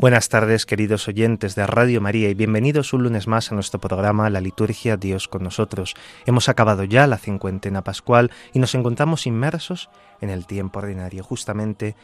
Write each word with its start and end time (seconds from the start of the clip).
Buenas 0.00 0.30
tardes, 0.30 0.64
queridos 0.64 1.08
oyentes 1.08 1.54
de 1.54 1.66
Radio 1.66 2.00
María, 2.00 2.30
y 2.30 2.34
bienvenidos 2.34 2.94
un 2.94 3.02
lunes 3.02 3.26
más 3.26 3.52
a 3.52 3.54
nuestro 3.54 3.80
programa 3.80 4.30
La 4.30 4.40
Liturgia 4.40 4.96
Dios 4.96 5.28
con 5.28 5.42
nosotros. 5.42 5.94
Hemos 6.24 6.48
acabado 6.48 6.84
ya 6.84 7.06
la 7.06 7.18
cincuentena 7.18 7.84
pascual 7.84 8.30
y 8.54 8.60
nos 8.60 8.74
encontramos 8.74 9.26
inmersos 9.26 9.90
en 10.22 10.30
el 10.30 10.46
tiempo 10.46 10.78
ordinario. 10.78 11.22
Justamente 11.22 11.96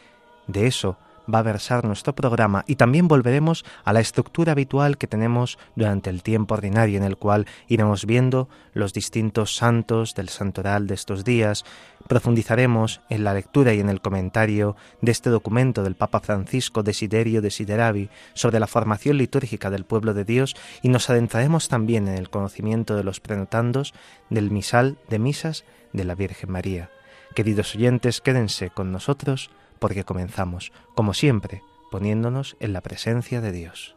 de 0.46 0.66
eso 0.66 0.98
va 1.32 1.40
a 1.40 1.42
versar 1.42 1.84
nuestro 1.84 2.14
programa 2.14 2.64
y 2.66 2.76
también 2.76 3.08
volveremos 3.08 3.64
a 3.84 3.92
la 3.92 4.00
estructura 4.00 4.52
habitual 4.52 4.98
que 4.98 5.06
tenemos 5.06 5.58
durante 5.74 6.10
el 6.10 6.22
tiempo 6.22 6.54
ordinario 6.54 6.96
en 6.98 7.04
el 7.04 7.16
cual 7.16 7.46
iremos 7.68 8.06
viendo 8.06 8.48
los 8.72 8.92
distintos 8.92 9.56
santos 9.56 10.14
del 10.14 10.28
santoral 10.28 10.86
de 10.86 10.94
estos 10.94 11.24
días, 11.24 11.64
profundizaremos 12.08 13.00
en 13.08 13.24
la 13.24 13.34
lectura 13.34 13.74
y 13.74 13.80
en 13.80 13.88
el 13.88 14.00
comentario 14.00 14.76
de 15.00 15.12
este 15.12 15.30
documento 15.30 15.82
del 15.82 15.96
Papa 15.96 16.20
Francisco 16.20 16.82
Desiderio 16.82 17.42
Desideravi 17.42 18.08
sobre 18.34 18.60
la 18.60 18.66
formación 18.66 19.18
litúrgica 19.18 19.70
del 19.70 19.84
pueblo 19.84 20.14
de 20.14 20.24
Dios 20.24 20.56
y 20.82 20.88
nos 20.88 21.10
adentraremos 21.10 21.68
también 21.68 22.08
en 22.08 22.16
el 22.16 22.30
conocimiento 22.30 22.96
de 22.96 23.04
los 23.04 23.20
prenotandos 23.20 23.94
del 24.30 24.50
misal 24.50 24.98
de 25.08 25.18
misas 25.18 25.64
de 25.92 26.04
la 26.04 26.14
Virgen 26.14 26.52
María. 26.52 26.90
Queridos 27.34 27.74
oyentes, 27.74 28.20
quédense 28.20 28.70
con 28.70 28.92
nosotros 28.92 29.50
porque 29.78 30.04
comenzamos, 30.04 30.72
como 30.94 31.14
siempre, 31.14 31.62
poniéndonos 31.90 32.56
en 32.60 32.72
la 32.72 32.80
presencia 32.80 33.40
de 33.40 33.52
Dios. 33.52 33.96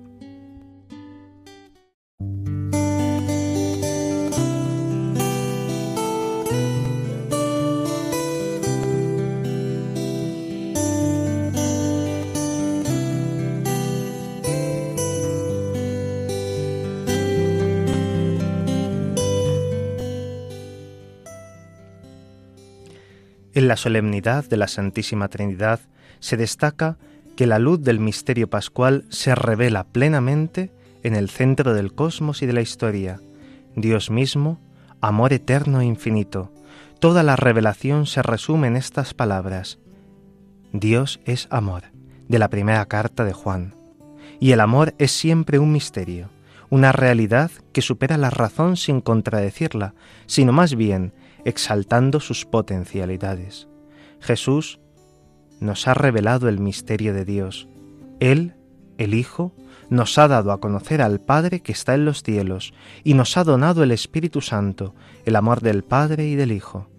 En 23.53 23.67
la 23.67 23.75
solemnidad 23.75 24.45
de 24.45 24.55
la 24.55 24.67
Santísima 24.67 25.27
Trinidad 25.27 25.81
se 26.19 26.37
destaca 26.37 26.97
que 27.35 27.47
la 27.47 27.59
luz 27.59 27.81
del 27.81 27.99
misterio 27.99 28.49
pascual 28.49 29.05
se 29.09 29.35
revela 29.35 29.83
plenamente 29.83 30.71
en 31.03 31.15
el 31.15 31.29
centro 31.29 31.73
del 31.73 31.93
cosmos 31.93 32.41
y 32.41 32.45
de 32.45 32.53
la 32.53 32.61
historia. 32.61 33.19
Dios 33.75 34.09
mismo, 34.09 34.59
amor 35.01 35.33
eterno 35.33 35.81
e 35.81 35.85
infinito. 35.85 36.53
Toda 36.99 37.23
la 37.23 37.35
revelación 37.35 38.05
se 38.05 38.21
resume 38.21 38.67
en 38.67 38.77
estas 38.77 39.13
palabras. 39.13 39.79
Dios 40.71 41.19
es 41.25 41.47
amor, 41.49 41.83
de 42.29 42.39
la 42.39 42.49
primera 42.49 42.85
carta 42.85 43.25
de 43.25 43.33
Juan. 43.33 43.75
Y 44.39 44.51
el 44.51 44.61
amor 44.61 44.93
es 44.97 45.11
siempre 45.11 45.59
un 45.59 45.71
misterio, 45.71 46.29
una 46.69 46.93
realidad 46.93 47.51
que 47.73 47.81
supera 47.81 48.17
la 48.17 48.29
razón 48.29 48.77
sin 48.77 49.01
contradecirla, 49.01 49.93
sino 50.25 50.53
más 50.53 50.75
bien 50.75 51.13
exaltando 51.45 52.19
sus 52.19 52.45
potencialidades. 52.45 53.67
Jesús 54.19 54.79
nos 55.59 55.87
ha 55.87 55.93
revelado 55.93 56.49
el 56.49 56.59
misterio 56.59 57.13
de 57.13 57.25
Dios. 57.25 57.67
Él, 58.19 58.55
el 58.97 59.13
Hijo, 59.13 59.53
nos 59.89 60.17
ha 60.17 60.27
dado 60.27 60.51
a 60.51 60.59
conocer 60.59 61.01
al 61.01 61.19
Padre 61.19 61.61
que 61.61 61.71
está 61.71 61.93
en 61.93 62.05
los 62.05 62.23
cielos 62.23 62.73
y 63.03 63.13
nos 63.13 63.37
ha 63.37 63.43
donado 63.43 63.83
el 63.83 63.91
Espíritu 63.91 64.41
Santo, 64.41 64.95
el 65.25 65.35
amor 65.35 65.61
del 65.61 65.83
Padre 65.83 66.27
y 66.27 66.35
del 66.35 66.51
Hijo. 66.51 66.89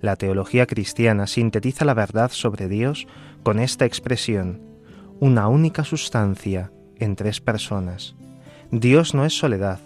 La 0.00 0.16
teología 0.16 0.66
cristiana 0.66 1.26
sintetiza 1.26 1.84
la 1.84 1.94
verdad 1.94 2.30
sobre 2.30 2.68
Dios 2.68 3.06
con 3.42 3.58
esta 3.58 3.84
expresión, 3.84 4.62
una 5.18 5.48
única 5.48 5.84
sustancia 5.84 6.72
en 6.96 7.16
tres 7.16 7.40
personas. 7.40 8.14
Dios 8.70 9.14
no 9.14 9.24
es 9.24 9.36
soledad, 9.36 9.80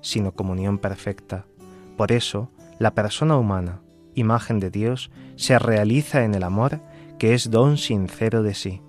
sino 0.00 0.32
comunión 0.32 0.78
perfecta. 0.78 1.44
Por 1.96 2.12
eso, 2.12 2.50
la 2.80 2.94
persona 2.94 3.36
humana, 3.36 3.82
imagen 4.14 4.58
de 4.58 4.70
Dios, 4.70 5.10
se 5.36 5.58
realiza 5.58 6.24
en 6.24 6.34
el 6.34 6.42
amor 6.42 6.80
que 7.18 7.34
es 7.34 7.50
don 7.50 7.76
sincero 7.76 8.42
de 8.42 8.54
sí. 8.54 8.80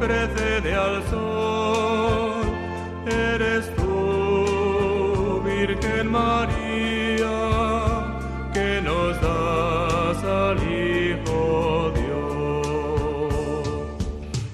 Precede 0.00 0.74
al 0.74 1.02
sol, 1.08 2.42
eres 3.06 3.70
tú, 3.76 5.42
Virgen 5.44 6.10
María, 6.10 7.28
que 8.54 8.80
nos 8.82 9.20
das 9.20 10.24
al 10.24 10.56
Hijo 10.62 11.92
Dios. 11.94 12.66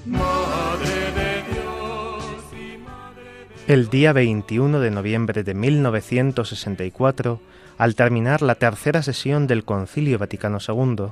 Madre 0.05 1.11
de 1.15 1.43
Dios 1.53 2.23
y 2.51 2.77
Madre 2.77 3.23
de 3.65 3.73
El 3.73 3.89
día 3.89 4.11
21 4.11 4.81
de 4.81 4.91
noviembre 4.91 5.43
de 5.43 5.53
1964, 5.53 7.39
al 7.77 7.95
terminar 7.95 8.41
la 8.41 8.55
tercera 8.55 9.01
sesión 9.01 9.47
del 9.47 9.63
Concilio 9.63 10.19
Vaticano 10.19 10.57
II, 10.67 11.05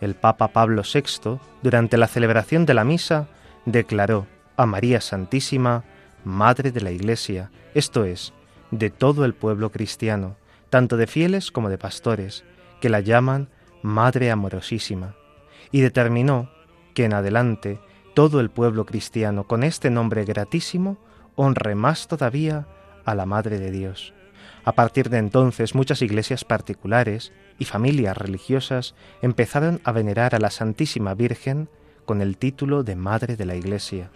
el 0.00 0.16
Papa 0.16 0.48
Pablo 0.48 0.82
VI, 0.82 1.38
durante 1.62 1.96
la 1.96 2.08
celebración 2.08 2.66
de 2.66 2.74
la 2.74 2.82
misa, 2.82 3.28
declaró 3.72 4.26
a 4.56 4.66
María 4.66 5.00
Santísima 5.00 5.84
Madre 6.24 6.72
de 6.72 6.80
la 6.80 6.90
Iglesia, 6.90 7.50
esto 7.74 8.04
es, 8.04 8.32
de 8.70 8.90
todo 8.90 9.24
el 9.24 9.34
pueblo 9.34 9.70
cristiano, 9.70 10.36
tanto 10.70 10.96
de 10.96 11.06
fieles 11.06 11.50
como 11.50 11.68
de 11.68 11.78
pastores, 11.78 12.44
que 12.80 12.88
la 12.88 13.00
llaman 13.00 13.48
Madre 13.82 14.30
Amorosísima, 14.30 15.14
y 15.70 15.80
determinó 15.80 16.50
que 16.94 17.04
en 17.04 17.12
adelante 17.12 17.78
todo 18.14 18.40
el 18.40 18.50
pueblo 18.50 18.84
cristiano 18.86 19.46
con 19.46 19.62
este 19.62 19.90
nombre 19.90 20.24
gratísimo 20.24 20.98
honre 21.36 21.74
más 21.74 22.08
todavía 22.08 22.66
a 23.04 23.14
la 23.14 23.26
Madre 23.26 23.58
de 23.58 23.70
Dios, 23.70 24.14
A 24.64 24.72
partir 24.72 25.08
de 25.08 25.18
entonces 25.18 25.74
muchas 25.74 26.02
iglesias 26.02 26.44
particulares 26.44 27.32
y 27.58 27.64
familias 27.64 28.16
religiosas 28.16 28.94
empezaron 29.22 29.80
a 29.84 29.92
venerar 29.92 30.34
a 30.34 30.38
la 30.38 30.50
Santísima 30.50 31.14
Virgen 31.14 31.68
con 32.08 32.22
el 32.22 32.38
título 32.38 32.84
de 32.84 32.96
Madre 32.96 33.36
de 33.36 33.44
la 33.44 33.54
Iglesia. 33.54 34.08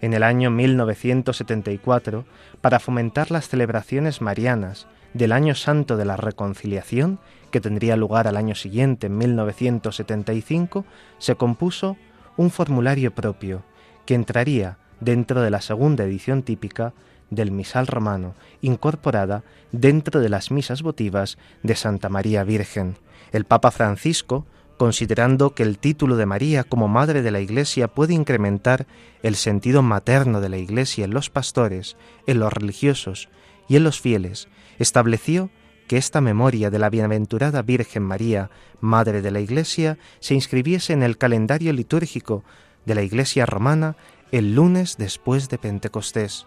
En 0.00 0.14
el 0.14 0.22
año 0.22 0.50
1974, 0.50 2.24
para 2.62 2.80
fomentar 2.80 3.30
las 3.30 3.46
celebraciones 3.46 4.22
marianas 4.22 4.86
del 5.12 5.32
Año 5.32 5.54
Santo 5.54 5.98
de 5.98 6.06
la 6.06 6.16
Reconciliación, 6.16 7.18
que 7.50 7.60
tendría 7.60 7.96
lugar 7.96 8.26
al 8.26 8.38
año 8.38 8.54
siguiente, 8.54 9.08
en 9.08 9.18
1975, 9.18 10.86
se 11.18 11.34
compuso 11.34 11.98
un 12.38 12.50
formulario 12.50 13.14
propio 13.14 13.64
que 14.06 14.14
entraría 14.14 14.78
dentro 15.00 15.42
de 15.42 15.50
la 15.50 15.60
segunda 15.60 16.04
edición 16.04 16.42
típica 16.42 16.94
del 17.28 17.50
misal 17.50 17.86
romano, 17.86 18.34
incorporada 18.62 19.44
dentro 19.72 20.20
de 20.20 20.30
las 20.30 20.50
misas 20.50 20.80
votivas 20.80 21.36
de 21.62 21.76
Santa 21.76 22.08
María 22.08 22.44
Virgen. 22.44 22.96
El 23.30 23.44
Papa 23.44 23.70
Francisco, 23.72 24.46
considerando 24.80 25.54
que 25.54 25.62
el 25.62 25.76
título 25.76 26.16
de 26.16 26.24
María 26.24 26.64
como 26.64 26.88
Madre 26.88 27.20
de 27.20 27.30
la 27.30 27.40
Iglesia 27.40 27.86
puede 27.86 28.14
incrementar 28.14 28.86
el 29.22 29.36
sentido 29.36 29.82
materno 29.82 30.40
de 30.40 30.48
la 30.48 30.56
Iglesia 30.56 31.04
en 31.04 31.10
los 31.10 31.28
pastores, 31.28 31.98
en 32.26 32.40
los 32.40 32.50
religiosos 32.50 33.28
y 33.68 33.76
en 33.76 33.84
los 33.84 34.00
fieles, 34.00 34.48
estableció 34.78 35.50
que 35.86 35.98
esta 35.98 36.22
memoria 36.22 36.70
de 36.70 36.78
la 36.78 36.88
bienaventurada 36.88 37.60
Virgen 37.60 38.04
María, 38.04 38.48
Madre 38.80 39.20
de 39.20 39.30
la 39.30 39.40
Iglesia, 39.40 39.98
se 40.18 40.32
inscribiese 40.32 40.94
en 40.94 41.02
el 41.02 41.18
calendario 41.18 41.74
litúrgico 41.74 42.42
de 42.86 42.94
la 42.94 43.02
Iglesia 43.02 43.44
romana 43.44 43.98
el 44.32 44.54
lunes 44.54 44.96
después 44.96 45.50
de 45.50 45.58
Pentecostés 45.58 46.46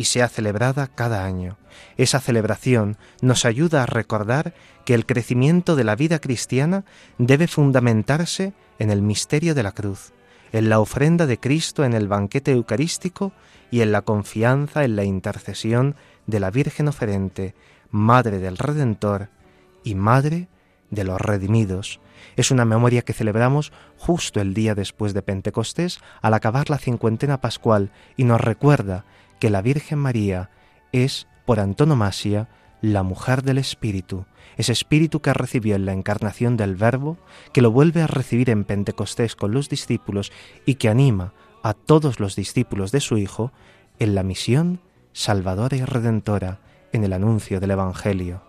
y 0.00 0.04
sea 0.04 0.30
celebrada 0.30 0.86
cada 0.86 1.26
año. 1.26 1.58
Esa 1.98 2.20
celebración 2.20 2.96
nos 3.20 3.44
ayuda 3.44 3.82
a 3.82 3.86
recordar 3.86 4.54
que 4.86 4.94
el 4.94 5.04
crecimiento 5.04 5.76
de 5.76 5.84
la 5.84 5.94
vida 5.94 6.20
cristiana 6.20 6.86
debe 7.18 7.46
fundamentarse 7.46 8.54
en 8.78 8.90
el 8.90 9.02
misterio 9.02 9.54
de 9.54 9.62
la 9.62 9.72
cruz, 9.72 10.14
en 10.52 10.70
la 10.70 10.80
ofrenda 10.80 11.26
de 11.26 11.38
Cristo 11.38 11.84
en 11.84 11.92
el 11.92 12.08
banquete 12.08 12.52
eucarístico 12.52 13.32
y 13.70 13.82
en 13.82 13.92
la 13.92 14.00
confianza 14.00 14.84
en 14.84 14.96
la 14.96 15.04
intercesión 15.04 15.96
de 16.26 16.40
la 16.40 16.50
Virgen 16.50 16.88
oferente, 16.88 17.54
Madre 17.90 18.38
del 18.38 18.56
Redentor 18.56 19.28
y 19.84 19.96
Madre 19.96 20.48
de 20.88 21.04
los 21.04 21.20
redimidos. 21.20 22.00
Es 22.36 22.50
una 22.50 22.64
memoria 22.64 23.02
que 23.02 23.12
celebramos 23.12 23.70
justo 23.98 24.40
el 24.40 24.54
día 24.54 24.74
después 24.74 25.12
de 25.12 25.20
Pentecostés 25.20 26.00
al 26.22 26.32
acabar 26.32 26.70
la 26.70 26.78
cincuentena 26.78 27.42
pascual 27.42 27.90
y 28.16 28.24
nos 28.24 28.40
recuerda 28.40 29.04
que 29.40 29.50
la 29.50 29.62
Virgen 29.62 29.98
María 29.98 30.50
es, 30.92 31.26
por 31.44 31.58
antonomasia, 31.58 32.48
la 32.80 33.02
mujer 33.02 33.42
del 33.42 33.58
Espíritu, 33.58 34.26
ese 34.56 34.72
Espíritu 34.72 35.20
que 35.20 35.32
recibió 35.32 35.74
en 35.74 35.86
la 35.86 35.92
encarnación 35.92 36.56
del 36.56 36.76
Verbo, 36.76 37.18
que 37.52 37.62
lo 37.62 37.70
vuelve 37.70 38.02
a 38.02 38.06
recibir 38.06 38.50
en 38.50 38.64
Pentecostés 38.64 39.34
con 39.34 39.52
los 39.52 39.68
discípulos 39.68 40.30
y 40.66 40.76
que 40.76 40.88
anima 40.88 41.32
a 41.62 41.74
todos 41.74 42.20
los 42.20 42.36
discípulos 42.36 42.92
de 42.92 43.00
su 43.00 43.18
Hijo 43.18 43.52
en 43.98 44.14
la 44.14 44.22
misión 44.22 44.80
salvadora 45.12 45.76
y 45.76 45.84
redentora 45.84 46.60
en 46.92 47.04
el 47.04 47.12
anuncio 47.12 47.60
del 47.60 47.72
Evangelio. 47.72 48.42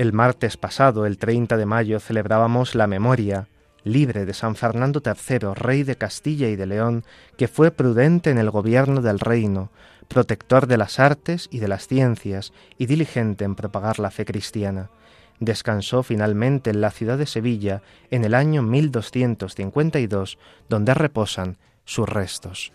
El 0.00 0.14
martes 0.14 0.56
pasado, 0.56 1.04
el 1.04 1.18
30 1.18 1.58
de 1.58 1.66
mayo, 1.66 2.00
celebrábamos 2.00 2.74
la 2.74 2.86
memoria 2.86 3.48
libre 3.84 4.24
de 4.24 4.32
San 4.32 4.56
Fernando 4.56 5.02
III, 5.04 5.52
rey 5.54 5.82
de 5.82 5.96
Castilla 5.96 6.48
y 6.48 6.56
de 6.56 6.64
León, 6.64 7.04
que 7.36 7.48
fue 7.48 7.70
prudente 7.70 8.30
en 8.30 8.38
el 8.38 8.48
gobierno 8.50 9.02
del 9.02 9.18
reino, 9.20 9.70
protector 10.08 10.66
de 10.66 10.78
las 10.78 10.98
artes 11.00 11.50
y 11.52 11.58
de 11.58 11.68
las 11.68 11.86
ciencias 11.86 12.54
y 12.78 12.86
diligente 12.86 13.44
en 13.44 13.56
propagar 13.56 13.98
la 13.98 14.10
fe 14.10 14.24
cristiana. 14.24 14.88
Descansó 15.38 16.02
finalmente 16.02 16.70
en 16.70 16.80
la 16.80 16.92
ciudad 16.92 17.18
de 17.18 17.26
Sevilla 17.26 17.82
en 18.10 18.24
el 18.24 18.32
año 18.32 18.62
1252, 18.62 20.38
donde 20.70 20.94
reposan 20.94 21.58
sus 21.84 22.08
restos. 22.08 22.72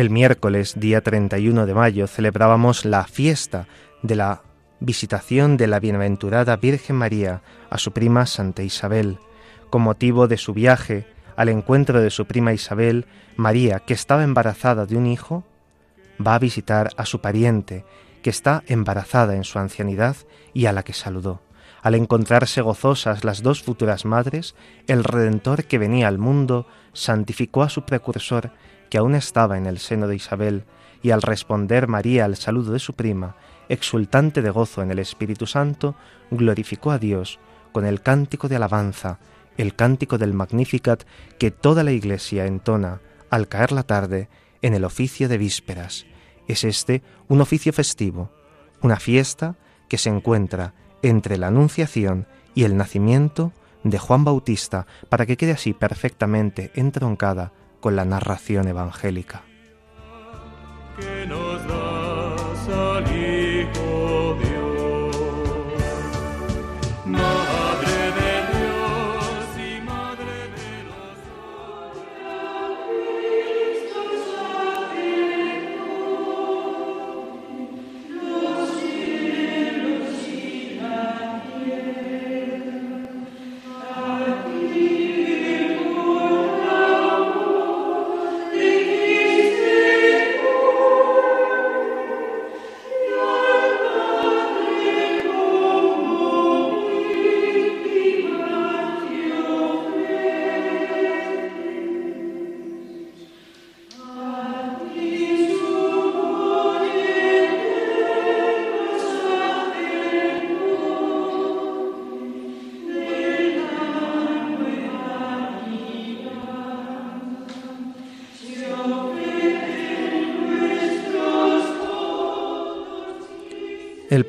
El 0.00 0.08
miércoles, 0.08 0.80
día 0.80 1.02
31 1.02 1.66
de 1.66 1.74
mayo, 1.74 2.06
celebrábamos 2.06 2.86
la 2.86 3.04
fiesta 3.04 3.66
de 4.00 4.16
la 4.16 4.40
visitación 4.80 5.58
de 5.58 5.66
la 5.66 5.78
bienaventurada 5.78 6.56
Virgen 6.56 6.96
María 6.96 7.42
a 7.68 7.76
su 7.76 7.92
prima 7.92 8.24
Santa 8.24 8.62
Isabel. 8.62 9.18
Con 9.68 9.82
motivo 9.82 10.26
de 10.26 10.38
su 10.38 10.54
viaje 10.54 11.06
al 11.36 11.50
encuentro 11.50 12.00
de 12.00 12.08
su 12.08 12.24
prima 12.24 12.54
Isabel, 12.54 13.04
María, 13.36 13.80
que 13.80 13.92
estaba 13.92 14.24
embarazada 14.24 14.86
de 14.86 14.96
un 14.96 15.06
hijo, 15.06 15.44
va 16.26 16.34
a 16.34 16.38
visitar 16.38 16.92
a 16.96 17.04
su 17.04 17.20
pariente, 17.20 17.84
que 18.22 18.30
está 18.30 18.62
embarazada 18.68 19.36
en 19.36 19.44
su 19.44 19.58
ancianidad 19.58 20.16
y 20.54 20.64
a 20.64 20.72
la 20.72 20.82
que 20.82 20.94
saludó. 20.94 21.42
Al 21.82 21.94
encontrarse 21.94 22.62
gozosas 22.62 23.22
las 23.22 23.42
dos 23.42 23.62
futuras 23.62 24.06
madres, 24.06 24.54
el 24.86 25.04
Redentor 25.04 25.64
que 25.64 25.76
venía 25.76 26.08
al 26.08 26.16
mundo 26.16 26.66
santificó 26.94 27.62
a 27.62 27.68
su 27.68 27.84
precursor 27.84 28.52
que 28.90 28.98
aún 28.98 29.14
estaba 29.14 29.56
en 29.56 29.66
el 29.66 29.78
seno 29.78 30.06
de 30.06 30.16
Isabel, 30.16 30.64
y 31.02 31.12
al 31.12 31.22
responder 31.22 31.88
María 31.88 32.26
al 32.26 32.36
saludo 32.36 32.72
de 32.72 32.78
su 32.78 32.92
prima, 32.92 33.36
exultante 33.68 34.42
de 34.42 34.50
gozo 34.50 34.82
en 34.82 34.90
el 34.90 34.98
Espíritu 34.98 35.46
Santo, 35.46 35.94
glorificó 36.30 36.90
a 36.90 36.98
Dios 36.98 37.38
con 37.72 37.86
el 37.86 38.02
cántico 38.02 38.48
de 38.48 38.56
alabanza, 38.56 39.18
el 39.56 39.74
cántico 39.74 40.18
del 40.18 40.34
Magnificat 40.34 41.04
que 41.38 41.50
toda 41.50 41.84
la 41.84 41.92
Iglesia 41.92 42.46
entona 42.46 43.00
al 43.30 43.48
caer 43.48 43.72
la 43.72 43.84
tarde 43.84 44.28
en 44.60 44.74
el 44.74 44.84
oficio 44.84 45.28
de 45.28 45.38
vísperas. 45.38 46.04
Es 46.48 46.64
este 46.64 47.02
un 47.28 47.40
oficio 47.40 47.72
festivo, 47.72 48.30
una 48.82 48.96
fiesta 48.96 49.56
que 49.88 49.98
se 49.98 50.10
encuentra 50.10 50.74
entre 51.02 51.38
la 51.38 51.46
Anunciación 51.46 52.26
y 52.54 52.64
el 52.64 52.76
nacimiento 52.76 53.52
de 53.84 53.98
Juan 53.98 54.24
Bautista 54.24 54.86
para 55.08 55.26
que 55.26 55.36
quede 55.36 55.52
así 55.52 55.72
perfectamente 55.72 56.70
entroncada 56.74 57.52
con 57.80 57.96
la 57.96 58.04
narración 58.04 58.68
evangélica. 58.68 59.42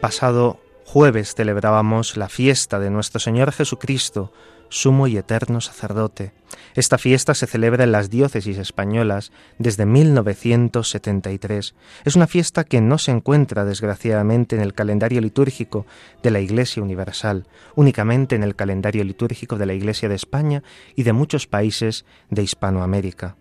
Pasado 0.02 0.60
jueves 0.84 1.36
celebrábamos 1.36 2.18
la 2.18 2.28
fiesta 2.28 2.80
de 2.80 2.90
nuestro 2.90 3.20
Señor 3.20 3.52
Jesucristo, 3.52 4.34
sumo 4.70 5.06
y 5.08 5.16
eterno 5.16 5.62
sacerdote. 5.62 6.34
Esta 6.76 6.98
fiesta 6.98 7.36
se 7.36 7.46
celebra 7.46 7.84
en 7.84 7.92
las 7.92 8.10
diócesis 8.10 8.58
españolas 8.58 9.32
desde 9.60 9.86
1973. 9.86 11.76
Es 12.04 12.16
una 12.16 12.26
fiesta 12.26 12.64
que 12.64 12.82
no 12.82 12.98
se 12.98 13.12
encuentra, 13.12 13.64
desgraciadamente, 13.64 14.56
en 14.56 14.64
el 14.64 14.74
calendario 14.74 15.22
litúrgico 15.22 15.86
de 16.24 16.32
la 16.32 16.40
Iglesia 16.40 16.82
Universal, 16.82 17.46
únicamente 17.76 18.36
en 18.36 18.44
el 18.44 18.56
calendario 18.56 19.04
litúrgico 19.04 19.58
de 19.58 19.68
la 19.68 19.74
Iglesia 19.74 20.10
de 20.10 20.16
España 20.16 20.64
y 20.96 21.04
de 21.04 21.14
muchos 21.14 21.46
países 21.46 22.06
de 22.32 22.42
Hispanoamérica. 22.42 23.36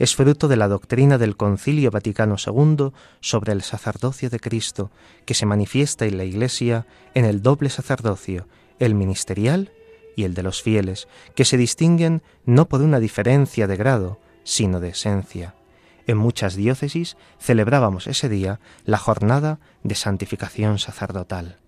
Es 0.00 0.16
fruto 0.16 0.48
de 0.48 0.56
la 0.56 0.66
doctrina 0.66 1.18
del 1.18 1.36
Concilio 1.36 1.90
Vaticano 1.90 2.36
II 2.38 2.92
sobre 3.20 3.52
el 3.52 3.60
sacerdocio 3.60 4.30
de 4.30 4.40
Cristo, 4.40 4.90
que 5.26 5.34
se 5.34 5.44
manifiesta 5.44 6.06
en 6.06 6.16
la 6.16 6.24
Iglesia 6.24 6.86
en 7.12 7.26
el 7.26 7.42
doble 7.42 7.68
sacerdocio, 7.68 8.48
el 8.78 8.94
ministerial 8.94 9.72
y 10.16 10.24
el 10.24 10.32
de 10.32 10.42
los 10.42 10.62
fieles, 10.62 11.06
que 11.34 11.44
se 11.44 11.58
distinguen 11.58 12.22
no 12.46 12.66
por 12.66 12.80
una 12.80 12.98
diferencia 12.98 13.66
de 13.66 13.76
grado, 13.76 14.18
sino 14.42 14.80
de 14.80 14.88
esencia. 14.88 15.54
En 16.06 16.16
muchas 16.16 16.54
diócesis 16.54 17.18
celebrábamos 17.38 18.06
ese 18.06 18.30
día 18.30 18.58
la 18.86 18.96
jornada 18.96 19.60
de 19.82 19.96
santificación 19.96 20.78
sacerdotal. 20.78 21.58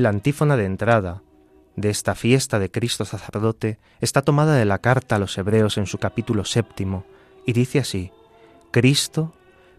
La 0.00 0.08
antífona 0.08 0.56
de 0.56 0.64
entrada 0.64 1.20
de 1.76 1.90
esta 1.90 2.14
fiesta 2.14 2.58
de 2.58 2.70
Cristo 2.70 3.04
sacerdote 3.04 3.78
está 4.00 4.22
tomada 4.22 4.54
de 4.54 4.64
la 4.64 4.78
carta 4.78 5.16
a 5.16 5.18
los 5.18 5.36
Hebreos 5.36 5.76
en 5.76 5.84
su 5.84 5.98
capítulo 5.98 6.46
séptimo 6.46 7.04
y 7.44 7.52
dice 7.52 7.80
así, 7.80 8.10
Cristo, 8.70 9.34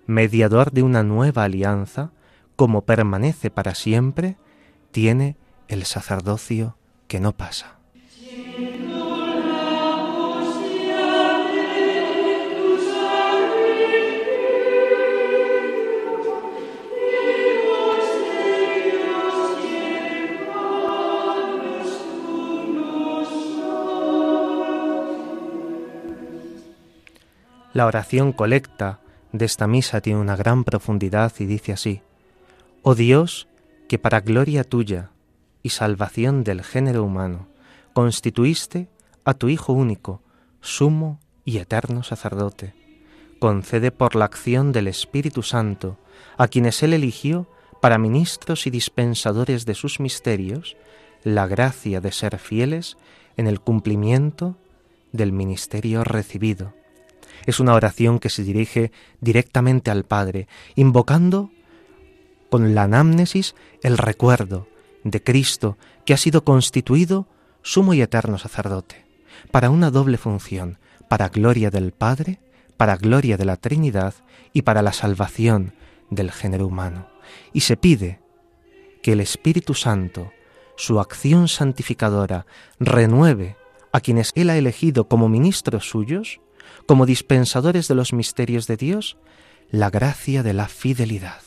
mediador 0.05 0.73
de 0.73 0.83
una 0.83 1.01
nueva 1.01 1.45
alianza, 1.45 2.11
como 2.55 2.83
permanece 2.83 3.49
para 3.49 3.73
siempre, 3.73 4.37
tiene 4.91 5.37
el 5.67 5.85
sacerdocio 5.85 6.77
que 7.07 7.19
no 7.19 7.31
pasa. 7.31 7.80
La 27.73 27.85
oración 27.85 28.33
colecta 28.33 28.99
de 29.31 29.45
esta 29.45 29.65
misa 29.65 30.01
tiene 30.01 30.19
una 30.19 30.35
gran 30.35 30.65
profundidad 30.65 31.31
y 31.39 31.45
dice 31.45 31.71
así, 31.71 32.01
Oh 32.83 32.95
Dios, 32.95 33.47
que 33.87 33.97
para 33.97 34.19
gloria 34.19 34.65
tuya 34.65 35.11
y 35.63 35.69
salvación 35.69 36.43
del 36.43 36.63
género 36.63 37.03
humano 37.03 37.47
constituiste 37.93 38.89
a 39.23 39.35
tu 39.35 39.47
Hijo 39.47 39.71
único, 39.71 40.21
sumo 40.59 41.19
y 41.45 41.59
eterno 41.59 42.03
sacerdote, 42.03 42.73
concede 43.39 43.91
por 43.91 44.15
la 44.15 44.25
acción 44.25 44.73
del 44.73 44.87
Espíritu 44.87 45.41
Santo 45.41 45.97
a 46.37 46.49
quienes 46.49 46.83
Él 46.83 46.91
eligió 46.91 47.47
para 47.79 47.97
ministros 47.97 48.67
y 48.67 48.69
dispensadores 48.69 49.65
de 49.65 49.75
sus 49.75 50.01
misterios, 50.01 50.75
la 51.23 51.47
gracia 51.47 52.01
de 52.01 52.11
ser 52.11 52.37
fieles 52.37 52.97
en 53.37 53.47
el 53.47 53.61
cumplimiento 53.61 54.57
del 55.13 55.31
ministerio 55.31 56.03
recibido 56.03 56.73
es 57.45 57.60
una 57.60 57.74
oración 57.74 58.19
que 58.19 58.29
se 58.29 58.43
dirige 58.43 58.91
directamente 59.19 59.91
al 59.91 60.03
Padre, 60.03 60.48
invocando 60.75 61.51
con 62.50 62.75
la 62.75 62.83
anamnesis 62.83 63.55
el 63.81 63.98
recuerdo 63.98 64.67
de 65.03 65.24
Cristo 65.24 65.77
que 66.05 66.13
ha 66.13 66.17
sido 66.17 66.43
constituido 66.43 67.27
sumo 67.63 67.93
y 67.93 68.01
eterno 68.01 68.38
sacerdote, 68.38 69.05
para 69.51 69.69
una 69.69 69.91
doble 69.91 70.17
función, 70.17 70.77
para 71.07 71.29
gloria 71.29 71.69
del 71.69 71.91
Padre, 71.91 72.39
para 72.77 72.98
gloria 72.98 73.38
de 73.38 73.45
la 73.45 73.57
Trinidad 73.57 74.13
y 74.53 74.63
para 74.63 74.81
la 74.81 74.93
salvación 74.93 75.74
del 76.10 76.31
género 76.31 76.67
humano. 76.67 77.07
Y 77.53 77.62
se 77.62 77.77
pide 77.77 78.19
que 79.01 79.13
el 79.13 79.19
Espíritu 79.19 79.74
Santo, 79.74 80.31
su 80.75 81.00
acción 81.00 81.48
santificadora, 81.48 82.45
renueve 82.79 83.55
a 83.91 84.00
quienes 84.00 84.31
Él 84.36 84.50
ha 84.50 84.57
elegido 84.57 85.07
como 85.07 85.29
ministros 85.29 85.89
suyos, 85.89 86.39
como 86.91 87.05
dispensadores 87.05 87.88
de 87.88 87.95
los 87.95 88.12
misterios 88.12 88.67
de 88.67 88.75
Dios, 88.75 89.15
la 89.69 89.89
gracia 89.89 90.43
de 90.43 90.51
la 90.51 90.67
fidelidad, 90.67 91.39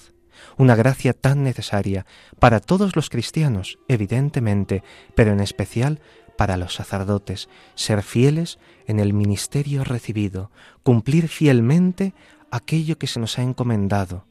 una 0.56 0.74
gracia 0.74 1.12
tan 1.12 1.42
necesaria 1.42 2.06
para 2.38 2.60
todos 2.60 2.96
los 2.96 3.10
cristianos, 3.10 3.78
evidentemente, 3.86 4.82
pero 5.14 5.32
en 5.32 5.40
especial 5.40 6.00
para 6.38 6.56
los 6.56 6.72
sacerdotes, 6.72 7.50
ser 7.74 8.02
fieles 8.02 8.58
en 8.86 9.00
el 9.00 9.12
ministerio 9.12 9.84
recibido, 9.84 10.50
cumplir 10.82 11.28
fielmente 11.28 12.14
aquello 12.50 12.96
que 12.96 13.06
se 13.06 13.20
nos 13.20 13.38
ha 13.38 13.42
encomendado. 13.42 14.24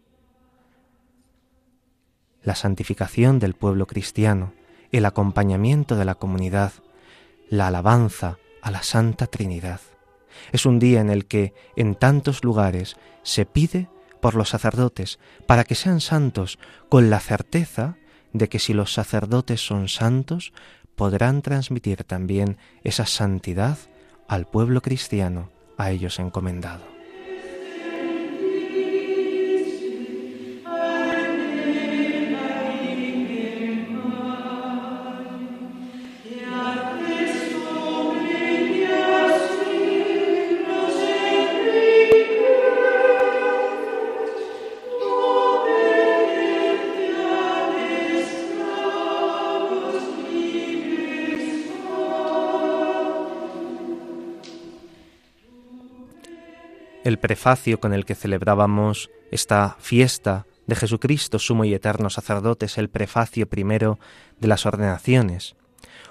La 2.42 2.56
santificación 2.56 3.38
del 3.38 3.54
pueblo 3.54 3.86
cristiano, 3.86 4.54
el 4.92 5.06
acompañamiento 5.06 5.96
de 5.96 6.06
la 6.06 6.16
comunidad, 6.16 6.74
la 7.50 7.68
alabanza 7.68 8.40
a 8.64 8.72
la 8.72 8.82
Santa 8.82 9.28
Trinidad. 9.28 9.80
Es 10.52 10.66
un 10.66 10.80
día 10.80 11.02
en 11.02 11.10
el 11.10 11.26
que 11.26 11.54
en 11.76 11.96
tantos 11.96 12.44
lugares 12.44 12.96
se 13.24 13.46
pide 13.46 13.88
por 14.22 14.36
los 14.36 14.50
sacerdotes 14.50 15.20
para 15.48 15.64
que 15.64 15.76
sean 15.76 16.00
santos 16.00 16.60
con 16.90 17.10
la 17.10 17.20
certeza 17.20 17.98
de 18.32 18.50
que 18.50 18.60
si 18.60 18.74
los 18.74 18.94
sacerdotes 18.94 19.66
son 19.66 19.90
santos, 19.90 20.54
podrán 20.96 21.42
transmitir 21.42 22.04
también 22.04 22.58
esa 22.84 23.06
santidad 23.06 23.78
al 24.28 24.46
pueblo 24.46 24.82
cristiano 24.82 25.50
a 25.78 25.92
ellos 25.92 26.20
encomendado. 26.20 26.93
El 57.04 57.20
prefacio 57.20 57.80
con 57.80 57.94
el 57.94 58.06
que 58.06 58.16
celebrábamos 58.16 59.10
esta 59.32 59.76
fiesta 59.80 60.46
de 60.68 60.76
Jesucristo, 60.76 61.40
sumo 61.40 61.66
y 61.66 61.74
eterno 61.74 62.10
sacerdote, 62.10 62.68
es 62.68 62.78
el 62.78 62.90
prefacio 62.90 63.48
primero 63.50 64.00
de 64.40 64.48
las 64.48 64.66
ordenaciones, 64.66 65.56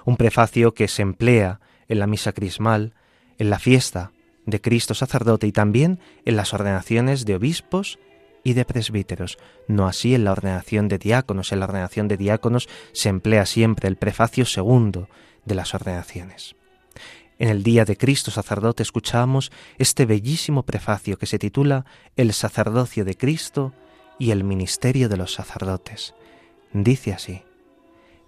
un 0.05 0.17
prefacio 0.17 0.73
que 0.73 0.87
se 0.87 1.01
emplea 1.01 1.59
en 1.87 1.99
la 1.99 2.07
misa 2.07 2.33
crismal, 2.33 2.93
en 3.39 3.49
la 3.49 3.59
fiesta 3.59 4.11
de 4.45 4.61
Cristo 4.61 4.93
sacerdote 4.93 5.47
y 5.47 5.51
también 5.51 5.99
en 6.25 6.35
las 6.35 6.53
ordenaciones 6.53 7.25
de 7.25 7.35
obispos 7.35 7.97
y 8.43 8.53
de 8.53 8.65
presbíteros, 8.65 9.37
no 9.67 9.87
así 9.87 10.13
en 10.13 10.25
la 10.25 10.33
ordenación 10.33 10.89
de 10.89 10.97
diáconos. 10.97 11.51
En 11.51 11.59
la 11.59 11.65
ordenación 11.65 12.07
de 12.07 12.17
diáconos 12.17 12.67
se 12.91 13.09
emplea 13.09 13.45
siempre 13.45 13.87
el 13.87 13.95
prefacio 13.95 14.45
segundo 14.45 15.07
de 15.45 15.55
las 15.55 15.73
ordenaciones. 15.73 16.55
En 17.43 17.49
el 17.49 17.61
día 17.61 17.83
de 17.83 17.97
Cristo 17.97 18.31
sacerdote 18.31 18.83
escuchamos 18.83 19.51
este 19.77 20.05
bellísimo 20.05 20.63
prefacio 20.63 21.17
que 21.17 21.25
se 21.25 21.39
titula 21.39 21.85
El 22.15 22.31
sacerdocio 22.31 23.03
de 23.03 23.17
Cristo 23.17 23.73
y 24.17 24.31
el 24.31 24.45
ministerio 24.45 25.09
de 25.09 25.17
los 25.17 25.33
sacerdotes. 25.33 26.15
Dice 26.71 27.11
así, 27.11 27.41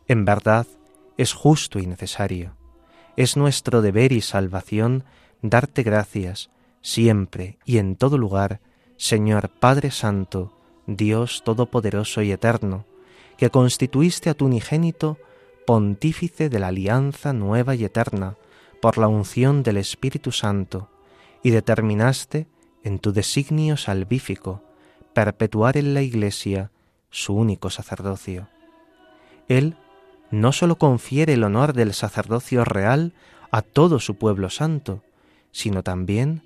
En 0.09 0.25
verdad 0.25 0.67
es 1.15 1.31
justo 1.31 1.79
y 1.79 1.85
necesario, 1.85 2.57
es 3.15 3.37
nuestro 3.37 3.81
deber 3.81 4.11
y 4.11 4.19
salvación 4.19 5.05
darte 5.41 5.83
gracias 5.83 6.49
siempre 6.81 7.57
y 7.63 7.77
en 7.77 7.95
todo 7.95 8.17
lugar, 8.17 8.59
Señor 8.97 9.47
Padre 9.47 9.91
Santo, 9.91 10.51
Dios 10.87 11.41
Todopoderoso 11.45 12.21
y 12.21 12.33
Eterno, 12.33 12.85
que 13.37 13.49
constituiste 13.49 14.29
a 14.29 14.33
tu 14.33 14.47
unigénito 14.47 15.17
pontífice 15.65 16.49
de 16.49 16.59
la 16.59 16.67
alianza 16.67 17.31
nueva 17.31 17.75
y 17.75 17.85
eterna, 17.85 18.35
por 18.81 18.97
la 18.97 19.07
unción 19.07 19.63
del 19.63 19.77
Espíritu 19.77 20.31
Santo, 20.31 20.89
y 21.43 21.51
determinaste, 21.51 22.47
en 22.83 22.99
tu 22.99 23.13
designio 23.13 23.77
salvífico, 23.77 24.63
perpetuar 25.13 25.77
en 25.77 25.93
la 25.93 26.01
Iglesia 26.01 26.71
su 27.09 27.35
único 27.35 27.69
sacerdocio. 27.69 28.47
Él 29.47 29.77
no 30.31 30.51
sólo 30.51 30.77
confiere 30.77 31.33
el 31.33 31.43
honor 31.43 31.73
del 31.73 31.93
sacerdocio 31.93 32.65
real 32.65 33.13
a 33.51 33.61
todo 33.61 33.99
su 33.99 34.15
pueblo 34.15 34.49
santo, 34.49 35.03
sino 35.51 35.83
también, 35.83 36.43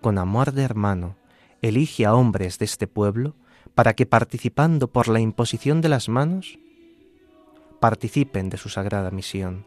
con 0.00 0.18
amor 0.18 0.52
de 0.52 0.62
hermano, 0.62 1.16
elige 1.62 2.06
a 2.06 2.14
hombres 2.14 2.58
de 2.58 2.66
este 2.66 2.86
pueblo 2.86 3.34
para 3.74 3.94
que 3.94 4.06
participando 4.06 4.88
por 4.88 5.08
la 5.08 5.20
imposición 5.20 5.80
de 5.80 5.88
las 5.88 6.08
manos, 6.08 6.58
participen 7.80 8.50
de 8.50 8.58
su 8.58 8.68
sagrada 8.68 9.10
misión. 9.10 9.66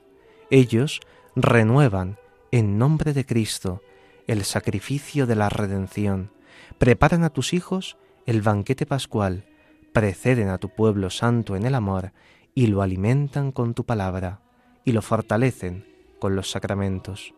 Ellos 0.52 1.00
renuevan 1.36 2.18
en 2.52 2.78
nombre 2.78 3.14
de 3.14 3.26
Cristo 3.26 3.82
el 4.28 4.44
sacrificio 4.44 5.26
de 5.26 5.36
la 5.36 5.50
redención, 5.50 6.32
preparan 6.78 7.24
a 7.24 7.30
tus 7.30 7.54
hijos 7.54 7.98
el 8.26 8.42
banquete 8.42 8.86
pascual, 8.86 9.46
preceden 9.92 10.50
a 10.50 10.60
tu 10.60 10.70
pueblo 10.70 11.10
santo 11.10 11.56
en 11.56 11.66
el 11.66 11.76
amor 11.76 12.14
y 12.54 12.68
lo 12.68 12.82
alimentan 12.82 13.52
con 13.52 13.74
tu 13.74 13.86
palabra 13.86 14.42
y 14.86 14.92
lo 14.92 15.02
fortalecen 15.02 15.86
con 16.20 16.36
los 16.36 16.52
sacramentos. 16.52 17.34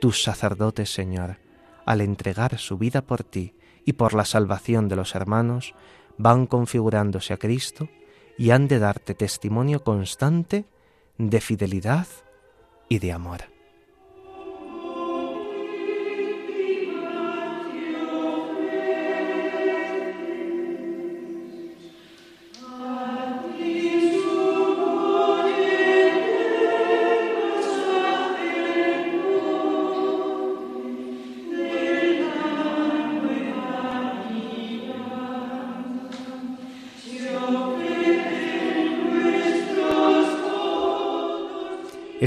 Tus 0.00 0.22
sacerdotes, 0.22 0.92
Señor, 0.92 1.38
al 1.86 2.00
entregar 2.00 2.58
su 2.58 2.76
vida 2.76 3.02
por 3.02 3.24
ti 3.24 3.54
y 3.84 3.94
por 3.94 4.14
la 4.14 4.24
salvación 4.24 4.88
de 4.88 4.96
los 4.96 5.14
hermanos, 5.14 5.74
van 6.18 6.46
configurándose 6.46 7.32
a 7.32 7.38
Cristo 7.38 7.88
y 8.36 8.50
han 8.50 8.68
de 8.68 8.78
darte 8.78 9.14
testimonio 9.14 9.82
constante 9.82 10.66
de 11.18 11.40
fidelidad 11.40 12.06
y 12.92 12.98
de 12.98 13.10
amor. 13.10 13.51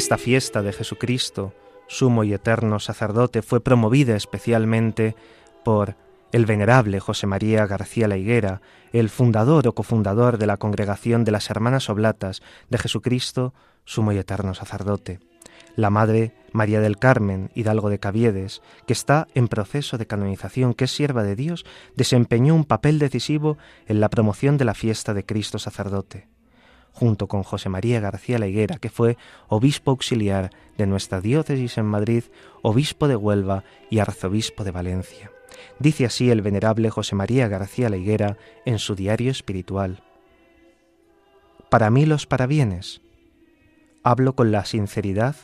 Esta 0.05 0.19
fiesta 0.19 0.61
de 0.61 0.71
Jesucristo, 0.71 1.55
sumo 1.87 2.23
y 2.23 2.31
eterno 2.31 2.79
sacerdote, 2.79 3.41
fue 3.41 3.59
promovida 3.59 4.15
especialmente 4.15 5.15
por 5.63 5.95
el 6.31 6.45
venerable 6.45 6.99
José 6.99 7.25
María 7.25 7.65
García 7.65 8.07
La 8.07 8.15
Higuera, 8.15 8.61
el 8.93 9.09
fundador 9.09 9.67
o 9.67 9.73
cofundador 9.73 10.37
de 10.37 10.45
la 10.45 10.57
Congregación 10.57 11.23
de 11.23 11.31
las 11.31 11.49
Hermanas 11.49 11.89
Oblatas 11.89 12.43
de 12.69 12.77
Jesucristo, 12.77 13.55
sumo 13.83 14.11
y 14.11 14.19
eterno 14.19 14.53
sacerdote. 14.53 15.21
La 15.75 15.89
Madre 15.89 16.35
María 16.51 16.81
del 16.81 16.99
Carmen, 16.99 17.49
Hidalgo 17.55 17.89
de 17.89 17.97
Caviedes, 17.97 18.61
que 18.85 18.93
está 18.93 19.27
en 19.33 19.47
proceso 19.47 19.97
de 19.97 20.05
canonización, 20.05 20.75
que 20.75 20.83
es 20.83 20.91
sierva 20.91 21.23
de 21.23 21.35
Dios, 21.35 21.65
desempeñó 21.95 22.53
un 22.53 22.65
papel 22.65 22.99
decisivo 22.99 23.57
en 23.87 24.01
la 24.01 24.11
promoción 24.11 24.57
de 24.57 24.65
la 24.65 24.75
fiesta 24.75 25.15
de 25.15 25.25
Cristo 25.25 25.57
sacerdote 25.57 26.27
junto 26.95 27.27
con 27.27 27.43
José 27.43 27.67
María 27.67 27.99
García 27.99 28.39
La 28.39 28.47
Higuera, 28.47 28.77
que 28.77 28.89
fue 28.89 29.17
obispo 29.49 29.91
auxiliar 29.91 30.51
de 30.77 30.87
nuestra 30.87 31.19
diócesis 31.19 31.77
en 31.77 31.85
Madrid, 31.85 32.23
obispo 32.61 33.09
de 33.09 33.17
Huelva 33.17 33.65
y 33.89 33.99
arzobispo 33.99 34.63
de 34.63 34.71
Valencia. 34.71 35.29
Dice 35.77 36.05
así 36.05 36.31
el 36.31 36.41
venerable 36.41 36.89
José 36.89 37.15
María 37.15 37.49
García 37.49 37.89
La 37.89 37.97
Higuera 37.97 38.37
en 38.65 38.79
su 38.79 38.95
diario 38.95 39.29
espiritual. 39.29 40.03
Para 41.69 41.89
mí 41.89 42.05
los 42.05 42.25
parabienes. 42.25 43.01
Hablo 44.01 44.35
con 44.35 44.51
la 44.51 44.63
sinceridad 44.63 45.35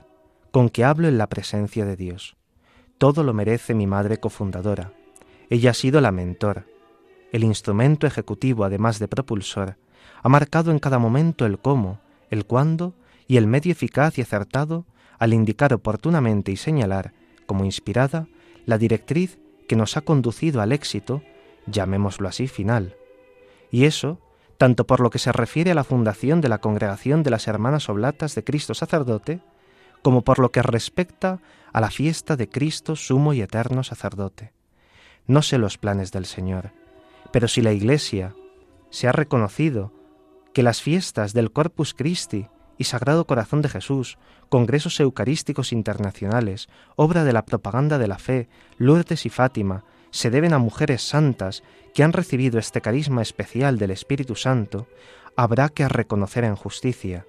con 0.52 0.70
que 0.70 0.86
hablo 0.86 1.08
en 1.08 1.18
la 1.18 1.28
presencia 1.28 1.86
de 1.86 1.98
Dios. 1.98 2.38
Todo 2.98 3.24
lo 3.24 3.34
merece 3.34 3.74
mi 3.74 3.88
madre 3.88 4.20
cofundadora. 4.20 4.94
Ella 5.50 5.72
ha 5.72 5.74
sido 5.74 6.00
la 6.00 6.12
mentor, 6.12 6.66
el 7.34 7.44
instrumento 7.44 8.08
ejecutivo 8.08 8.64
además 8.64 9.00
de 9.00 9.08
propulsor, 9.08 9.78
ha 10.24 10.30
marcado 10.30 10.72
en 10.72 10.80
cada 10.80 11.00
momento 11.00 11.46
el 11.46 11.60
cómo, 11.60 12.00
el 12.30 12.46
cuándo 12.46 12.94
y 13.28 13.38
el 13.38 13.48
medio 13.48 13.72
eficaz 13.72 14.18
y 14.18 14.22
acertado 14.22 14.86
al 15.20 15.34
indicar 15.34 15.74
oportunamente 15.74 16.52
y 16.52 16.58
señalar, 16.58 17.14
como 17.46 17.66
inspirada, 17.66 18.28
la 18.66 18.78
directriz 18.78 19.40
que 19.68 19.76
nos 19.76 19.98
ha 19.98 20.02
conducido 20.02 20.62
al 20.62 20.72
éxito, 20.72 21.22
llamémoslo 21.68 22.28
así, 22.28 22.48
final. 22.48 22.96
Y 23.72 23.86
eso, 23.86 24.20
tanto 24.58 24.86
por 24.86 25.00
lo 25.00 25.10
que 25.10 25.20
se 25.20 25.32
refiere 25.32 25.72
a 25.72 25.76
la 25.76 25.84
fundación 25.84 26.42
de 26.42 26.50
la 26.50 26.60
Congregación 26.60 27.24
de 27.24 27.30
las 27.30 27.48
Hermanas 27.48 27.90
Oblatas 27.90 28.36
de 28.36 28.44
Cristo 28.44 28.74
Sacerdote, 28.74 29.42
como 30.02 30.24
por 30.24 30.40
lo 30.40 30.52
que 30.52 30.62
respecta 30.62 31.40
a 31.72 31.82
la 31.82 31.90
fiesta 31.90 32.36
de 32.36 32.50
Cristo 32.50 32.96
Sumo 32.96 33.34
y 33.34 33.42
Eterno 33.42 33.84
Sacerdote. 33.84 34.52
No 35.28 35.42
sé 35.42 35.58
los 35.58 35.78
planes 35.78 36.12
del 36.12 36.26
Señor, 36.26 36.72
pero 37.32 37.48
si 37.48 37.62
la 37.62 37.72
Iglesia 37.72 38.36
se 38.91 39.08
ha 39.08 39.12
reconocido 39.12 39.91
que 40.54 40.62
las 40.62 40.82
fiestas 40.82 41.34
del 41.34 41.51
Corpus 41.51 41.95
Christi 41.95 42.47
y 42.77 42.84
Sagrado 42.84 43.25
Corazón 43.25 43.62
de 43.62 43.69
Jesús, 43.69 44.17
congresos 44.49 44.99
eucarísticos 44.99 45.71
internacionales, 45.71 46.67
obra 46.95 47.23
de 47.23 47.34
la 47.34 47.45
propaganda 47.45 47.97
de 47.97 48.08
la 48.08 48.19
fe, 48.19 48.49
Lourdes 48.77 49.25
y 49.25 49.30
Fátima, 49.30 49.86
se 50.12 50.30
deben 50.30 50.54
a 50.54 50.60
mujeres 50.60 51.01
santas 51.01 51.63
que 51.93 52.04
han 52.04 52.13
recibido 52.13 52.60
este 52.60 52.82
carisma 52.82 53.21
especial 53.21 53.77
del 53.77 53.91
Espíritu 53.91 54.36
Santo, 54.36 54.88
habrá 55.36 55.69
que 55.69 55.88
reconocer 55.88 56.43
en 56.43 56.56
justicia. 56.56 57.25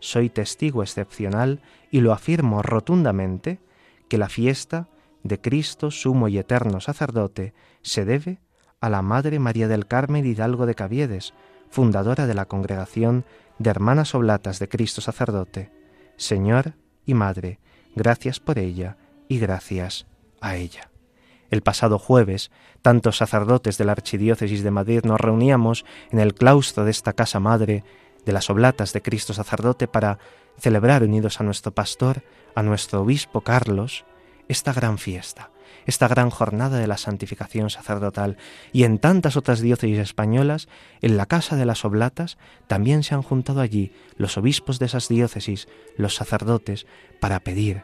Soy 0.00 0.28
testigo 0.28 0.82
excepcional 0.82 1.60
y 1.90 2.00
lo 2.00 2.12
afirmo 2.12 2.62
rotundamente 2.62 3.60
que 4.08 4.18
la 4.18 4.28
fiesta 4.28 4.88
de 5.22 5.40
Cristo 5.40 5.90
sumo 5.90 6.28
y 6.28 6.38
eterno 6.38 6.80
sacerdote 6.80 7.54
se 7.82 8.04
debe 8.04 8.40
a 8.80 8.88
la 8.88 9.02
Madre 9.02 9.38
María 9.38 9.68
del 9.68 9.86
Carmen 9.86 10.26
Hidalgo 10.26 10.66
de 10.66 10.74
Caviedes, 10.74 11.34
fundadora 11.68 12.26
de 12.26 12.34
la 12.34 12.46
Congregación 12.46 13.24
de 13.58 13.70
Hermanas 13.70 14.14
Oblatas 14.14 14.58
de 14.58 14.68
Cristo 14.68 15.00
Sacerdote. 15.00 15.70
Señor 16.16 16.74
y 17.04 17.14
Madre, 17.14 17.58
gracias 17.94 18.40
por 18.40 18.58
ella 18.58 18.96
y 19.28 19.38
gracias 19.38 20.06
a 20.40 20.56
ella. 20.56 20.90
El 21.50 21.62
pasado 21.62 21.98
jueves, 21.98 22.50
tantos 22.82 23.16
sacerdotes 23.16 23.78
de 23.78 23.84
la 23.84 23.92
Archidiócesis 23.92 24.62
de 24.62 24.70
Madrid 24.70 25.00
nos 25.04 25.20
reuníamos 25.20 25.84
en 26.10 26.18
el 26.20 26.34
claustro 26.34 26.84
de 26.84 26.90
esta 26.90 27.14
casa 27.14 27.40
madre 27.40 27.84
de 28.24 28.32
las 28.32 28.50
Oblatas 28.50 28.92
de 28.92 29.02
Cristo 29.02 29.32
Sacerdote 29.32 29.88
para 29.88 30.18
celebrar 30.58 31.02
unidos 31.02 31.40
a 31.40 31.44
nuestro 31.44 31.72
pastor, 31.72 32.22
a 32.54 32.62
nuestro 32.62 33.02
obispo 33.02 33.40
Carlos, 33.40 34.04
esta 34.48 34.72
gran 34.72 34.98
fiesta, 34.98 35.50
esta 35.86 36.08
gran 36.08 36.30
jornada 36.30 36.78
de 36.78 36.86
la 36.86 36.96
santificación 36.96 37.70
sacerdotal 37.70 38.36
y 38.72 38.84
en 38.84 38.98
tantas 38.98 39.36
otras 39.36 39.60
diócesis 39.60 39.98
españolas, 39.98 40.68
en 41.00 41.16
la 41.16 41.26
Casa 41.26 41.56
de 41.56 41.66
las 41.66 41.84
Oblatas, 41.84 42.38
también 42.66 43.02
se 43.02 43.14
han 43.14 43.22
juntado 43.22 43.60
allí 43.60 43.92
los 44.16 44.36
obispos 44.36 44.78
de 44.78 44.86
esas 44.86 45.08
diócesis, 45.08 45.68
los 45.96 46.14
sacerdotes, 46.14 46.86
para 47.20 47.40
pedir 47.40 47.82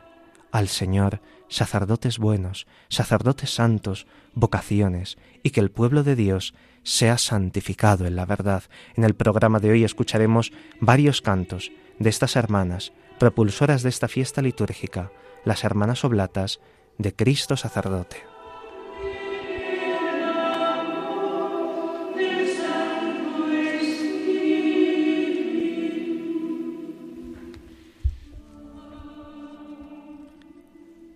al 0.53 0.69
Señor 0.69 1.21
sacerdotes 1.49 2.19
buenos, 2.19 2.67
sacerdotes 2.89 3.55
santos, 3.55 4.07
vocaciones, 4.35 5.19
y 5.43 5.51
que 5.51 5.61
el 5.61 5.71
pueblo 5.71 6.03
de 6.03 6.17
Dios 6.17 6.55
sea 6.83 7.19
santificado 7.19 8.07
en 8.07 8.17
la 8.17 8.27
verdad. 8.27 8.65
En 8.97 9.05
el 9.05 9.15
programa 9.15 9.59
de 9.59 9.71
hoy 9.71 9.85
escucharemos 9.85 10.53
varios 10.81 11.23
cantos 11.23 11.73
de 11.99 12.11
estas 12.11 12.37
hermanas, 12.37 12.93
propulsoras 13.19 13.83
de 13.83 13.89
esta 13.89 14.09
fiesta 14.09 14.43
litúrgica, 14.43 15.11
las 15.45 15.65
hermanas 15.65 16.05
oblatas 16.05 16.61
de 16.99 17.15
Cristo 17.15 17.57
sacerdote. 17.57 18.35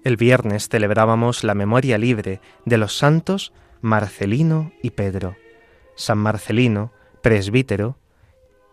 El 0.04 0.16
viernes 0.16 0.68
celebrábamos 0.70 1.44
la 1.44 1.54
memoria 1.54 1.98
libre 1.98 2.40
de 2.64 2.78
los 2.78 2.96
santos 2.96 3.52
Marcelino 3.82 4.72
y 4.82 4.90
Pedro. 4.90 5.36
San 5.96 6.16
Marcelino, 6.16 6.92
presbítero, 7.20 7.98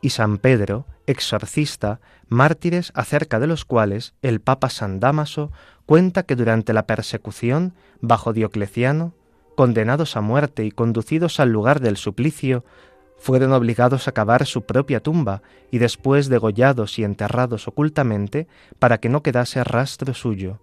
y 0.01 0.11
San 0.11 0.37
Pedro, 0.37 0.85
exorcista, 1.07 1.99
mártires 2.27 2.91
acerca 2.95 3.39
de 3.39 3.47
los 3.47 3.65
cuales 3.65 4.13
el 4.21 4.41
Papa 4.41 4.69
San 4.69 4.99
Dámaso 4.99 5.51
cuenta 5.85 6.23
que 6.23 6.35
durante 6.35 6.73
la 6.73 6.87
persecución 6.87 7.73
bajo 8.01 8.33
Diocleciano, 8.33 9.13
condenados 9.55 10.17
a 10.17 10.21
muerte 10.21 10.65
y 10.65 10.71
conducidos 10.71 11.39
al 11.39 11.49
lugar 11.49 11.79
del 11.79 11.97
suplicio, 11.97 12.65
fueron 13.17 13.53
obligados 13.53 14.07
a 14.07 14.11
cavar 14.11 14.45
su 14.45 14.63
propia 14.63 14.99
tumba 14.99 15.41
y 15.71 15.77
después 15.77 16.27
degollados 16.27 16.99
y 16.99 17.03
enterrados 17.03 17.67
ocultamente 17.67 18.47
para 18.79 18.99
que 18.99 19.09
no 19.09 19.23
quedase 19.23 19.63
rastro 19.63 20.13
suyo. 20.13 20.59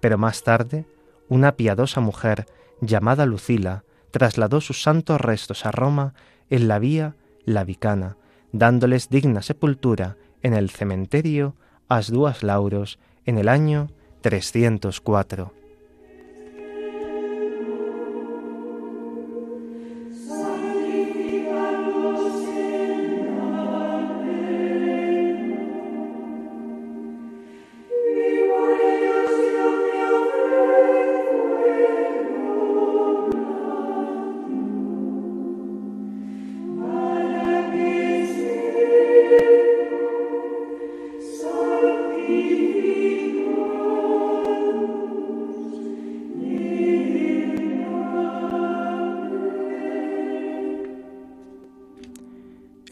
Pero 0.00 0.18
más 0.18 0.42
tarde, 0.42 0.86
una 1.28 1.52
piadosa 1.52 2.00
mujer 2.00 2.46
llamada 2.80 3.26
Lucila 3.26 3.84
trasladó 4.10 4.60
sus 4.60 4.82
santos 4.82 5.20
restos 5.20 5.66
a 5.66 5.72
Roma 5.72 6.14
en 6.48 6.68
la 6.68 6.78
vía 6.78 7.16
Lavicana, 7.44 8.16
dándoles 8.58 9.08
digna 9.08 9.42
sepultura 9.42 10.16
en 10.42 10.54
el 10.54 10.70
cementerio 10.70 11.54
As 11.88 12.10
Duas 12.10 12.42
Lauros 12.42 12.98
en 13.24 13.38
el 13.38 13.48
año 13.48 13.88
304. 14.22 15.52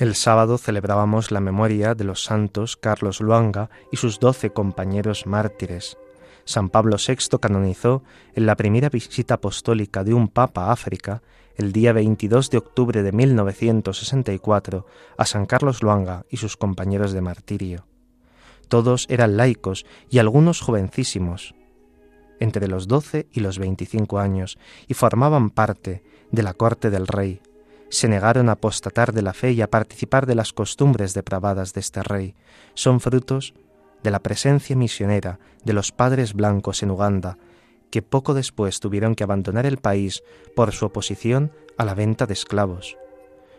El 0.04 0.14
sábado 0.16 0.58
celebrábamos 0.58 1.30
la 1.30 1.40
memoria 1.40 1.94
de 1.94 2.04
los 2.04 2.24
santos 2.24 2.76
Carlos 2.76 3.22
Luanga 3.22 3.70
y 3.90 3.96
sus 3.96 4.20
doce 4.20 4.50
compañeros 4.50 5.24
mártires. 5.24 5.96
San 6.44 6.68
Pablo 6.68 6.98
VI 6.98 7.38
canonizó 7.40 8.02
en 8.34 8.44
la 8.44 8.54
primera 8.54 8.90
visita 8.90 9.36
apostólica 9.36 10.04
de 10.04 10.12
un 10.12 10.28
papa 10.28 10.66
a 10.66 10.72
África, 10.72 11.22
el 11.56 11.72
día 11.72 11.94
22 11.94 12.50
de 12.50 12.58
octubre 12.58 13.02
de 13.02 13.12
1964, 13.12 14.84
a 15.16 15.24
San 15.24 15.46
Carlos 15.46 15.82
Luanga 15.82 16.26
y 16.28 16.36
sus 16.36 16.58
compañeros 16.58 17.14
de 17.14 17.22
martirio. 17.22 17.86
Todos 18.68 19.06
eran 19.08 19.38
laicos 19.38 19.86
y 20.10 20.18
algunos 20.18 20.60
jovencísimos, 20.60 21.54
entre 22.40 22.68
los 22.68 22.88
12 22.88 23.28
y 23.32 23.40
los 23.40 23.58
25 23.58 24.18
años, 24.18 24.58
y 24.86 24.92
formaban 24.92 25.48
parte 25.48 26.02
de 26.30 26.42
la 26.42 26.52
corte 26.52 26.90
del 26.90 27.06
rey, 27.06 27.40
se 27.88 28.08
negaron 28.08 28.48
a 28.48 28.52
apostatar 28.52 29.12
de 29.12 29.22
la 29.22 29.32
fe 29.32 29.52
y 29.52 29.62
a 29.62 29.70
participar 29.70 30.26
de 30.26 30.34
las 30.34 30.52
costumbres 30.52 31.14
depravadas 31.14 31.72
de 31.74 31.80
este 31.80 32.02
rey. 32.02 32.34
Son 32.74 33.00
frutos 33.00 33.54
de 34.02 34.10
la 34.10 34.20
presencia 34.20 34.76
misionera 34.76 35.38
de 35.64 35.72
los 35.72 35.92
padres 35.92 36.34
blancos 36.34 36.82
en 36.82 36.90
Uganda, 36.90 37.38
que 37.90 38.02
poco 38.02 38.34
después 38.34 38.80
tuvieron 38.80 39.14
que 39.14 39.24
abandonar 39.24 39.66
el 39.66 39.78
país 39.78 40.22
por 40.56 40.72
su 40.72 40.86
oposición 40.86 41.52
a 41.78 41.84
la 41.84 41.94
venta 41.94 42.26
de 42.26 42.34
esclavos. 42.34 42.96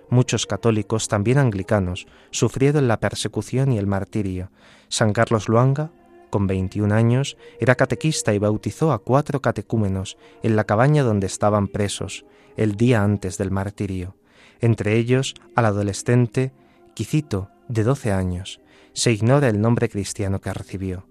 Muchos 0.10 0.46
católicos, 0.46 1.08
también 1.08 1.38
anglicanos, 1.38 2.06
sufrieron 2.32 2.88
la 2.88 3.00
persecución 3.00 3.72
y 3.72 3.78
el 3.78 3.88
martirio. 3.88 4.52
San 4.88 5.14
Carlos 5.14 5.50
Luanga, 5.50 5.92
con 6.30 6.48
21 6.48 6.94
años, 6.94 7.38
era 7.60 7.76
catequista 7.76 8.34
y 8.34 8.40
bautizó 8.40 8.92
a 8.92 9.00
cuatro 9.00 9.42
catecúmenos 9.42 10.18
en 10.44 10.56
la 10.56 10.66
cabaña 10.66 11.04
donde 11.04 11.28
estaban 11.28 11.68
presos, 11.68 12.26
el 12.58 12.76
día 12.76 13.04
antes 13.04 13.38
del 13.38 13.52
martirio 13.52 14.16
entre 14.62 14.98
ellos 14.98 15.36
al 15.56 15.66
adolescente 15.66 16.52
Quicito, 16.94 17.50
de 17.68 17.84
12 17.84 18.12
años. 18.12 18.62
Se 18.94 19.12
ignora 19.12 19.50
el 19.50 19.60
nombre 19.60 19.90
cristiano 19.90 20.40
que 20.40 20.54
recibió. 20.54 21.08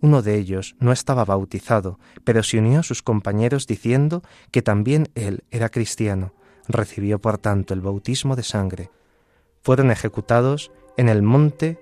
Uno 0.00 0.22
de 0.22 0.36
ellos 0.36 0.74
no 0.80 0.90
estaba 0.90 1.24
bautizado, 1.24 2.00
pero 2.24 2.42
se 2.42 2.58
unió 2.58 2.80
a 2.80 2.82
sus 2.82 3.02
compañeros 3.02 3.66
diciendo 3.66 4.22
que 4.50 4.60
también 4.60 5.08
él 5.14 5.44
era 5.50 5.68
cristiano. 5.68 6.34
Recibió 6.66 7.20
por 7.20 7.38
tanto 7.38 7.74
el 7.74 7.80
bautismo 7.80 8.34
de 8.34 8.42
sangre. 8.42 8.90
Fueron 9.62 9.92
ejecutados 9.92 10.72
en 10.96 11.08
el 11.08 11.22
monte, 11.22 11.78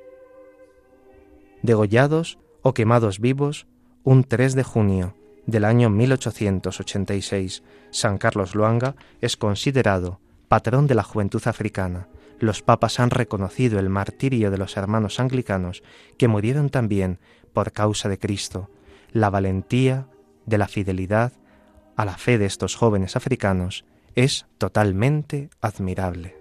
degollados 1.62 2.38
o 2.61 2.75
quemados 2.75 3.21
vivos 3.21 3.66
un 4.05 4.25
3 4.25 4.55
de 4.55 4.62
junio 4.62 5.14
del 5.46 5.64
año 5.64 5.90
1886, 5.90 7.62
San 7.90 8.18
Carlos 8.18 8.55
Luanga 8.55 8.94
es 9.20 9.37
considerado 9.37 10.20
patrón 10.48 10.87
de 10.87 10.94
la 10.94 11.03
juventud 11.03 11.42
africana. 11.46 12.09
Los 12.38 12.62
papas 12.62 13.00
han 13.00 13.11
reconocido 13.11 13.79
el 13.79 13.88
martirio 13.88 14.50
de 14.50 14.59
los 14.59 14.76
hermanos 14.76 15.20
anglicanos 15.20 15.83
que 16.18 16.29
murieron 16.29 16.70
también 16.70 17.18
por 17.53 17.72
causa 17.72 18.09
de 18.09 18.18
Cristo. 18.18 18.70
La 19.12 19.31
valentía 19.31 20.07
de 20.46 20.59
la 20.59 20.68
fidelidad 20.68 21.33
a 21.96 22.05
la 22.05 22.16
fe 22.16 22.38
de 22.38 22.46
estos 22.46 22.76
jóvenes 22.76 23.16
africanos 23.16 23.85
es 24.14 24.46
totalmente 24.59 25.50
admirable. 25.61 26.37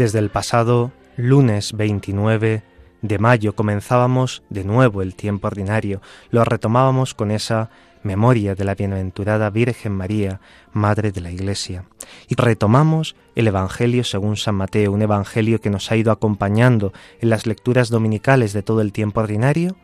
Desde 0.00 0.18
el 0.18 0.30
pasado 0.30 0.92
lunes 1.18 1.74
29 1.74 2.62
de 3.02 3.18
mayo 3.18 3.54
comenzábamos 3.54 4.42
de 4.48 4.64
nuevo 4.64 5.02
el 5.02 5.14
tiempo 5.14 5.48
ordinario, 5.48 6.00
lo 6.30 6.42
retomábamos 6.42 7.12
con 7.12 7.30
esa 7.30 7.68
memoria 8.02 8.54
de 8.54 8.64
la 8.64 8.74
bienaventurada 8.74 9.50
Virgen 9.50 9.92
María, 9.92 10.40
Madre 10.72 11.12
de 11.12 11.20
la 11.20 11.30
Iglesia. 11.30 11.84
Y 12.28 12.34
retomamos 12.34 13.14
el 13.34 13.48
Evangelio 13.48 14.02
según 14.02 14.38
San 14.38 14.54
Mateo, 14.54 14.90
un 14.90 15.02
Evangelio 15.02 15.60
que 15.60 15.68
nos 15.68 15.92
ha 15.92 15.96
ido 15.96 16.12
acompañando 16.12 16.94
en 17.20 17.28
las 17.28 17.46
lecturas 17.46 17.90
dominicales 17.90 18.54
de 18.54 18.62
todo 18.62 18.80
el 18.80 18.94
tiempo 18.94 19.20
ordinario, 19.20 19.76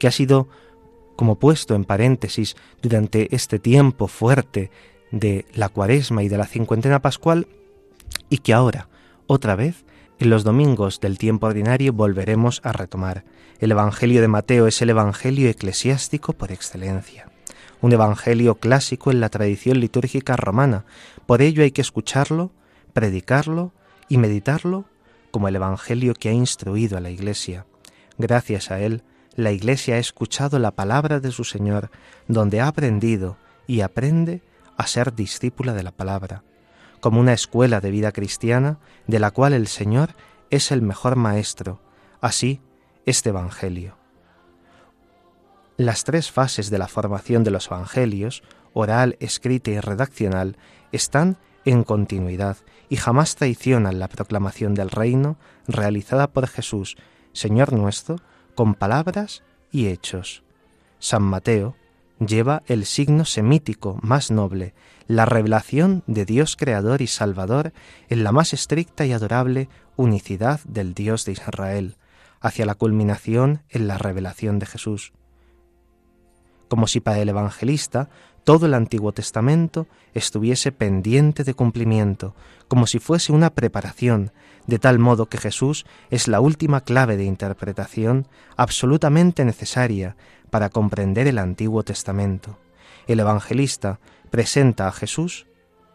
que 0.00 0.08
ha 0.08 0.12
sido 0.12 0.48
como 1.14 1.38
puesto 1.38 1.74
en 1.74 1.84
paréntesis 1.84 2.56
durante 2.80 3.36
este 3.36 3.58
tiempo 3.58 4.08
fuerte 4.08 4.70
de 5.10 5.44
la 5.52 5.68
cuaresma 5.68 6.22
y 6.22 6.30
de 6.30 6.38
la 6.38 6.46
cincuentena 6.46 7.02
pascual, 7.02 7.48
y 8.30 8.38
que 8.38 8.54
ahora, 8.54 8.88
otra 9.28 9.54
vez, 9.54 9.84
en 10.18 10.30
los 10.30 10.42
domingos 10.42 11.00
del 11.00 11.18
tiempo 11.18 11.46
ordinario 11.46 11.92
volveremos 11.92 12.60
a 12.64 12.72
retomar. 12.72 13.24
El 13.60 13.70
Evangelio 13.70 14.20
de 14.22 14.26
Mateo 14.26 14.66
es 14.66 14.82
el 14.82 14.90
Evangelio 14.90 15.48
eclesiástico 15.50 16.32
por 16.32 16.50
excelencia, 16.50 17.30
un 17.82 17.92
Evangelio 17.92 18.56
clásico 18.56 19.10
en 19.12 19.20
la 19.20 19.28
tradición 19.28 19.80
litúrgica 19.80 20.34
romana. 20.36 20.86
Por 21.26 21.42
ello 21.42 21.62
hay 21.62 21.70
que 21.70 21.82
escucharlo, 21.82 22.50
predicarlo 22.94 23.72
y 24.08 24.16
meditarlo 24.16 24.86
como 25.30 25.46
el 25.46 25.56
Evangelio 25.56 26.14
que 26.14 26.30
ha 26.30 26.32
instruido 26.32 26.96
a 26.96 27.00
la 27.00 27.10
Iglesia. 27.10 27.66
Gracias 28.16 28.70
a 28.70 28.80
él, 28.80 29.02
la 29.36 29.52
Iglesia 29.52 29.96
ha 29.96 29.98
escuchado 29.98 30.58
la 30.58 30.70
palabra 30.70 31.20
de 31.20 31.30
su 31.32 31.44
Señor, 31.44 31.90
donde 32.28 32.60
ha 32.60 32.66
aprendido 32.66 33.36
y 33.66 33.82
aprende 33.82 34.42
a 34.78 34.86
ser 34.86 35.14
discípula 35.14 35.74
de 35.74 35.82
la 35.82 35.92
palabra 35.92 36.42
como 37.00 37.20
una 37.20 37.32
escuela 37.32 37.80
de 37.80 37.90
vida 37.90 38.12
cristiana 38.12 38.78
de 39.06 39.18
la 39.18 39.30
cual 39.30 39.52
el 39.52 39.66
Señor 39.66 40.10
es 40.50 40.70
el 40.72 40.82
mejor 40.82 41.16
maestro, 41.16 41.80
así 42.20 42.60
este 43.06 43.30
Evangelio. 43.30 43.96
Las 45.76 46.04
tres 46.04 46.30
fases 46.30 46.70
de 46.70 46.78
la 46.78 46.88
formación 46.88 47.44
de 47.44 47.50
los 47.50 47.68
Evangelios, 47.68 48.42
oral, 48.72 49.16
escrita 49.20 49.70
y 49.70 49.80
redaccional, 49.80 50.56
están 50.92 51.38
en 51.64 51.84
continuidad 51.84 52.56
y 52.88 52.96
jamás 52.96 53.36
traicionan 53.36 53.98
la 53.98 54.08
proclamación 54.08 54.74
del 54.74 54.90
reino 54.90 55.36
realizada 55.66 56.32
por 56.32 56.48
Jesús, 56.48 56.96
Señor 57.32 57.72
nuestro, 57.72 58.16
con 58.54 58.74
palabras 58.74 59.42
y 59.70 59.86
hechos. 59.86 60.42
San 60.98 61.22
Mateo 61.22 61.76
lleva 62.18 62.62
el 62.66 62.84
signo 62.86 63.24
semítico 63.24 63.98
más 64.02 64.30
noble, 64.30 64.74
la 65.08 65.24
revelación 65.24 66.04
de 66.06 66.26
Dios 66.26 66.54
Creador 66.56 67.02
y 67.02 67.06
Salvador 67.06 67.72
en 68.08 68.22
la 68.22 68.30
más 68.30 68.52
estricta 68.52 69.06
y 69.06 69.12
adorable 69.12 69.68
unicidad 69.96 70.60
del 70.64 70.94
Dios 70.94 71.24
de 71.24 71.32
Israel. 71.32 71.96
hacia 72.40 72.66
la 72.66 72.76
culminación 72.76 73.64
en 73.68 73.88
la 73.88 73.98
revelación 73.98 74.60
de 74.60 74.66
Jesús. 74.66 75.12
Como 76.68 76.86
si 76.86 77.00
para 77.00 77.18
el 77.18 77.28
evangelista 77.28 78.10
todo 78.44 78.66
el 78.66 78.74
Antiguo 78.74 79.10
Testamento 79.12 79.88
estuviese 80.14 80.70
pendiente 80.70 81.42
de 81.42 81.54
cumplimiento, 81.54 82.36
como 82.68 82.86
si 82.86 83.00
fuese 83.00 83.32
una 83.32 83.50
preparación, 83.50 84.30
de 84.68 84.78
tal 84.78 85.00
modo 85.00 85.26
que 85.26 85.38
Jesús 85.38 85.84
es 86.10 86.28
la 86.28 86.38
última 86.38 86.82
clave 86.82 87.16
de 87.16 87.24
interpretación 87.24 88.28
absolutamente 88.56 89.44
necesaria 89.44 90.14
para 90.50 90.68
comprender 90.68 91.26
el 91.26 91.38
Antiguo 91.38 91.82
Testamento. 91.82 92.56
El 93.08 93.20
evangelista 93.20 94.00
presenta 94.30 94.86
a 94.86 94.92
Jesús 94.92 95.46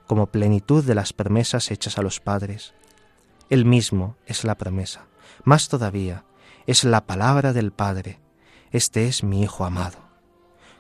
como 0.08 0.26
plenitud 0.26 0.84
de 0.84 0.96
las 0.96 1.14
promesas 1.14 1.70
hechas 1.70 2.00
a 2.00 2.02
los 2.02 2.20
padres. 2.20 2.74
Él 3.52 3.66
mismo 3.66 4.18
es 4.26 4.44
la 4.44 4.56
promesa. 4.56 5.06
Más 5.44 5.70
todavía, 5.70 6.26
es 6.66 6.84
la 6.84 7.06
palabra 7.06 7.54
del 7.54 7.72
Padre. 7.72 8.20
Este 8.72 9.08
es 9.08 9.24
mi 9.24 9.44
Hijo 9.44 9.64
amado. 9.64 10.00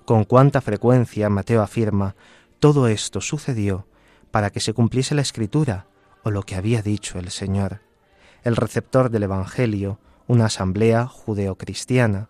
Con 0.05 0.23
cuánta 0.23 0.59
frecuencia 0.59 1.29
Mateo 1.29 1.61
afirma, 1.61 2.15
todo 2.59 2.87
esto 2.87 3.21
sucedió 3.21 3.87
para 4.31 4.49
que 4.49 4.59
se 4.59 4.73
cumpliese 4.73 5.13
la 5.13 5.21
escritura 5.21 5.85
o 6.23 6.31
lo 6.31 6.41
que 6.41 6.55
había 6.55 6.81
dicho 6.81 7.19
el 7.19 7.29
Señor. 7.29 7.81
El 8.43 8.55
receptor 8.55 9.11
del 9.11 9.23
Evangelio, 9.23 9.99
una 10.25 10.45
asamblea 10.45 11.05
judeocristiana, 11.05 12.29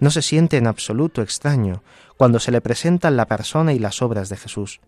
no 0.00 0.10
se 0.10 0.22
siente 0.22 0.56
en 0.56 0.66
absoluto 0.66 1.22
extraño 1.22 1.82
cuando 2.16 2.40
se 2.40 2.50
le 2.50 2.60
presentan 2.60 3.16
la 3.16 3.26
persona 3.26 3.72
y 3.72 3.78
las 3.78 4.02
obras 4.02 4.28
de 4.28 4.36
Jesús. 4.36 4.80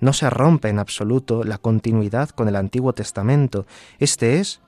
No 0.00 0.12
se 0.12 0.30
rompe 0.30 0.68
en 0.68 0.78
absoluto 0.78 1.44
la 1.44 1.58
continuidad 1.58 2.30
con 2.30 2.48
el 2.48 2.56
Antiguo 2.56 2.92
Testamento. 2.92 3.66
Este 3.98 4.38
es 4.38 4.60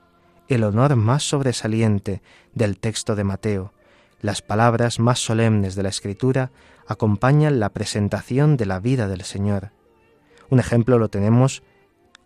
el 0.47 0.63
honor 0.63 0.95
más 0.95 1.23
sobresaliente 1.23 2.21
del 2.53 2.77
texto 2.77 3.15
de 3.15 3.23
Mateo. 3.23 3.73
Las 4.21 4.41
palabras 4.41 4.99
más 4.99 5.19
solemnes 5.19 5.75
de 5.75 5.83
la 5.83 5.89
Escritura 5.89 6.51
acompañan 6.87 7.59
la 7.59 7.69
presentación 7.69 8.57
de 8.57 8.65
la 8.65 8.79
vida 8.79 9.07
del 9.07 9.23
Señor. 9.23 9.71
Un 10.49 10.59
ejemplo 10.59 10.97
lo 10.99 11.09
tenemos 11.09 11.63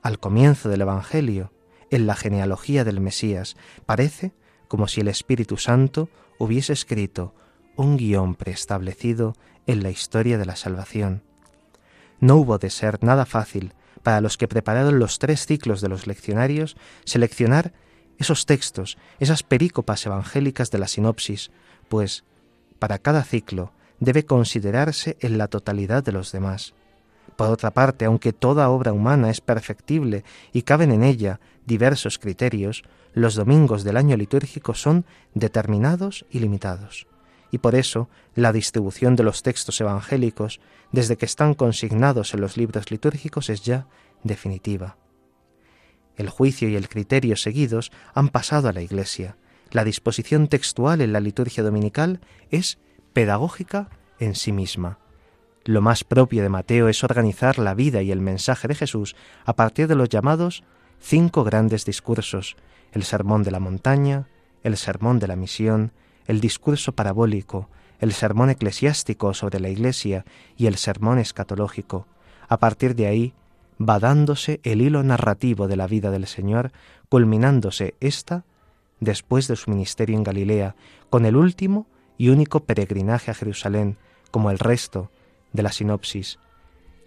al 0.01 0.19
comienzo 0.19 0.69
del 0.69 0.81
Evangelio, 0.81 1.51
en 1.89 2.07
la 2.07 2.15
genealogía 2.15 2.83
del 2.83 2.99
Mesías. 2.99 3.57
Parece 3.85 4.33
como 4.67 4.87
si 4.87 5.01
el 5.01 5.07
Espíritu 5.07 5.57
Santo 5.57 6.09
hubiese 6.37 6.73
escrito 6.73 7.33
un 7.79 7.95
guion 7.95 8.35
preestablecido 8.35 9.35
en 9.65 9.83
la 9.83 9.89
historia 9.89 10.37
de 10.37 10.45
la 10.45 10.57
salvación. 10.57 11.23
No 12.19 12.35
hubo 12.35 12.57
de 12.57 12.69
ser 12.69 13.01
nada 13.03 13.25
fácil 13.25 13.73
para 14.03 14.19
los 14.19 14.37
que 14.37 14.49
prepararon 14.49 14.99
los 14.99 15.17
tres 15.17 15.45
ciclos 15.45 15.79
de 15.79 15.87
los 15.87 16.05
leccionarios 16.05 16.75
seleccionar 17.05 17.71
esos 18.17 18.45
textos, 18.45 18.97
esas 19.19 19.43
perícopas 19.43 20.05
evangélicas 20.05 20.71
de 20.71 20.79
la 20.79 20.89
sinopsis, 20.89 21.51
pues 21.87 22.25
para 22.79 22.97
cada 22.97 23.23
ciclo 23.23 23.71
debe 24.01 24.25
considerarse 24.25 25.15
en 25.21 25.37
la 25.37 25.47
totalidad 25.47 26.03
de 26.03 26.11
los 26.11 26.33
demás. 26.33 26.73
Por 27.37 27.49
otra 27.49 27.71
parte, 27.71 28.03
aunque 28.03 28.33
toda 28.33 28.69
obra 28.69 28.91
humana 28.91 29.29
es 29.29 29.39
perfectible 29.39 30.25
y 30.51 30.63
caben 30.63 30.91
en 30.91 31.03
ella 31.03 31.39
diversos 31.65 32.19
criterios, 32.19 32.83
los 33.13 33.35
domingos 33.35 33.85
del 33.85 33.95
año 33.95 34.17
litúrgico 34.17 34.73
son 34.73 35.05
determinados 35.33 36.25
y 36.29 36.39
limitados. 36.39 37.07
Y 37.51 37.59
por 37.59 37.75
eso 37.75 38.09
la 38.35 38.53
distribución 38.53 39.15
de 39.15 39.23
los 39.23 39.43
textos 39.43 39.79
evangélicos, 39.81 40.59
desde 40.91 41.17
que 41.17 41.25
están 41.25 41.53
consignados 41.53 42.33
en 42.33 42.41
los 42.41 42.57
libros 42.57 42.91
litúrgicos, 42.91 43.49
es 43.49 43.63
ya 43.63 43.87
definitiva. 44.23 44.97
El 46.15 46.29
juicio 46.29 46.67
y 46.67 46.75
el 46.75 46.89
criterio 46.89 47.35
seguidos 47.35 47.91
han 48.13 48.29
pasado 48.29 48.67
a 48.69 48.73
la 48.73 48.81
Iglesia. 48.81 49.37
La 49.71 49.83
disposición 49.83 50.47
textual 50.47 51.01
en 51.01 51.13
la 51.13 51.19
liturgia 51.19 51.63
dominical 51.63 52.19
es 52.51 52.77
pedagógica 53.13 53.89
en 54.19 54.35
sí 54.35 54.51
misma. 54.51 54.99
Lo 55.65 55.81
más 55.81 56.03
propio 56.03 56.41
de 56.41 56.49
Mateo 56.49 56.89
es 56.89 57.03
organizar 57.03 57.59
la 57.59 57.73
vida 57.73 58.01
y 58.01 58.11
el 58.11 58.21
mensaje 58.21 58.67
de 58.67 58.75
Jesús 58.75 59.15
a 59.45 59.55
partir 59.55 59.87
de 59.87 59.95
los 59.95 60.09
llamados 60.09 60.63
cinco 60.99 61.43
grandes 61.43 61.85
discursos, 61.85 62.55
el 62.91 63.03
sermón 63.03 63.43
de 63.43 63.51
la 63.51 63.59
montaña, 63.59 64.27
el 64.63 64.77
sermón 64.77 65.19
de 65.19 65.27
la 65.27 65.35
misión, 65.35 65.91
el 66.29 66.41
discurso 66.41 66.91
parabólico, 66.91 67.69
el 67.99 68.13
sermón 68.13 68.51
eclesiástico 68.51 69.33
sobre 69.33 69.59
la 69.59 69.69
Iglesia 69.69 70.25
y 70.57 70.67
el 70.67 70.75
sermón 70.75 71.17
escatológico. 71.17 72.05
A 72.47 72.57
partir 72.57 72.93
de 72.93 73.07
ahí, 73.07 73.33
va 73.81 73.97
dándose 73.97 74.59
el 74.61 74.81
hilo 74.81 75.01
narrativo 75.01 75.67
de 75.67 75.75
la 75.75 75.87
vida 75.87 76.11
del 76.11 76.27
Señor, 76.27 76.71
culminándose 77.09 77.95
ésta 77.99 78.45
después 78.99 79.47
de 79.47 79.55
su 79.55 79.71
ministerio 79.71 80.15
en 80.15 80.23
Galilea, 80.23 80.75
con 81.09 81.25
el 81.25 81.35
último 81.35 81.87
y 82.15 82.29
único 82.29 82.59
peregrinaje 82.59 83.31
a 83.31 83.33
Jerusalén, 83.33 83.97
como 84.29 84.51
el 84.51 84.59
resto 84.59 85.09
de 85.51 85.63
la 85.63 85.71
sinopsis. 85.71 86.37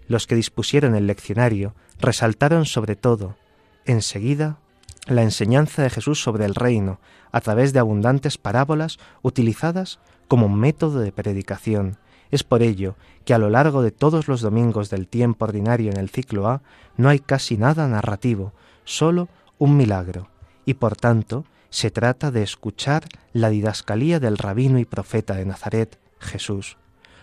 Los 0.09 0.27
que 0.27 0.35
dispusieron 0.35 0.97
el 0.97 1.07
leccionario 1.07 1.77
resaltaron 2.01 2.67
sobre 2.67 2.97
todo, 2.97 3.37
enseguida, 3.85 4.59
la 5.07 5.23
enseñanza 5.23 5.83
de 5.83 5.91
Jesús 5.91 6.23
sobre 6.23 6.45
el 6.45 6.55
reino, 6.55 7.01
a 7.33 7.41
través 7.41 7.73
de 7.73 7.79
abundantes 7.79 8.39
parábolas 8.39 8.99
utilizadas 9.23 9.99
como 10.29 10.49
método 10.49 11.01
de 11.01 11.13
predicación, 11.13 11.99
es 12.31 12.45
por 12.45 12.63
ello 12.63 12.97
que 13.25 13.35
a 13.35 13.39
lo 13.39 13.51
largo 13.51 13.83
de 13.83 13.91
todos 13.91 14.27
los 14.27 14.41
domingos 14.41 14.91
del 14.91 15.07
tiempo 15.07 15.45
ordinario 15.45 15.91
en 15.91 15.99
el 15.99 16.09
ciclo 16.09 16.49
A 16.49 16.63
no 16.97 17.09
hay 17.09 17.19
casi 17.19 17.57
nada 17.57 17.87
narrativo, 17.89 18.53
solo 18.85 19.29
un 19.59 19.77
milagro, 19.77 20.29
y 20.65 20.75
por 20.75 20.97
tanto 20.97 21.45
se 21.69 21.91
trata 21.91 22.31
de 22.31 22.43
escuchar 22.43 23.05
la 23.33 23.51
didascalía 23.51 24.21
del 24.21 24.39
rabino 24.39 24.79
y 24.79 24.85
profeta 24.85 25.35
de 25.35 25.45
Nazaret, 25.45 25.99
Jesús, 26.19 26.77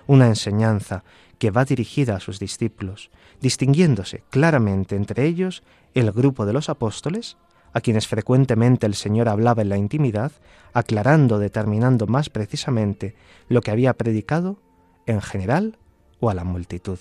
una 0.08 0.28
enseñanza 0.28 1.04
que 1.38 1.52
va 1.52 1.66
dirigida 1.66 2.16
a 2.16 2.20
sus 2.20 2.40
discípulos, 2.40 3.10
distinguiéndose 3.42 4.24
claramente 4.30 4.96
entre 4.96 5.26
ellos 5.26 5.64
el 5.94 6.12
grupo 6.12 6.46
de 6.46 6.54
los 6.54 6.70
apóstoles, 6.70 7.38
a 7.74 7.82
quienes 7.82 8.08
frecuentemente 8.08 8.86
el 8.86 8.96
Señor 8.96 9.30
hablaba 9.30 9.62
en 9.62 9.70
la 9.70 9.78
intimidad, 9.78 10.32
aclarando, 10.74 11.40
determinando 11.40 12.08
más 12.08 12.30
precisamente 12.30 13.16
lo 13.48 13.62
que 13.62 13.72
había 13.72 13.94
predicado 13.94 14.58
en 15.06 15.22
general 15.22 15.78
o 16.20 16.30
a 16.30 16.34
la 16.34 16.44
multitud. 16.44 17.00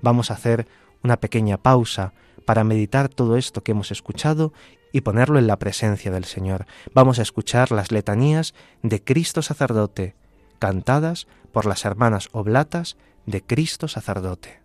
Vamos 0.00 0.30
a 0.30 0.34
hacer 0.34 0.66
una 1.02 1.18
pequeña 1.18 1.58
pausa 1.58 2.12
para 2.44 2.64
meditar 2.64 3.08
todo 3.08 3.36
esto 3.36 3.62
que 3.62 3.72
hemos 3.72 3.90
escuchado 3.90 4.52
y 4.92 5.02
ponerlo 5.02 5.38
en 5.38 5.46
la 5.46 5.58
presencia 5.58 6.10
del 6.10 6.24
Señor. 6.24 6.66
Vamos 6.94 7.18
a 7.18 7.22
escuchar 7.22 7.70
las 7.70 7.92
letanías 7.92 8.54
de 8.82 9.02
Cristo 9.02 9.42
sacerdote, 9.42 10.16
cantadas 10.58 11.26
por 11.52 11.66
las 11.66 11.84
hermanas 11.84 12.28
oblatas 12.32 12.96
de 13.26 13.42
Cristo 13.42 13.88
sacerdote. 13.88 14.59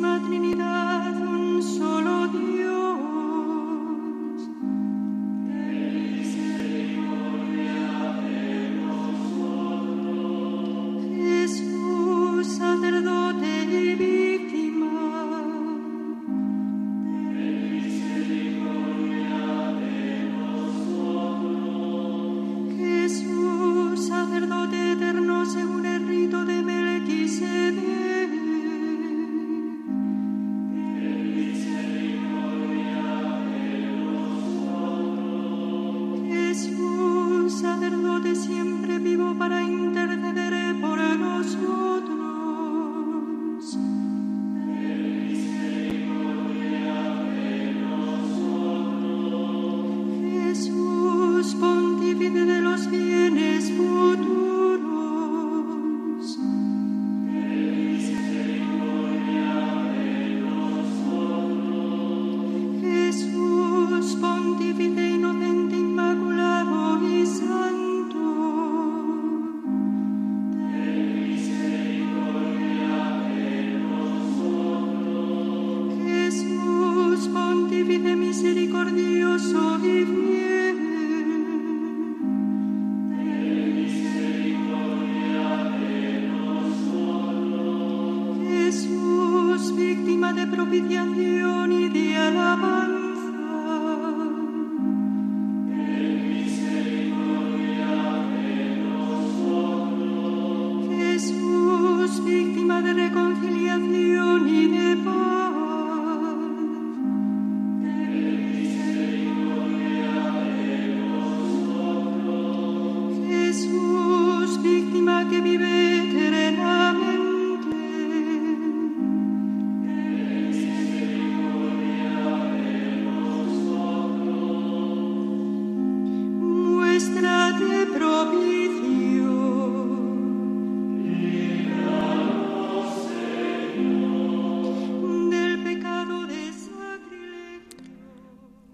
Santísima 0.00 0.22
Trinidad, 0.26 1.14
un 1.14 1.62
solo 1.62 2.28
Dios. 2.28 2.59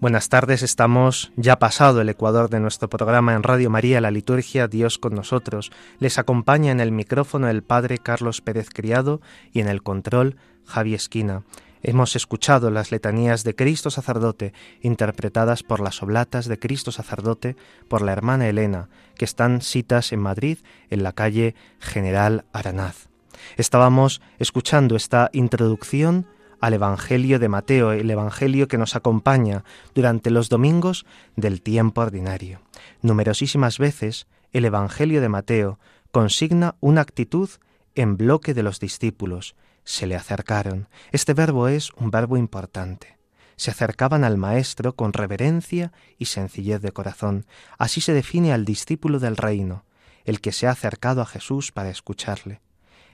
Buenas 0.07 0.29
tardes, 0.29 0.63
estamos 0.63 1.33
ya 1.35 1.59
pasado 1.59 1.99
el 1.99 2.07
ecuador 2.07 2.49
de 2.49 2.61
nuestro 2.61 2.87
programa 2.87 3.33
en 3.33 3.43
Radio 3.43 3.69
María, 3.69 3.99
la 3.99 4.09
liturgia 4.09 4.69
Dios 4.69 4.97
con 4.97 5.13
nosotros. 5.13 5.69
Les 5.99 6.17
acompaña 6.17 6.71
en 6.71 6.79
el 6.79 6.93
micrófono 6.93 7.49
el 7.49 7.61
Padre 7.61 7.97
Carlos 7.97 8.39
Pérez 8.39 8.69
Criado 8.69 9.19
y 9.51 9.59
en 9.59 9.67
el 9.67 9.83
control 9.83 10.37
Javi 10.65 10.93
Esquina. 10.93 11.43
Hemos 11.83 12.15
escuchado 12.15 12.71
las 12.71 12.89
letanías 12.89 13.43
de 13.43 13.53
Cristo 13.53 13.89
sacerdote 13.89 14.53
interpretadas 14.79 15.61
por 15.61 15.81
las 15.81 16.01
oblatas 16.01 16.45
de 16.45 16.57
Cristo 16.57 16.93
sacerdote 16.93 17.57
por 17.89 18.01
la 18.01 18.13
hermana 18.13 18.47
Elena, 18.47 18.87
que 19.17 19.25
están 19.25 19.59
citas 19.59 20.13
en 20.13 20.21
Madrid 20.21 20.59
en 20.89 21.03
la 21.03 21.11
calle 21.11 21.53
General 21.79 22.45
Aranaz. 22.53 23.09
Estábamos 23.57 24.21
escuchando 24.39 24.95
esta 24.95 25.29
introducción 25.33 26.27
al 26.59 26.73
Evangelio 26.73 27.39
de 27.39 27.49
Mateo, 27.49 27.91
el 27.91 28.09
Evangelio 28.09 28.67
que 28.67 28.77
nos 28.77 28.95
acompaña 28.95 29.63
durante 29.93 30.31
los 30.31 30.49
domingos 30.49 31.05
del 31.35 31.61
tiempo 31.61 32.01
ordinario. 32.01 32.61
Numerosísimas 33.01 33.77
veces 33.77 34.27
el 34.51 34.65
Evangelio 34.65 35.21
de 35.21 35.29
Mateo 35.29 35.79
consigna 36.11 36.75
una 36.79 37.01
actitud 37.01 37.49
en 37.95 38.17
bloque 38.17 38.53
de 38.53 38.63
los 38.63 38.79
discípulos. 38.79 39.55
Se 39.83 40.07
le 40.07 40.15
acercaron. 40.15 40.89
Este 41.11 41.33
verbo 41.33 41.67
es 41.67 41.91
un 41.93 42.11
verbo 42.11 42.37
importante. 42.37 43.17
Se 43.55 43.71
acercaban 43.71 44.23
al 44.23 44.37
Maestro 44.37 44.95
con 44.95 45.13
reverencia 45.13 45.91
y 46.17 46.25
sencillez 46.25 46.81
de 46.81 46.91
corazón. 46.91 47.45
Así 47.77 48.01
se 48.01 48.13
define 48.13 48.53
al 48.53 48.65
discípulo 48.65 49.19
del 49.19 49.35
reino, 49.35 49.83
el 50.25 50.41
que 50.41 50.51
se 50.51 50.67
ha 50.67 50.71
acercado 50.71 51.21
a 51.21 51.25
Jesús 51.25 51.71
para 51.71 51.89
escucharle. 51.89 52.61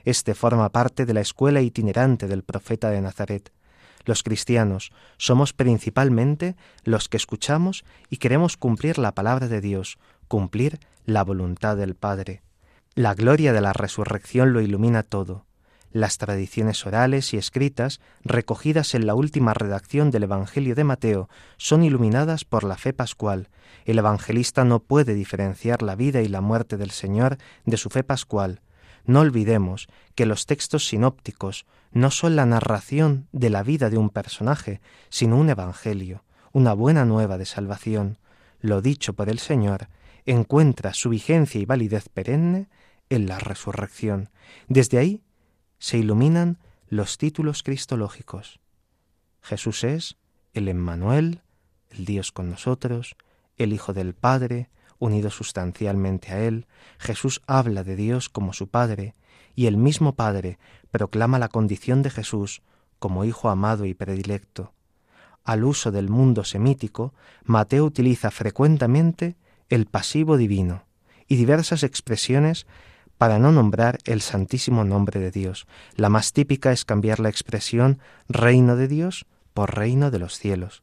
Este 0.04 0.34
forma 0.34 0.70
parte 0.70 1.06
de 1.06 1.14
la 1.14 1.20
escuela 1.20 1.60
itinerante 1.60 2.26
del 2.26 2.42
profeta 2.42 2.90
de 2.90 3.00
Nazaret. 3.00 3.52
Los 4.04 4.22
cristianos 4.22 4.92
somos 5.16 5.52
principalmente 5.52 6.56
los 6.84 7.08
que 7.08 7.16
escuchamos 7.16 7.84
y 8.10 8.18
queremos 8.18 8.56
cumplir 8.56 8.98
la 8.98 9.12
palabra 9.12 9.48
de 9.48 9.60
Dios, 9.60 9.98
cumplir 10.28 10.78
la 11.06 11.24
voluntad 11.24 11.76
del 11.76 11.94
Padre. 11.94 12.42
La 12.94 13.14
gloria 13.14 13.52
de 13.52 13.60
la 13.60 13.72
resurrección 13.72 14.52
lo 14.52 14.60
ilumina 14.60 15.02
todo. 15.02 15.46
Las 15.90 16.18
tradiciones 16.18 16.84
orales 16.86 17.32
y 17.32 17.38
escritas, 17.38 18.00
recogidas 18.24 18.94
en 18.94 19.06
la 19.06 19.14
última 19.14 19.54
redacción 19.54 20.10
del 20.10 20.24
Evangelio 20.24 20.74
de 20.74 20.84
Mateo, 20.84 21.28
son 21.56 21.84
iluminadas 21.84 22.44
por 22.44 22.64
la 22.64 22.76
fe 22.76 22.92
pascual. 22.92 23.48
El 23.84 23.98
evangelista 23.98 24.64
no 24.64 24.80
puede 24.80 25.14
diferenciar 25.14 25.82
la 25.82 25.94
vida 25.94 26.20
y 26.20 26.28
la 26.28 26.40
muerte 26.40 26.76
del 26.76 26.90
Señor 26.90 27.38
de 27.64 27.76
su 27.76 27.90
fe 27.90 28.02
pascual. 28.02 28.60
No 29.04 29.20
olvidemos 29.20 29.88
que 30.14 30.26
los 30.26 30.46
textos 30.46 30.86
sinópticos 30.88 31.66
no 31.92 32.10
son 32.10 32.36
la 32.36 32.46
narración 32.46 33.28
de 33.32 33.50
la 33.50 33.62
vida 33.62 33.90
de 33.90 33.98
un 33.98 34.10
personaje, 34.10 34.80
sino 35.10 35.36
un 35.36 35.50
evangelio, 35.50 36.24
una 36.52 36.72
buena 36.72 37.04
nueva 37.04 37.38
de 37.38 37.46
salvación. 37.46 38.18
Lo 38.60 38.80
dicho 38.80 39.12
por 39.12 39.28
el 39.28 39.38
Señor 39.38 39.88
encuentra 40.26 40.94
su 40.94 41.10
vigencia 41.10 41.60
y 41.60 41.66
validez 41.66 42.08
perenne 42.08 42.68
en 43.10 43.26
la 43.26 43.38
resurrección. 43.38 44.30
Desde 44.68 44.98
ahí 44.98 45.22
se 45.78 45.98
iluminan 45.98 46.58
los 46.88 47.18
títulos 47.18 47.62
cristológicos. 47.62 48.60
Jesús 49.42 49.84
es 49.84 50.16
el 50.54 50.68
Emmanuel, 50.68 51.42
el 51.90 52.06
Dios 52.06 52.32
con 52.32 52.50
nosotros, 52.50 53.16
el 53.56 53.72
Hijo 53.72 53.92
del 53.92 54.14
Padre, 54.14 54.70
unido 55.04 55.30
sustancialmente 55.30 56.32
a 56.32 56.40
Él, 56.40 56.66
Jesús 56.98 57.42
habla 57.46 57.84
de 57.84 57.96
Dios 57.96 58.28
como 58.28 58.52
su 58.52 58.68
Padre, 58.68 59.14
y 59.54 59.66
el 59.66 59.76
mismo 59.76 60.14
Padre 60.14 60.58
proclama 60.90 61.38
la 61.38 61.48
condición 61.48 62.02
de 62.02 62.10
Jesús 62.10 62.62
como 62.98 63.24
Hijo 63.24 63.48
amado 63.48 63.84
y 63.84 63.94
predilecto. 63.94 64.72
Al 65.44 65.64
uso 65.64 65.92
del 65.92 66.08
mundo 66.08 66.44
semítico, 66.44 67.12
Mateo 67.44 67.84
utiliza 67.84 68.30
frecuentemente 68.30 69.36
el 69.68 69.86
pasivo 69.86 70.36
divino 70.36 70.84
y 71.28 71.36
diversas 71.36 71.82
expresiones 71.82 72.66
para 73.18 73.38
no 73.38 73.52
nombrar 73.52 73.98
el 74.04 74.22
santísimo 74.22 74.84
nombre 74.84 75.20
de 75.20 75.30
Dios. 75.30 75.66
La 75.96 76.08
más 76.08 76.32
típica 76.32 76.72
es 76.72 76.84
cambiar 76.84 77.20
la 77.20 77.28
expresión 77.28 77.98
reino 78.28 78.76
de 78.76 78.88
Dios 78.88 79.26
por 79.52 79.76
reino 79.76 80.10
de 80.10 80.18
los 80.18 80.38
cielos. 80.38 80.82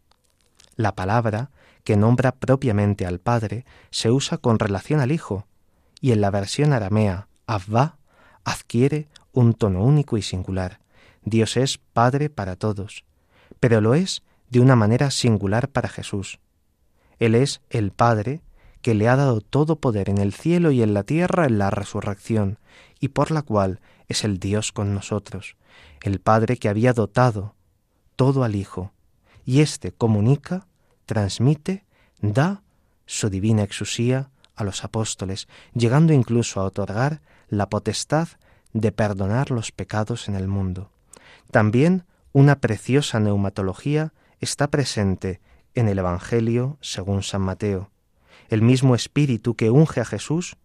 La 0.76 0.96
palabra 0.96 1.52
que 1.84 1.98
nombra 1.98 2.34
propiamente 2.34 3.06
al 3.06 3.20
Padre 3.20 3.66
se 3.90 4.12
usa 4.12 4.38
con 4.38 4.60
relación 4.60 5.00
al 5.00 5.12
Hijo, 5.12 5.48
y 6.00 6.12
en 6.12 6.22
la 6.22 6.32
versión 6.32 6.74
aramea, 6.74 7.28
Abba, 7.48 7.98
adquiere 8.44 9.08
un 9.32 9.54
tono 9.54 9.84
único 9.84 10.18
y 10.18 10.22
singular. 10.22 10.80
Dios 11.24 11.58
es 11.58 11.78
Padre 11.78 12.30
para 12.30 12.56
todos, 12.56 13.06
pero 13.60 13.82
lo 13.82 13.94
es 13.94 14.24
de 14.50 14.60
una 14.60 14.76
manera 14.76 15.12
singular 15.12 15.70
para 15.70 15.90
Jesús. 15.90 16.40
Él 17.20 17.36
es 17.36 17.62
el 17.70 17.92
Padre 17.92 18.42
que 18.82 18.96
le 18.96 19.08
ha 19.08 19.16
dado 19.16 19.42
todo 19.42 19.80
poder 19.80 20.10
en 20.10 20.18
el 20.18 20.34
cielo 20.34 20.72
y 20.72 20.82
en 20.82 20.94
la 20.94 21.04
tierra 21.04 21.46
en 21.46 21.60
la 21.60 21.70
resurrección, 21.70 22.58
y 23.00 23.10
por 23.10 23.32
la 23.32 23.44
cual 23.44 23.80
es 24.08 24.24
el 24.24 24.40
Dios 24.40 24.72
con 24.72 24.94
nosotros, 24.94 25.56
el 26.02 26.20
Padre 26.20 26.58
que 26.58 26.70
había 26.70 26.94
dotado 26.94 27.56
todo 28.16 28.44
al 28.44 28.56
Hijo, 28.56 28.92
y 29.46 29.62
éste 29.62 29.92
comunica 29.92 30.68
transmite, 31.12 31.84
da 32.22 32.64
su 33.06 33.30
divina 33.30 33.64
exusía 33.64 34.30
a 34.56 34.64
los 34.64 34.86
apóstoles, 34.86 35.50
llegando 35.74 36.14
incluso 36.14 36.62
a 36.62 36.64
otorgar 36.64 37.20
la 37.50 37.68
potestad 37.68 38.30
de 38.72 38.94
perdonar 38.94 39.52
los 39.52 39.74
pecados 39.74 40.30
en 40.30 40.36
el 40.36 40.48
mundo. 40.48 40.90
También 41.52 42.06
una 42.32 42.62
preciosa 42.62 43.20
neumatología 43.20 44.14
está 44.40 44.70
presente 44.70 45.42
en 45.76 45.90
el 45.90 46.00
Evangelio 46.00 46.78
según 46.80 47.24
San 47.24 47.42
Mateo. 47.42 47.92
El 48.48 48.62
mismo 48.62 48.96
Espíritu 48.96 49.56
que 49.56 49.70
unge 49.70 50.00
a 50.00 50.06
Jesús, 50.06 50.56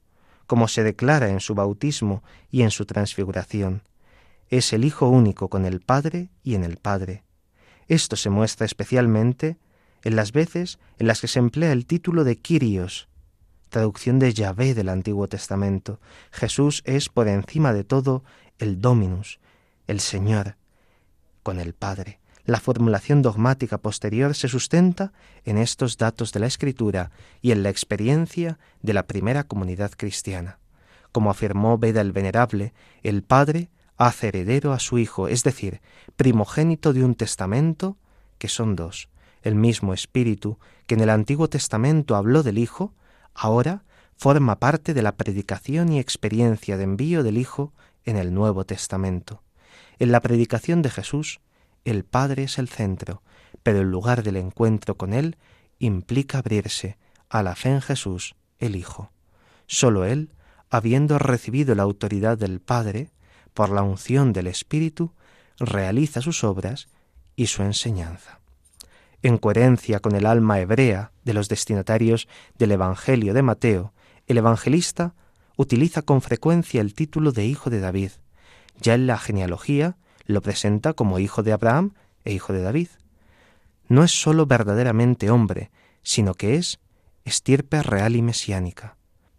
como 0.47 0.68
se 0.68 0.85
declara 0.85 1.31
en 1.31 1.41
su 1.41 1.57
bautismo 1.57 2.23
y 2.53 2.62
en 2.62 2.71
su 2.71 2.87
transfiguración, 2.87 3.83
es 4.49 4.73
el 4.73 4.85
Hijo 4.85 5.09
único 5.09 5.49
con 5.49 5.64
el 5.64 5.81
Padre 5.81 6.29
y 6.45 6.55
en 6.55 6.62
el 6.62 6.77
Padre. 6.77 7.25
Esto 7.89 8.14
se 8.14 8.31
muestra 8.31 8.64
especialmente 8.64 9.57
en 10.07 10.15
las 10.15 10.31
veces 10.31 10.79
en 11.01 11.09
las 11.09 11.21
que 11.21 11.27
se 11.27 11.41
emplea 11.41 11.73
el 11.73 11.85
título 11.85 12.23
de 12.23 12.37
Kyrios, 12.37 13.09
traducción 13.71 14.21
de 14.21 14.33
Yahvé 14.33 14.73
del 14.73 14.89
Antiguo 14.89 15.27
Testamento. 15.27 15.99
Jesús 16.31 16.83
es 16.87 17.09
por 17.09 17.27
encima 17.27 17.73
de 17.73 17.83
todo 17.83 18.23
el 18.61 18.81
Dominus, 18.81 19.41
el 19.89 19.99
Señor, 19.99 20.55
con 21.43 21.59
el 21.59 21.75
Padre. 21.75 22.21
La 22.45 22.61
formulación 22.61 23.21
dogmática 23.21 23.79
posterior 23.79 24.37
se 24.37 24.47
sustenta 24.47 25.13
en 25.45 25.59
estos 25.59 25.97
datos 25.97 26.33
de 26.33 26.39
la 26.39 26.47
Escritura 26.47 27.11
y 27.43 27.51
en 27.51 27.65
la 27.65 27.71
experiencia 27.71 28.61
de 28.83 28.93
la 28.93 29.09
primera 29.09 29.43
comunidad 29.43 29.91
cristiana. 29.97 30.61
Como 31.11 31.31
afirmó 31.31 31.79
Beda 31.79 32.01
el 32.01 32.13
Venerable, 32.13 32.75
el 33.03 33.25
Padre 33.25 33.71
hace 33.97 34.29
heredero 34.29 34.73
a 34.73 34.79
su 34.79 34.99
Hijo, 34.99 35.27
es 35.27 35.43
decir, 35.43 35.81
primogénito 36.15 36.93
de 36.93 37.05
un 37.05 37.17
testamento, 37.17 37.97
que 38.39 38.47
son 38.47 38.77
dos, 38.77 39.09
el 39.47 39.55
mismo 39.55 39.95
Espíritu 39.95 40.59
que 40.89 40.97
en 40.97 41.01
el 41.01 41.09
Antiguo 41.09 41.49
Testamento 41.49 42.17
habló 42.17 42.43
del 42.43 42.59
Hijo, 42.59 42.93
ahora 43.33 43.85
forma 44.17 44.59
parte 44.59 44.93
de 44.93 45.03
la 45.03 45.17
predicación 45.17 45.93
y 45.93 46.01
experiencia 46.01 46.77
de 46.77 46.83
envío 46.83 47.23
del 47.23 47.39
Hijo 47.39 47.73
en 48.05 48.17
el 48.17 48.35
Nuevo 48.35 48.65
Testamento. 48.65 49.45
En 50.01 50.11
la 50.11 50.21
predicación 50.21 50.83
de 50.83 50.91
Jesús, 50.91 51.39
el 51.85 52.03
Padre 52.05 52.43
es 52.43 52.59
el 52.59 52.69
centro, 52.69 53.23
pero 53.63 53.83
el 53.83 53.89
lugar 53.89 54.25
del 54.25 54.37
encuentro 54.37 54.97
con 54.97 55.15
Él 55.15 55.37
implica 55.79 56.39
abrirse 56.39 56.99
a 57.29 57.45
la 57.45 57.55
fe 57.55 57.69
en 57.69 57.83
Jesús, 57.83 58.35
el 58.59 58.75
Hijo. 58.75 59.13
Sólo 59.69 60.05
Él, 60.05 60.33
habiendo 60.71 61.21
recibido 61.21 61.77
la 61.77 61.85
autoridad 61.85 62.37
del 62.37 62.59
Padre, 62.59 63.13
por 63.55 63.71
la 63.71 63.83
unción 63.83 64.33
del 64.33 64.49
Espíritu, 64.49 65.13
realiza 65.61 66.21
sus 66.21 66.43
obras 66.43 66.89
y 67.37 67.47
su 67.47 67.63
enseñanza. 67.63 68.41
En 69.27 69.39
coherencia 69.39 69.99
con 69.99 70.14
el 70.14 70.24
alma 70.24 70.61
hebrea 70.61 71.11
de 71.24 71.35
los 71.35 71.49
destinatarios 71.49 72.29
del 72.59 72.70
Evangelio 72.70 73.35
de 73.35 73.43
Mateo, 73.43 73.93
el 74.29 74.39
evangelista 74.39 75.16
utiliza 75.57 76.03
con 76.03 76.22
frecuencia 76.22 76.81
el 76.81 76.95
título 76.95 77.33
de 77.33 77.45
hijo 77.45 77.68
de 77.68 77.81
David. 77.81 78.12
Ya 78.81 78.95
en 78.95 79.09
la 79.09 79.18
genealogía 79.18 79.97
lo 80.27 80.43
presenta 80.43 80.93
como 80.93 81.18
hijo 81.18 81.43
de 81.43 81.53
Abraham 81.53 81.95
e 82.24 82.35
hijo 82.35 82.53
de 82.53 82.62
David. 82.62 82.87
No 83.89 84.05
es 84.05 84.12
sólo 84.12 84.47
verdaderamente 84.47 85.29
hombre, 85.29 85.72
sino 86.05 86.35
que 86.35 86.55
es 86.55 86.79
estirpe 87.24 87.83
real 87.83 88.14
y 88.14 88.22
mesiánica. 88.22 88.97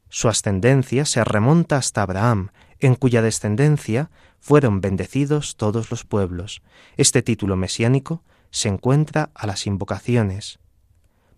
Su 0.10 0.28
ascendencia 0.28 1.06
se 1.06 1.24
remonta 1.24 1.78
hasta 1.78 2.02
Abraham, 2.02 2.50
en 2.80 2.96
cuya 2.96 3.22
descendencia 3.22 4.12
fueron 4.42 4.82
bendecidos 4.82 5.56
todos 5.56 5.92
los 5.92 6.04
pueblos. 6.04 6.62
Este 6.98 7.22
título 7.22 7.56
mesiánico 7.56 8.22
se 8.52 8.70
encuentra 8.70 9.30
a 9.34 9.48
las 9.48 9.68
invocaciones, 9.68 10.60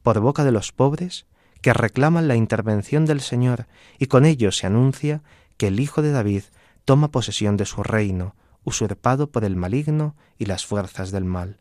por 0.03 0.19
boca 0.19 0.43
de 0.43 0.51
los 0.51 0.71
pobres, 0.71 1.25
que 1.61 1.73
reclaman 1.73 2.27
la 2.27 2.35
intervención 2.35 3.05
del 3.05 3.21
Señor, 3.21 3.67
y 3.97 4.05
con 4.05 4.25
ello 4.25 4.51
se 4.51 4.67
anuncia 4.67 5.21
que 5.57 5.67
el 5.67 5.79
Hijo 5.79 6.01
de 6.01 6.11
David 6.11 6.43
toma 6.85 7.11
posesión 7.11 7.57
de 7.57 7.65
su 7.65 7.83
reino, 7.83 8.35
usurpado 8.63 9.29
por 9.29 9.43
el 9.43 9.55
maligno 9.55 10.15
y 10.37 10.45
las 10.45 10.65
fuerzas 10.65 11.11
del 11.11 11.25
mal. 11.25 11.59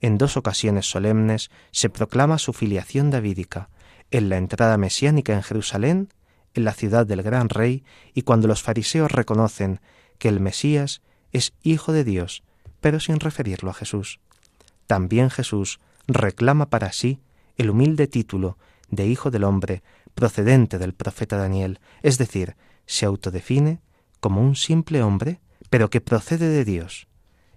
En 0.00 0.18
dos 0.18 0.36
ocasiones 0.36 0.90
solemnes 0.90 1.50
se 1.70 1.90
proclama 1.90 2.38
su 2.38 2.52
filiación 2.52 3.10
davídica, 3.10 3.68
en 4.10 4.28
la 4.28 4.36
entrada 4.36 4.76
mesiánica 4.78 5.34
en 5.34 5.42
Jerusalén, 5.42 6.08
en 6.54 6.64
la 6.64 6.72
ciudad 6.72 7.06
del 7.06 7.22
gran 7.22 7.48
rey, 7.48 7.84
y 8.14 8.22
cuando 8.22 8.48
los 8.48 8.62
fariseos 8.62 9.10
reconocen 9.10 9.80
que 10.18 10.28
el 10.28 10.40
Mesías 10.40 11.02
es 11.32 11.52
hijo 11.62 11.92
de 11.92 12.04
Dios, 12.04 12.42
pero 12.80 13.00
sin 13.00 13.18
referirlo 13.18 13.70
a 13.70 13.74
Jesús. 13.74 14.20
También 14.86 15.30
Jesús 15.30 15.80
reclama 16.06 16.70
para 16.70 16.92
sí 16.92 17.20
el 17.56 17.70
humilde 17.70 18.06
título 18.06 18.58
de 18.88 19.06
Hijo 19.06 19.30
del 19.30 19.44
Hombre 19.44 19.82
procedente 20.14 20.78
del 20.78 20.94
profeta 20.94 21.36
Daniel, 21.36 21.80
es 22.02 22.18
decir, 22.18 22.56
se 22.86 23.06
autodefine 23.06 23.80
como 24.20 24.40
un 24.40 24.56
simple 24.56 25.02
hombre, 25.02 25.40
pero 25.70 25.90
que 25.90 26.00
procede 26.00 26.48
de 26.48 26.64
Dios. 26.64 27.08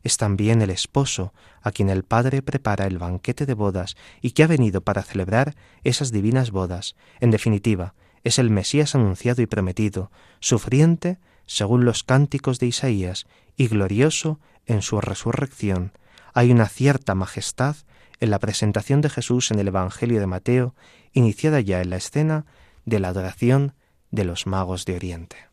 Es 0.03 0.17
también 0.17 0.61
el 0.61 0.69
esposo 0.69 1.33
a 1.61 1.71
quien 1.71 1.89
el 1.89 2.03
Padre 2.03 2.41
prepara 2.41 2.87
el 2.87 2.97
banquete 2.97 3.45
de 3.45 3.53
bodas 3.53 3.95
y 4.21 4.31
que 4.31 4.43
ha 4.43 4.47
venido 4.47 4.81
para 4.81 5.03
celebrar 5.03 5.55
esas 5.83 6.11
divinas 6.11 6.51
bodas. 6.51 6.95
En 7.19 7.31
definitiva, 7.31 7.93
es 8.23 8.39
el 8.39 8.49
Mesías 8.49 8.95
anunciado 8.95 9.41
y 9.41 9.47
prometido, 9.47 10.11
sufriente 10.39 11.19
según 11.45 11.85
los 11.85 12.03
cánticos 12.03 12.59
de 12.59 12.67
Isaías 12.67 13.27
y 13.55 13.67
glorioso 13.67 14.39
en 14.65 14.81
su 14.81 14.99
resurrección. 15.01 15.91
Hay 16.37 16.51
una 16.51 16.67
cierta 16.67 17.15
majestad 17.15 17.77
en 18.19 18.29
la 18.29 18.37
presentación 18.37 19.01
de 19.01 19.09
Jesús 19.09 19.49
en 19.49 19.57
el 19.57 19.69
Evangelio 19.69 20.19
de 20.19 20.27
Mateo, 20.27 20.75
iniciada 21.11 21.61
ya 21.61 21.81
en 21.81 21.89
la 21.89 21.95
escena 21.95 22.45
de 22.85 22.99
la 22.99 23.07
adoración 23.07 23.73
de 24.11 24.23
los 24.23 24.45
magos 24.45 24.85
de 24.85 24.97
Oriente. 24.97 25.46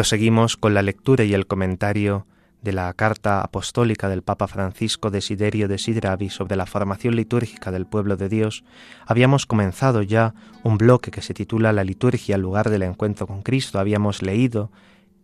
Proseguimos 0.00 0.56
con 0.56 0.72
la 0.72 0.80
lectura 0.80 1.24
y 1.24 1.34
el 1.34 1.46
comentario 1.46 2.26
de 2.62 2.72
la 2.72 2.90
carta 2.94 3.42
apostólica 3.42 4.08
del 4.08 4.22
Papa 4.22 4.48
Francisco 4.48 5.10
Desiderio 5.10 5.68
de 5.68 5.76
Sidravi 5.76 6.30
sobre 6.30 6.56
la 6.56 6.64
formación 6.64 7.16
litúrgica 7.16 7.70
del 7.70 7.84
pueblo 7.84 8.16
de 8.16 8.30
Dios, 8.30 8.64
habíamos 9.04 9.44
comenzado 9.44 10.00
ya 10.00 10.32
un 10.62 10.78
bloque 10.78 11.10
que 11.10 11.20
se 11.20 11.34
titula 11.34 11.74
La 11.74 11.84
liturgia 11.84 12.36
al 12.36 12.40
lugar 12.40 12.70
del 12.70 12.84
encuentro 12.84 13.26
con 13.26 13.42
Cristo. 13.42 13.78
Habíamos 13.78 14.22
leído 14.22 14.72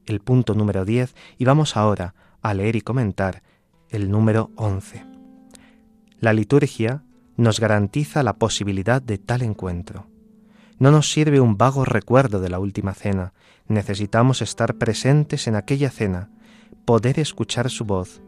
el 0.05 0.21
punto 0.21 0.53
número 0.53 0.85
10 0.85 1.15
y 1.39 1.47
vamos 1.47 1.75
ahora 1.79 2.15
a 2.43 2.53
leer 2.53 2.77
y 2.77 2.83
comentar 2.83 3.43
el 3.89 4.11
número 4.11 4.51
11. 4.57 5.07
La 6.21 6.35
liturgia 6.35 7.03
nos 7.39 7.61
garantiza 7.61 8.23
la 8.23 8.35
posibilidad 8.35 9.01
de 9.01 9.17
tal 9.17 9.41
encuentro. 9.41 10.05
No 10.79 10.91
nos 10.91 11.11
sirve 11.11 11.41
un 11.41 11.57
vago 11.57 11.87
recuerdo 11.87 12.43
de 12.43 12.51
la 12.51 12.59
última 12.59 12.93
cena, 12.93 13.33
necesitamos 13.69 14.43
estar 14.43 14.75
presentes 14.77 15.47
en 15.47 15.57
aquella 15.57 15.91
cena, 15.91 16.31
poder 16.85 17.19
escuchar 17.19 17.71
su 17.71 17.85
voz, 17.85 18.23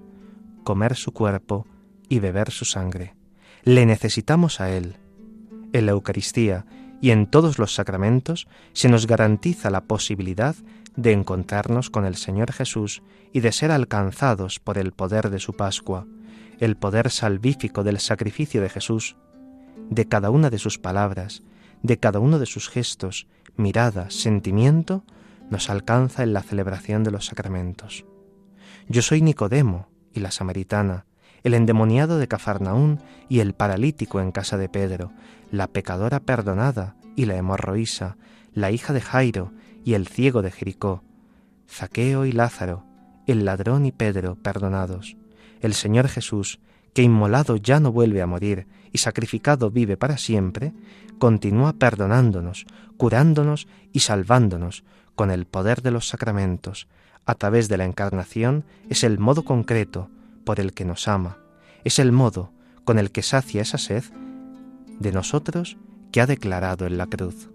comer 0.65 0.97
su 0.97 1.13
cuerpo 1.13 1.67
y 2.09 2.19
beber 2.19 2.51
su 2.51 2.65
sangre. 2.65 3.15
Le 3.63 3.87
necesitamos 3.87 4.61
a 4.61 4.71
Él. 4.71 4.97
En 5.73 5.87
la 5.87 5.93
Eucaristía 5.93 6.67
y 7.01 7.11
en 7.11 7.27
todos 7.27 7.59
los 7.59 7.75
sacramentos 7.75 8.49
se 8.73 8.89
nos 8.89 9.07
garantiza 9.07 9.71
la 9.71 9.83
posibilidad 9.83 10.57
de 10.97 11.13
encontrarnos 11.13 11.91
con 11.91 12.05
el 12.05 12.17
Señor 12.17 12.53
Jesús 12.53 13.03
y 13.33 13.41
de 13.41 13.53
ser 13.53 13.71
alcanzados 13.71 14.59
por 14.59 14.79
el 14.79 14.93
poder 14.93 15.31
de 15.31 15.39
su 15.39 15.55
Pascua, 15.55 16.07
el 16.59 16.77
poder 16.77 17.11
salvífico 17.11 17.85
del 17.85 18.01
sacrificio 18.01 18.61
de 18.63 18.69
Jesús, 18.69 19.17
de 19.91 20.09
cada 20.09 20.31
una 20.31 20.51
de 20.51 20.59
sus 20.59 20.79
palabras, 20.79 21.45
de 21.83 21.99
cada 21.99 22.19
uno 22.19 22.39
de 22.39 22.47
sus 22.47 22.69
gestos, 22.69 23.29
mirada, 23.57 24.11
sentimiento, 24.11 25.05
nos 25.51 25.71
alcanza 25.71 26.23
en 26.23 26.33
la 26.33 26.43
celebración 26.43 27.05
de 27.05 27.11
los 27.11 27.27
sacramentos. 27.27 28.05
Yo 28.89 29.03
soy 29.03 29.23
Nicodemo 29.23 29.89
y 30.13 30.21
la 30.21 30.31
samaritana, 30.31 31.07
el 31.43 31.55
endemoniado 31.55 32.19
de 32.19 32.29
Cafarnaún 32.29 33.01
y 33.29 33.41
el 33.41 33.55
paralítico 33.55 34.21
en 34.21 34.33
casa 34.33 34.57
de 34.57 34.69
Pedro, 34.69 35.13
la 35.51 35.69
pecadora 35.69 36.21
perdonada 36.21 36.97
y 37.17 37.27
la 37.27 37.37
hemorroísa, 37.37 38.17
la 38.53 38.71
hija 38.71 38.93
de 38.93 39.01
Jairo 39.01 39.53
y 39.85 39.95
el 39.95 40.07
ciego 40.07 40.43
de 40.43 40.51
Jericó, 40.51 41.03
Zaqueo 41.69 42.25
y 42.25 42.33
Lázaro, 42.33 42.85
el 43.27 43.45
ladrón 43.45 43.87
y 43.87 43.93
Pedro 43.93 44.37
perdonados, 44.37 45.17
el 45.61 45.75
Señor 45.75 46.09
Jesús, 46.09 46.61
que 46.95 47.03
inmolado 47.03 47.57
ya 47.57 47.81
no 47.81 47.93
vuelve 47.93 48.23
a 48.23 48.27
morir 48.27 48.67
y 48.93 48.99
sacrificado 48.99 49.71
vive 49.71 49.97
para 49.97 50.17
siempre, 50.17 50.73
continúa 51.19 51.75
perdonándonos, 51.75 52.67
curándonos 52.97 53.69
y 53.93 54.01
salvándonos 54.01 54.85
con 55.19 55.33
el 55.33 55.47
poder 55.47 55.83
de 55.83 55.91
los 55.91 56.07
sacramentos. 56.07 56.87
A 57.27 57.35
través 57.35 57.69
de 57.69 57.77
la 57.77 57.85
encarnación 57.85 58.65
es 58.89 59.03
el 59.03 59.19
modo 59.19 59.45
concreto 59.45 60.09
por 60.45 60.61
el 60.61 60.73
que 60.75 60.85
nos 60.85 61.09
ama, 61.09 61.39
es 61.83 61.99
el 61.99 62.13
modo 62.13 62.53
con 62.85 63.01
el 63.01 63.11
que 63.11 63.23
sacia 63.23 63.63
esa 63.63 63.79
sed 63.79 64.05
de 65.01 65.11
nosotros 65.11 65.77
que 66.13 66.21
ha 66.21 66.27
declarado 66.27 66.87
en 66.87 66.99
la 66.99 67.09
cruz. 67.09 67.51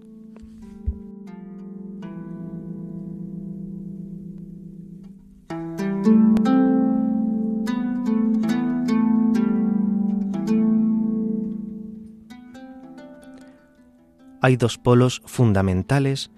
hay 14.41 14.57
dos 14.57 14.77
polos 14.77 15.21
fundamentales 15.25 16.29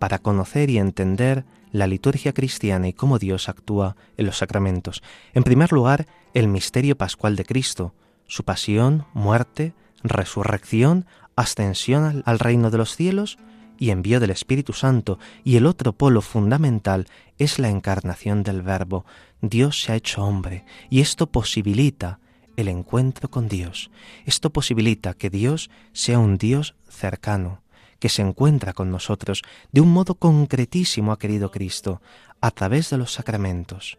para 0.00 0.18
conocer 0.18 0.70
y 0.70 0.78
entender 0.78 1.44
la 1.70 1.86
liturgia 1.86 2.32
cristiana 2.32 2.88
y 2.88 2.92
cómo 2.92 3.20
Dios 3.20 3.48
actúa 3.48 3.94
en 4.16 4.26
los 4.26 4.38
sacramentos. 4.38 5.02
En 5.34 5.44
primer 5.44 5.72
lugar, 5.72 6.06
el 6.34 6.48
misterio 6.48 6.96
pascual 6.96 7.36
de 7.36 7.44
Cristo, 7.44 7.94
su 8.26 8.42
pasión, 8.42 9.06
muerte, 9.14 9.74
resurrección, 10.02 11.06
ascensión 11.36 12.22
al 12.24 12.38
reino 12.38 12.70
de 12.70 12.78
los 12.78 12.96
cielos 12.96 13.38
y 13.78 13.90
envío 13.90 14.20
del 14.20 14.30
Espíritu 14.30 14.72
Santo. 14.72 15.18
Y 15.44 15.56
el 15.56 15.66
otro 15.66 15.92
polo 15.92 16.22
fundamental 16.22 17.06
es 17.38 17.58
la 17.58 17.68
encarnación 17.68 18.42
del 18.42 18.62
Verbo. 18.62 19.04
Dios 19.42 19.82
se 19.82 19.92
ha 19.92 19.96
hecho 19.96 20.24
hombre 20.24 20.64
y 20.88 21.00
esto 21.00 21.26
posibilita 21.26 22.20
el 22.56 22.68
encuentro 22.68 23.30
con 23.30 23.48
Dios. 23.48 23.90
Esto 24.24 24.50
posibilita 24.50 25.14
que 25.14 25.30
Dios 25.30 25.70
sea 25.92 26.18
un 26.18 26.38
Dios 26.38 26.74
cercano, 26.88 27.62
que 28.00 28.08
se 28.08 28.22
encuentra 28.22 28.72
con 28.72 28.90
nosotros 28.90 29.42
de 29.70 29.80
un 29.80 29.92
modo 29.92 30.16
concretísimo, 30.16 31.12
ha 31.12 31.18
querido 31.18 31.50
Cristo, 31.52 32.02
a 32.40 32.50
través 32.50 32.90
de 32.90 32.98
los 32.98 33.12
sacramentos. 33.12 33.98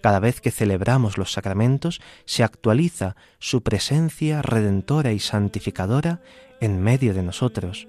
Cada 0.00 0.20
vez 0.20 0.40
que 0.40 0.50
celebramos 0.50 1.18
los 1.18 1.32
sacramentos 1.32 2.00
se 2.24 2.44
actualiza 2.44 3.16
su 3.38 3.62
presencia 3.62 4.42
redentora 4.42 5.12
y 5.12 5.18
santificadora 5.18 6.20
en 6.60 6.80
medio 6.80 7.14
de 7.14 7.22
nosotros. 7.22 7.88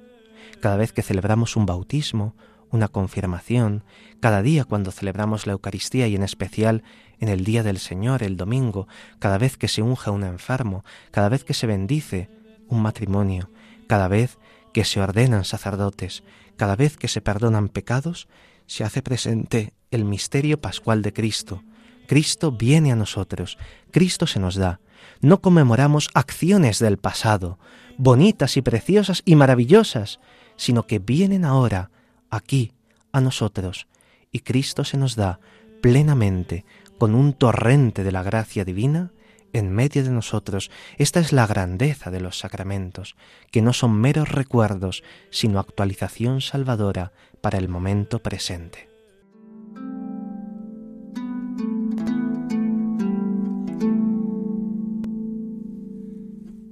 Cada 0.62 0.78
vez 0.78 0.94
que 0.94 1.04
celebramos 1.04 1.56
un 1.56 1.66
bautismo, 1.66 2.36
una 2.72 2.88
confirmación, 2.88 3.84
cada 4.20 4.42
día 4.42 4.64
cuando 4.64 4.92
celebramos 4.92 5.46
la 5.46 5.54
Eucaristía 5.54 6.08
y 6.08 6.16
en 6.16 6.24
especial 6.24 6.84
en 7.20 7.30
el 7.30 7.44
día 7.44 7.62
del 7.62 7.78
Señor, 7.78 8.24
el 8.24 8.36
domingo, 8.36 8.88
cada 9.20 9.38
vez 9.38 9.58
que 9.58 9.68
se 9.68 9.82
unge 9.82 10.10
un 10.10 10.24
enfermo, 10.24 10.84
cada 11.12 11.30
vez 11.30 11.44
que 11.44 11.54
se 11.54 11.68
bendice 11.68 12.30
un 12.68 12.82
matrimonio, 12.82 13.50
cada 13.88 14.08
vez 14.08 14.40
que 14.74 14.84
se 14.86 15.00
ordenan 15.00 15.46
sacerdotes, 15.46 16.24
cada 16.58 16.76
vez 16.76 16.98
que 16.98 17.08
se 17.08 17.22
perdonan 17.22 17.70
pecados, 17.70 18.28
se 18.66 18.84
hace 18.84 19.02
presente 19.02 19.74
el 19.92 20.06
misterio 20.06 20.60
pascual 20.60 21.02
de 21.02 21.14
Cristo. 21.14 21.64
Cristo 22.08 22.52
viene 22.52 22.92
a 22.92 22.96
nosotros, 22.96 23.58
Cristo 23.92 24.28
se 24.28 24.40
nos 24.40 24.56
da. 24.56 24.80
No 25.22 25.42
conmemoramos 25.42 26.10
acciones 26.14 26.80
del 26.80 26.98
pasado, 26.98 27.60
bonitas 27.98 28.58
y 28.58 28.62
preciosas 28.62 29.22
y 29.26 29.36
maravillosas, 29.36 30.20
sino 30.58 30.86
que 30.88 31.00
vienen 31.00 31.46
ahora, 31.46 31.92
aquí, 32.30 32.74
a 33.12 33.22
nosotros, 33.22 33.88
y 34.32 34.40
Cristo 34.40 34.84
se 34.84 34.98
nos 34.98 35.16
da 35.16 35.40
plenamente, 35.82 36.66
con 36.98 37.16
un 37.16 37.34
torrente 37.34 38.04
de 38.04 38.12
la 38.12 38.24
gracia 38.24 38.66
divina, 38.66 39.12
en 39.54 39.72
medio 39.72 40.04
de 40.04 40.10
nosotros. 40.10 40.70
Esta 40.98 41.20
es 41.20 41.32
la 41.32 41.48
grandeza 41.48 42.12
de 42.12 42.20
los 42.20 42.40
sacramentos, 42.40 43.16
que 43.52 43.62
no 43.62 43.72
son 43.72 43.94
meros 43.94 44.30
recuerdos, 44.30 45.04
sino 45.30 45.60
actualización 45.60 46.42
salvadora 46.42 47.14
para 47.42 47.58
el 47.58 47.70
momento 47.70 48.20
presente. 48.20 48.90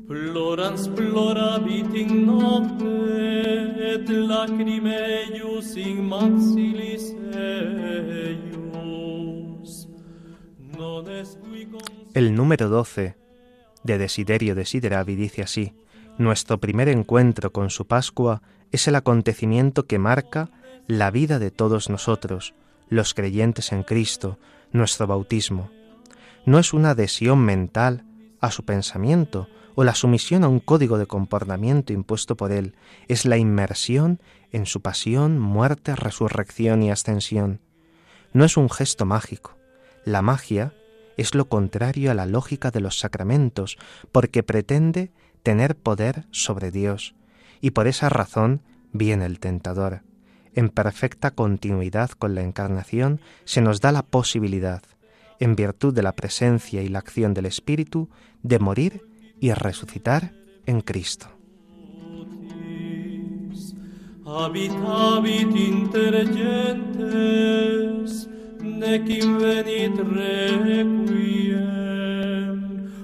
Plorans 0.07 0.89
ploravit 0.89 1.95
in 1.95 2.25
nocte 2.25 2.91
in 5.77 6.09
maxilis 6.09 7.15
El 12.13 12.35
número 12.35 12.67
12 12.67 13.15
de 13.83 13.97
Desiderio 13.97 14.53
Desideravi 14.53 15.15
dice 15.15 15.43
así, 15.43 15.73
Nuestro 16.17 16.59
primer 16.59 16.89
encuentro 16.89 17.53
con 17.53 17.69
su 17.69 17.87
Pascua 17.87 18.41
es 18.73 18.89
el 18.89 18.95
acontecimiento 18.95 19.87
que 19.87 19.97
marca 19.97 20.49
la 20.87 21.09
vida 21.09 21.39
de 21.39 21.51
todos 21.51 21.89
nosotros, 21.89 22.53
los 22.89 23.13
creyentes 23.13 23.71
en 23.71 23.83
Cristo, 23.83 24.37
nuestro 24.73 25.07
bautismo. 25.07 25.71
No 26.45 26.59
es 26.59 26.73
una 26.73 26.89
adhesión 26.89 27.39
mental 27.45 28.03
a 28.41 28.51
su 28.51 28.65
pensamiento 28.65 29.47
o 29.75 29.85
la 29.85 29.95
sumisión 29.95 30.43
a 30.43 30.49
un 30.49 30.59
código 30.59 30.97
de 30.97 31.05
comportamiento 31.05 31.93
impuesto 31.93 32.35
por 32.35 32.51
Él, 32.51 32.75
es 33.07 33.25
la 33.25 33.37
inmersión 33.37 34.19
en 34.51 34.65
su 34.65 34.81
pasión, 34.81 35.39
muerte, 35.39 35.95
resurrección 35.95 36.83
y 36.83 36.91
ascensión. 36.91 37.61
No 38.33 38.43
es 38.43 38.57
un 38.57 38.69
gesto 38.69 39.05
mágico. 39.05 39.55
La 40.03 40.21
magia 40.21 40.73
es 41.21 41.35
lo 41.35 41.47
contrario 41.47 42.11
a 42.11 42.13
la 42.13 42.25
lógica 42.25 42.71
de 42.71 42.81
los 42.81 42.99
sacramentos, 42.99 43.77
porque 44.11 44.43
pretende 44.43 45.11
tener 45.43 45.75
poder 45.75 46.25
sobre 46.31 46.71
Dios, 46.71 47.15
y 47.61 47.71
por 47.71 47.87
esa 47.87 48.09
razón 48.09 48.61
viene 48.91 49.25
el 49.25 49.39
tentador. 49.39 50.01
En 50.53 50.69
perfecta 50.69 51.31
continuidad 51.31 52.11
con 52.11 52.35
la 52.35 52.41
encarnación 52.41 53.21
se 53.45 53.61
nos 53.61 53.79
da 53.81 53.91
la 53.91 54.03
posibilidad, 54.03 54.81
en 55.39 55.55
virtud 55.55 55.93
de 55.93 56.03
la 56.03 56.15
presencia 56.15 56.81
y 56.81 56.89
la 56.89 56.99
acción 56.99 57.33
del 57.33 57.45
Espíritu, 57.45 58.09
de 58.43 58.59
morir 58.59 59.05
y 59.39 59.53
resucitar 59.53 60.33
en 60.65 60.81
Cristo. 60.81 61.27
Invenit 68.63 69.97
requiem, 69.97 71.05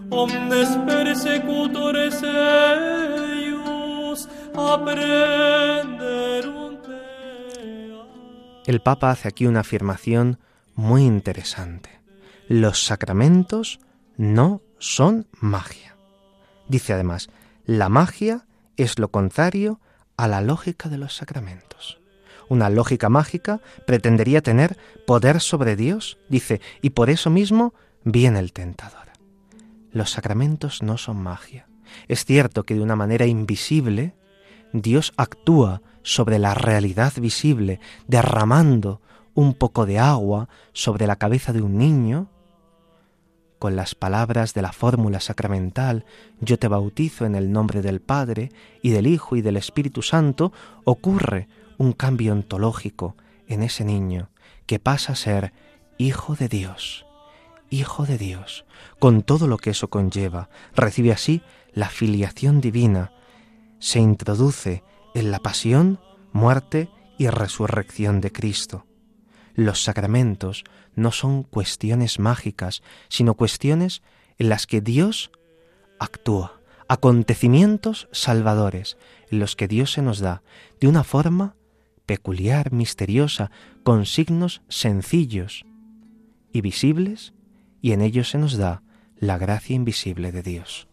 omnes 0.10 0.70
persecutores 0.86 2.24
ea. 2.24 2.98
El 8.66 8.82
Papa 8.82 9.12
hace 9.12 9.28
aquí 9.30 9.46
una 9.46 9.62
afirmación 9.62 10.40
muy 10.76 11.04
interesante. 11.04 12.02
Los 12.50 12.84
sacramentos 12.84 13.80
no 14.18 14.62
son 14.78 15.28
magia. 15.40 15.96
Dice 16.68 16.94
además, 16.94 17.30
la 17.66 17.88
magia 17.88 18.46
es 18.76 19.00
lo 19.00 19.10
contrario 19.10 19.80
a 20.18 20.28
la 20.28 20.42
lógica 20.42 20.90
de 20.90 20.98
los 20.98 21.16
sacramentos. 21.16 21.97
Una 22.50 22.70
lógica 22.70 23.10
mágica 23.10 23.62
pretendería 23.86 24.42
tener 24.42 24.78
poder 25.06 25.42
sobre 25.42 25.76
Dios, 25.76 26.18
dice, 26.30 26.62
y 26.82 26.92
por 26.92 27.10
eso 27.10 27.30
mismo 27.30 27.74
viene 28.04 28.40
el 28.40 28.54
tentador. 28.54 29.08
Los 29.92 30.12
sacramentos 30.12 30.84
no 30.84 30.98
son 30.98 31.18
magia. 31.18 31.68
Es 32.08 32.26
cierto 32.26 32.64
que 32.64 32.76
de 32.76 32.82
una 32.82 32.96
manera 32.96 33.26
invisible 33.26 34.14
Dios 34.74 35.14
actúa 35.18 35.82
sobre 36.04 36.40
la 36.40 36.54
realidad 36.54 37.14
visible, 37.18 37.80
derramando 38.08 39.02
un 39.34 39.54
poco 39.54 39.86
de 39.86 40.00
agua 40.00 40.50
sobre 40.74 41.08
la 41.08 41.18
cabeza 41.18 41.54
de 41.54 41.62
un 41.62 41.78
niño, 41.78 42.30
con 43.60 43.76
las 43.76 43.96
palabras 43.96 44.54
de 44.54 44.62
la 44.62 44.72
fórmula 44.72 45.20
sacramental, 45.20 46.06
yo 46.40 46.60
te 46.60 46.68
bautizo 46.68 47.26
en 47.26 47.36
el 47.36 47.52
nombre 47.52 47.82
del 47.82 48.02
Padre 48.02 48.52
y 48.82 48.92
del 48.92 49.08
Hijo 49.08 49.36
y 49.36 49.42
del 49.42 49.58
Espíritu 49.58 50.02
Santo, 50.02 50.54
ocurre 50.84 51.48
un 51.78 51.94
cambio 51.94 52.34
ontológico 52.34 53.16
en 53.48 53.64
ese 53.64 53.86
niño 53.86 54.30
que 54.66 54.80
pasa 54.80 55.14
a 55.14 55.16
ser 55.16 55.54
Hijo 55.98 56.36
de 56.36 56.48
Dios, 56.48 57.06
Hijo 57.70 58.06
de 58.06 58.18
Dios, 58.18 58.66
con 59.00 59.24
todo 59.24 59.48
lo 59.48 59.58
que 59.58 59.72
eso 59.72 59.90
conlleva, 59.90 60.50
recibe 60.76 61.12
así 61.12 61.42
la 61.74 61.90
filiación 61.90 62.62
divina, 62.62 63.12
se 63.80 64.00
introduce 64.00 64.84
en 65.14 65.32
la 65.32 65.40
pasión, 65.40 66.00
muerte 66.32 66.90
y 67.18 67.28
resurrección 67.28 68.22
de 68.22 68.32
Cristo. 68.32 68.86
Los 69.54 69.84
sacramentos 69.84 70.64
no 70.96 71.12
son 71.12 71.44
cuestiones 71.44 72.20
mágicas, 72.20 72.84
sino 73.10 73.34
cuestiones 73.34 74.04
en 74.38 74.50
las 74.50 74.68
que 74.68 74.82
Dios 74.82 75.32
actúa, 76.00 76.62
acontecimientos 76.88 78.08
salvadores, 78.12 78.98
en 79.32 79.40
los 79.40 79.56
que 79.56 79.68
Dios 79.68 79.92
se 79.92 80.02
nos 80.02 80.20
da 80.20 80.44
de 80.80 80.88
una 80.88 81.04
forma 81.04 81.56
peculiar, 82.08 82.72
misteriosa, 82.72 83.52
con 83.84 84.08
signos 84.08 84.64
sencillos 84.70 85.66
y 86.52 86.62
visibles, 86.62 87.34
y 87.84 87.92
en 87.92 88.02
ellos 88.02 88.30
se 88.30 88.40
nos 88.40 88.58
da 88.58 88.82
la 89.20 89.38
gracia 89.38 89.76
invisible 89.76 90.32
de 90.32 90.42
Dios. 90.42 90.88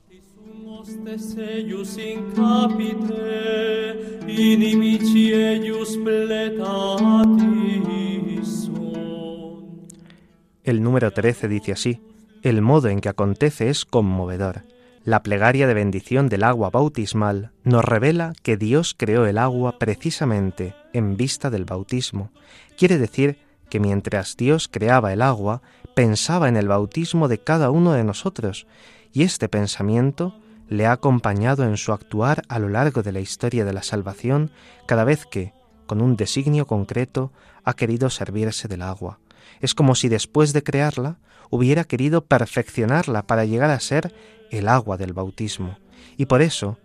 El 10.65 10.83
número 10.83 11.11
13 11.12 11.49
dice 11.49 11.73
así, 11.73 12.01
el 12.43 12.61
modo 12.61 12.89
en 12.89 13.01
que 13.01 13.09
acontece 13.09 13.71
es 13.71 13.85
conmovedor. 13.85 14.74
La 15.05 15.23
plegaria 15.23 15.67
de 15.67 15.75
bendición 15.75 16.31
del 16.31 16.43
agua 16.45 16.71
bautismal 16.71 17.53
nos 17.63 17.85
revela 17.85 18.33
que 18.43 18.57
Dios 18.57 18.95
creó 18.97 19.27
el 19.27 19.37
agua 19.37 19.79
precisamente 19.79 20.75
en 20.95 21.19
vista 21.19 21.51
del 21.51 21.67
bautismo. 21.67 22.31
Quiere 22.79 22.97
decir 22.97 23.39
que 23.69 23.81
mientras 23.81 24.35
Dios 24.39 24.67
creaba 24.67 25.13
el 25.13 25.21
agua, 25.21 25.61
pensaba 25.95 26.49
en 26.49 26.57
el 26.57 26.69
bautismo 26.69 27.29
de 27.29 27.37
cada 27.37 27.71
uno 27.71 27.93
de 27.93 28.03
nosotros, 28.03 28.67
y 29.13 29.25
este 29.25 29.51
pensamiento 29.51 30.41
le 30.71 30.87
ha 30.87 30.93
acompañado 30.93 31.65
en 31.65 31.77
su 31.77 31.93
actuar 31.93 32.43
a 32.49 32.59
lo 32.59 32.71
largo 32.71 33.03
de 33.03 33.13
la 33.13 33.21
historia 33.21 33.67
de 33.67 33.75
la 33.75 33.83
salvación 33.83 34.53
cada 34.87 35.05
vez 35.05 35.27
que, 35.27 35.53
con 35.87 36.01
un 36.01 36.17
designio 36.17 36.67
concreto, 36.67 37.31
ha 37.63 37.75
querido 37.75 38.09
servirse 38.09 38.69
del 38.69 38.81
agua. 38.81 39.19
Es 39.61 39.75
como 39.75 39.97
si 39.97 40.09
después 40.09 40.55
de 40.55 40.63
crearla 40.63 41.19
hubiera 41.51 41.85
querido 41.85 42.25
perfeccionarla 42.25 43.27
para 43.27 43.45
llegar 43.45 43.71
a 43.71 43.81
ser 43.81 44.15
el 44.51 44.69
agua 44.69 44.97
del 44.97 45.13
bautismo, 45.13 45.79
y 46.17 46.27
por 46.27 46.43
eso 46.43 46.79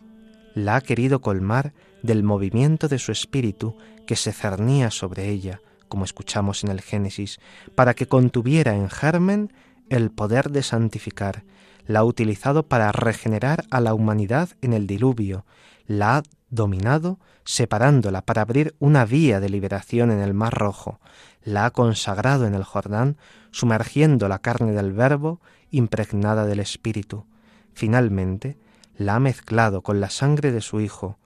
la 0.56 0.76
ha 0.76 0.82
querido 0.82 1.22
colmar 1.22 1.74
del 2.04 2.24
movimiento 2.24 2.88
de 2.88 3.00
su 3.00 3.12
espíritu 3.12 3.76
que 4.08 4.16
se 4.16 4.34
cernía 4.34 4.92
sobre 4.92 5.30
ella, 5.30 5.62
como 5.88 6.06
escuchamos 6.06 6.64
en 6.64 6.72
el 6.72 6.82
Génesis, 6.82 7.40
para 7.76 7.94
que 7.94 8.08
contuviera 8.08 8.76
en 8.76 8.90
germen 8.90 9.52
el 9.90 10.12
poder 10.12 10.52
de 10.52 10.64
santificar, 10.64 11.44
la 11.86 12.00
ha 12.00 12.04
utilizado 12.04 12.68
para 12.68 12.92
regenerar 12.92 13.66
a 13.72 13.82
la 13.82 13.94
humanidad 13.94 14.50
en 14.62 14.74
el 14.74 14.86
diluvio, 14.86 15.46
la 15.88 16.18
ha 16.18 16.24
dominado 16.52 17.20
separándola 17.44 18.22
para 18.22 18.44
abrir 18.44 18.76
una 18.80 19.06
vía 19.06 19.40
de 19.40 19.50
liberación 19.50 20.12
en 20.12 20.20
el 20.20 20.36
Mar 20.36 20.54
Rojo, 20.54 21.00
la 21.44 21.66
ha 21.66 21.72
consagrado 21.72 22.46
en 22.46 22.54
el 22.54 22.64
Jordán, 22.64 23.18
sumergiendo 23.52 24.28
la 24.28 24.40
carne 24.40 24.72
del 24.74 24.94
Verbo 24.94 25.42
impregnada 25.72 26.46
del 26.46 26.60
Espíritu. 26.60 27.26
Finalmente, 27.74 28.58
la 28.96 29.16
ha 29.16 29.20
mezclado 29.20 29.82
con 29.82 30.00
la 30.00 30.10
sangre 30.10 30.52
de 30.52 30.62
su 30.62 30.82
Hijo, 30.82 31.18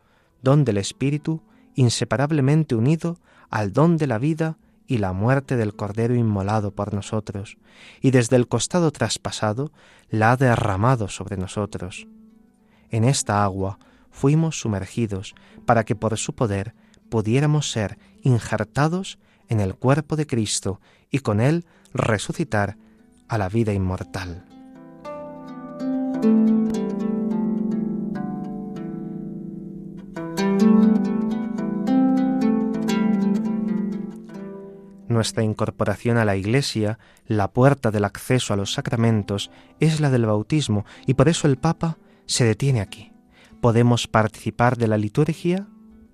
don 0.41 0.63
del 0.65 0.77
Espíritu 0.77 1.41
inseparablemente 1.75 2.75
unido 2.75 3.17
al 3.49 3.73
don 3.73 3.97
de 3.97 4.07
la 4.07 4.17
vida 4.19 4.57
y 4.85 4.97
la 4.97 5.13
muerte 5.13 5.55
del 5.55 5.75
Cordero 5.75 6.15
inmolado 6.15 6.71
por 6.71 6.93
nosotros, 6.93 7.57
y 8.01 8.11
desde 8.11 8.35
el 8.35 8.47
costado 8.47 8.91
traspasado 8.91 9.71
la 10.09 10.31
ha 10.31 10.37
derramado 10.37 11.07
sobre 11.07 11.37
nosotros. 11.37 12.07
En 12.89 13.05
esta 13.05 13.43
agua, 13.43 13.79
fuimos 14.11 14.59
sumergidos 14.59 15.33
para 15.65 15.83
que 15.83 15.95
por 15.95 16.17
su 16.17 16.33
poder 16.35 16.75
pudiéramos 17.09 17.71
ser 17.71 17.97
injertados 18.21 19.17
en 19.49 19.59
el 19.59 19.75
cuerpo 19.75 20.15
de 20.15 20.27
Cristo 20.27 20.79
y 21.13 21.19
con 21.19 21.39
él 21.39 21.63
resucitar 21.93 22.75
a 23.29 23.37
la 23.37 23.47
vida 23.47 23.71
inmortal. 23.71 24.43
Nuestra 35.07 35.43
incorporación 35.43 36.17
a 36.17 36.25
la 36.25 36.35
Iglesia, 36.35 36.97
la 37.27 37.53
puerta 37.53 37.91
del 37.91 38.05
acceso 38.05 38.51
a 38.51 38.57
los 38.57 38.73
sacramentos, 38.73 39.51
es 39.79 40.01
la 40.01 40.09
del 40.09 40.25
bautismo 40.25 40.83
y 41.05 41.13
por 41.13 41.29
eso 41.29 41.47
el 41.47 41.57
Papa 41.57 41.99
se 42.25 42.43
detiene 42.43 42.81
aquí. 42.81 43.13
Podemos 43.61 44.07
participar 44.07 44.77
de 44.77 44.87
la 44.87 44.97
liturgia 44.97 45.67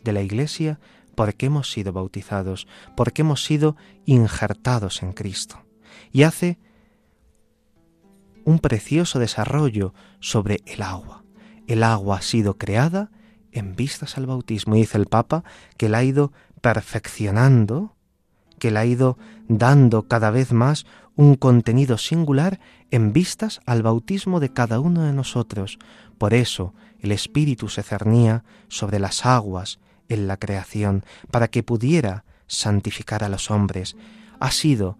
de 0.03 0.11
la 0.11 0.21
Iglesia 0.21 0.79
porque 1.19 1.47
hemos 1.47 1.69
sido 1.69 1.91
bautizados, 1.91 2.65
porque 2.95 3.23
hemos 3.23 3.43
sido 3.43 3.75
injertados 4.05 5.03
en 5.03 5.11
Cristo. 5.11 5.65
Y 6.13 6.23
hace 6.23 6.59
un 8.45 8.59
precioso 8.59 9.19
desarrollo 9.19 9.93
sobre 10.21 10.61
el 10.65 10.81
agua. 10.81 11.25
El 11.67 11.83
agua 11.83 12.19
ha 12.19 12.21
sido 12.21 12.57
creada 12.57 13.11
en 13.51 13.75
vistas 13.75 14.17
al 14.17 14.27
bautismo. 14.27 14.77
Y 14.77 14.79
dice 14.79 14.97
el 14.97 15.07
Papa 15.07 15.43
que 15.75 15.89
la 15.89 15.97
ha 15.97 16.03
ido 16.05 16.31
perfeccionando, 16.61 17.97
que 18.57 18.71
la 18.71 18.79
ha 18.79 18.85
ido 18.85 19.17
dando 19.49 20.07
cada 20.07 20.31
vez 20.31 20.53
más 20.53 20.85
un 21.17 21.35
contenido 21.35 21.97
singular 21.97 22.61
en 22.91 23.11
vistas 23.11 23.59
al 23.65 23.83
bautismo 23.83 24.39
de 24.39 24.53
cada 24.53 24.79
uno 24.79 25.03
de 25.03 25.11
nosotros. 25.11 25.79
Por 26.17 26.33
eso 26.33 26.73
el 27.01 27.11
Espíritu 27.11 27.67
se 27.67 27.83
cernía 27.83 28.45
sobre 28.69 28.99
las 28.99 29.25
aguas 29.25 29.81
en 30.09 30.27
la 30.27 30.37
creación, 30.37 31.05
para 31.31 31.47
que 31.47 31.63
pudiera 31.63 32.25
santificar 32.47 33.23
a 33.23 33.29
los 33.29 33.51
hombres. 33.51 33.95
Ha 34.39 34.51
sido 34.51 34.97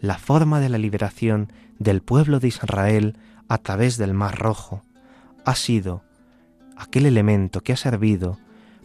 la 0.00 0.18
forma 0.18 0.60
de 0.60 0.68
la 0.68 0.78
liberación 0.78 1.52
del 1.78 2.00
pueblo 2.02 2.40
de 2.40 2.48
Israel 2.48 3.18
a 3.48 3.58
través 3.58 3.98
del 3.98 4.14
Mar 4.14 4.38
Rojo. 4.38 4.82
Ha 5.44 5.54
sido 5.54 6.02
aquel 6.76 7.06
elemento 7.06 7.60
que 7.60 7.72
ha 7.72 7.76
servido 7.76 8.38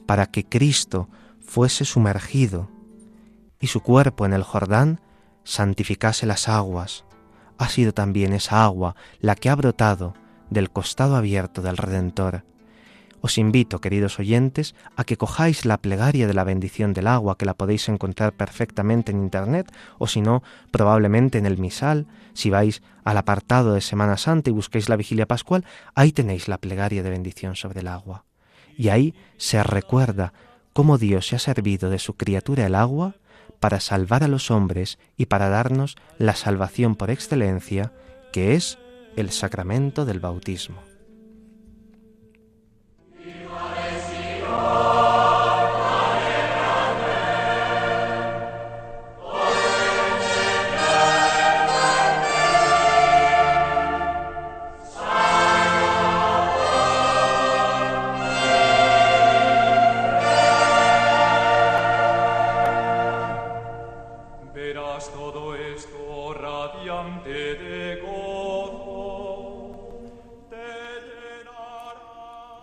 para 0.05 0.25
que 0.27 0.43
Cristo 0.43 1.09
fuese 1.39 1.85
sumergido 1.85 2.69
y 3.59 3.67
su 3.67 3.81
cuerpo 3.81 4.25
en 4.25 4.33
el 4.33 4.43
Jordán 4.43 5.01
santificase 5.43 6.25
las 6.25 6.47
aguas. 6.49 7.05
Ha 7.57 7.69
sido 7.69 7.93
también 7.93 8.33
esa 8.33 8.63
agua 8.63 8.95
la 9.19 9.35
que 9.35 9.49
ha 9.49 9.55
brotado 9.55 10.13
del 10.49 10.69
costado 10.69 11.15
abierto 11.15 11.61
del 11.61 11.77
Redentor. 11.77 12.43
Os 13.21 13.37
invito, 13.37 13.81
queridos 13.81 14.19
oyentes, 14.19 14.75
a 14.95 15.03
que 15.03 15.17
cojáis 15.17 15.65
la 15.65 15.77
plegaria 15.77 16.27
de 16.27 16.33
la 16.33 16.43
bendición 16.43 16.93
del 16.93 17.07
agua, 17.07 17.37
que 17.37 17.45
la 17.45 17.55
podéis 17.55 17.89
encontrar 17.89 18.33
perfectamente 18.33 19.11
en 19.11 19.23
Internet, 19.23 19.71
o 19.97 20.07
si 20.07 20.21
no, 20.21 20.43
probablemente 20.71 21.37
en 21.37 21.45
el 21.45 21.57
misal. 21.57 22.05
Si 22.33 22.49
vais 22.49 22.83
al 23.03 23.17
apartado 23.17 23.73
de 23.73 23.81
Semana 23.81 24.17
Santa 24.17 24.49
y 24.49 24.53
busquéis 24.53 24.87
la 24.87 24.95
vigilia 24.95 25.25
pascual, 25.25 25.65
ahí 25.95 26.11
tenéis 26.11 26.47
la 26.47 26.59
plegaria 26.59 27.01
de 27.01 27.09
bendición 27.09 27.55
sobre 27.55 27.79
el 27.79 27.87
agua. 27.87 28.23
Y 28.77 28.89
ahí 28.89 29.15
se 29.37 29.63
recuerda 29.63 30.33
cómo 30.73 30.99
Dios 30.99 31.27
se 31.27 31.35
ha 31.35 31.39
servido 31.39 31.89
de 31.89 31.97
su 31.97 32.15
criatura 32.15 32.67
el 32.67 32.75
agua 32.75 33.15
para 33.59 33.79
salvar 33.79 34.23
a 34.23 34.27
los 34.27 34.51
hombres 34.51 34.99
y 35.17 35.25
para 35.25 35.49
darnos 35.49 35.95
la 36.19 36.35
salvación 36.35 36.95
por 36.95 37.09
excelencia, 37.09 37.91
que 38.31 38.53
es 38.53 38.77
el 39.15 39.31
sacramento 39.31 40.05
del 40.05 40.19
bautismo. 40.19 40.86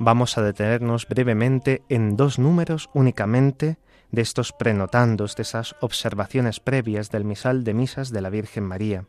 Vamos 0.04 0.36
a 0.36 0.42
detenernos 0.42 1.08
brevemente 1.08 1.82
en 1.88 2.14
dos 2.14 2.38
números 2.38 2.90
únicamente 2.92 3.78
de 4.10 4.20
estos 4.20 4.52
prenotandos, 4.52 5.34
de 5.34 5.44
esas 5.44 5.76
observaciones 5.80 6.60
previas 6.60 7.10
del 7.10 7.24
misal 7.24 7.64
de 7.64 7.72
misas 7.72 8.10
de 8.10 8.20
la 8.20 8.28
Virgen 8.28 8.64
María. 8.64 9.06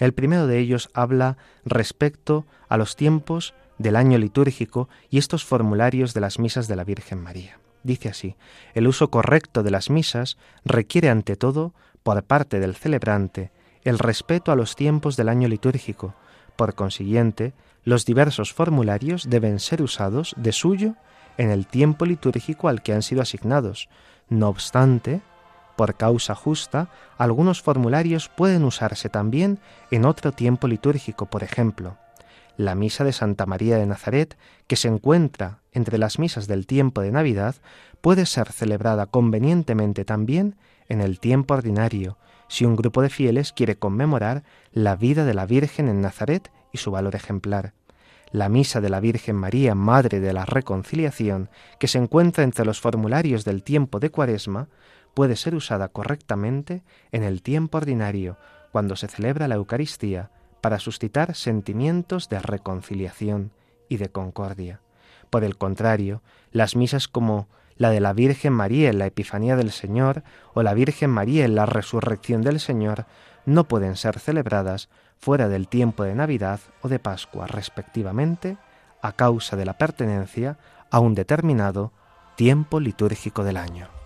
El 0.00 0.14
primero 0.14 0.48
de 0.48 0.58
ellos 0.58 0.90
habla 0.94 1.36
respecto 1.64 2.44
a 2.68 2.76
los 2.76 2.96
tiempos 2.96 3.54
del 3.78 3.94
año 3.94 4.18
litúrgico 4.18 4.88
y 5.10 5.18
estos 5.18 5.44
formularios 5.44 6.12
de 6.12 6.22
las 6.22 6.40
misas 6.40 6.66
de 6.66 6.74
la 6.74 6.82
Virgen 6.82 7.22
María. 7.22 7.60
Dice 7.84 8.08
así, 8.08 8.34
el 8.74 8.88
uso 8.88 9.12
correcto 9.12 9.62
de 9.62 9.70
las 9.70 9.90
misas 9.90 10.38
requiere 10.64 11.08
ante 11.08 11.36
todo, 11.36 11.72
por 12.02 12.20
parte 12.24 12.58
del 12.58 12.74
celebrante, 12.74 13.52
el 13.84 13.96
respeto 13.96 14.50
a 14.50 14.56
los 14.56 14.74
tiempos 14.74 15.16
del 15.16 15.28
año 15.28 15.46
litúrgico. 15.46 16.16
Por 16.56 16.74
consiguiente, 16.74 17.54
los 17.84 18.04
diversos 18.04 18.52
formularios 18.52 19.28
deben 19.28 19.58
ser 19.58 19.82
usados 19.82 20.34
de 20.36 20.52
suyo 20.52 20.94
en 21.36 21.50
el 21.50 21.66
tiempo 21.66 22.04
litúrgico 22.06 22.68
al 22.68 22.82
que 22.82 22.92
han 22.92 23.02
sido 23.02 23.22
asignados. 23.22 23.88
No 24.28 24.48
obstante, 24.48 25.20
por 25.76 25.96
causa 25.96 26.34
justa, 26.34 26.88
algunos 27.18 27.62
formularios 27.62 28.28
pueden 28.28 28.64
usarse 28.64 29.08
también 29.08 29.58
en 29.90 30.04
otro 30.04 30.32
tiempo 30.32 30.68
litúrgico, 30.68 31.26
por 31.26 31.42
ejemplo, 31.42 31.96
la 32.56 32.74
misa 32.74 33.04
de 33.04 33.12
Santa 33.12 33.46
María 33.46 33.76
de 33.78 33.86
Nazaret, 33.86 34.36
que 34.66 34.76
se 34.76 34.88
encuentra 34.88 35.60
entre 35.72 35.98
las 35.98 36.18
misas 36.18 36.46
del 36.46 36.66
tiempo 36.66 37.00
de 37.00 37.10
Navidad, 37.10 37.56
puede 38.00 38.26
ser 38.26 38.52
celebrada 38.52 39.06
convenientemente 39.06 40.04
también 40.04 40.56
en 40.88 41.00
el 41.00 41.18
tiempo 41.18 41.54
ordinario, 41.54 42.18
si 42.48 42.66
un 42.66 42.76
grupo 42.76 43.00
de 43.00 43.08
fieles 43.08 43.52
quiere 43.52 43.76
conmemorar 43.76 44.42
la 44.72 44.96
vida 44.96 45.24
de 45.24 45.34
la 45.34 45.46
Virgen 45.46 45.88
en 45.88 46.02
Nazaret 46.02 46.50
y 46.72 46.78
su 46.78 46.90
valor 46.90 47.14
ejemplar. 47.14 47.74
La 48.30 48.48
misa 48.48 48.80
de 48.80 48.88
la 48.88 49.00
Virgen 49.00 49.36
María, 49.36 49.74
Madre 49.74 50.20
de 50.20 50.32
la 50.32 50.46
Reconciliación, 50.46 51.50
que 51.78 51.88
se 51.88 51.98
encuentra 51.98 52.44
entre 52.44 52.64
los 52.64 52.80
formularios 52.80 53.44
del 53.44 53.62
tiempo 53.62 54.00
de 54.00 54.10
Cuaresma, 54.10 54.68
puede 55.14 55.36
ser 55.36 55.54
usada 55.54 55.88
correctamente 55.88 56.82
en 57.10 57.22
el 57.22 57.42
tiempo 57.42 57.78
ordinario, 57.78 58.38
cuando 58.72 58.96
se 58.96 59.08
celebra 59.08 59.48
la 59.48 59.56
Eucaristía, 59.56 60.30
para 60.62 60.78
suscitar 60.78 61.34
sentimientos 61.34 62.28
de 62.28 62.38
reconciliación 62.38 63.50
y 63.88 63.98
de 63.98 64.08
concordia. 64.08 64.80
Por 65.28 65.44
el 65.44 65.58
contrario, 65.58 66.22
las 66.52 66.76
misas 66.76 67.08
como 67.08 67.48
la 67.76 67.90
de 67.90 68.00
la 68.00 68.12
Virgen 68.12 68.52
María 68.52 68.88
en 68.90 68.98
la 68.98 69.06
Epifanía 69.06 69.56
del 69.56 69.72
Señor 69.72 70.22
o 70.54 70.62
la 70.62 70.72
Virgen 70.72 71.10
María 71.10 71.44
en 71.44 71.54
la 71.54 71.66
Resurrección 71.66 72.42
del 72.42 72.60
Señor 72.60 73.06
no 73.44 73.64
pueden 73.64 73.96
ser 73.96 74.18
celebradas 74.18 74.88
fuera 75.22 75.48
del 75.48 75.68
tiempo 75.68 76.02
de 76.02 76.16
Navidad 76.16 76.58
o 76.80 76.88
de 76.88 76.98
Pascua, 76.98 77.46
respectivamente, 77.46 78.56
a 79.00 79.12
causa 79.12 79.54
de 79.54 79.64
la 79.64 79.78
pertenencia 79.78 80.58
a 80.90 80.98
un 80.98 81.14
determinado 81.14 81.92
tiempo 82.34 82.80
litúrgico 82.80 83.44
del 83.44 83.56
año. 83.56 84.01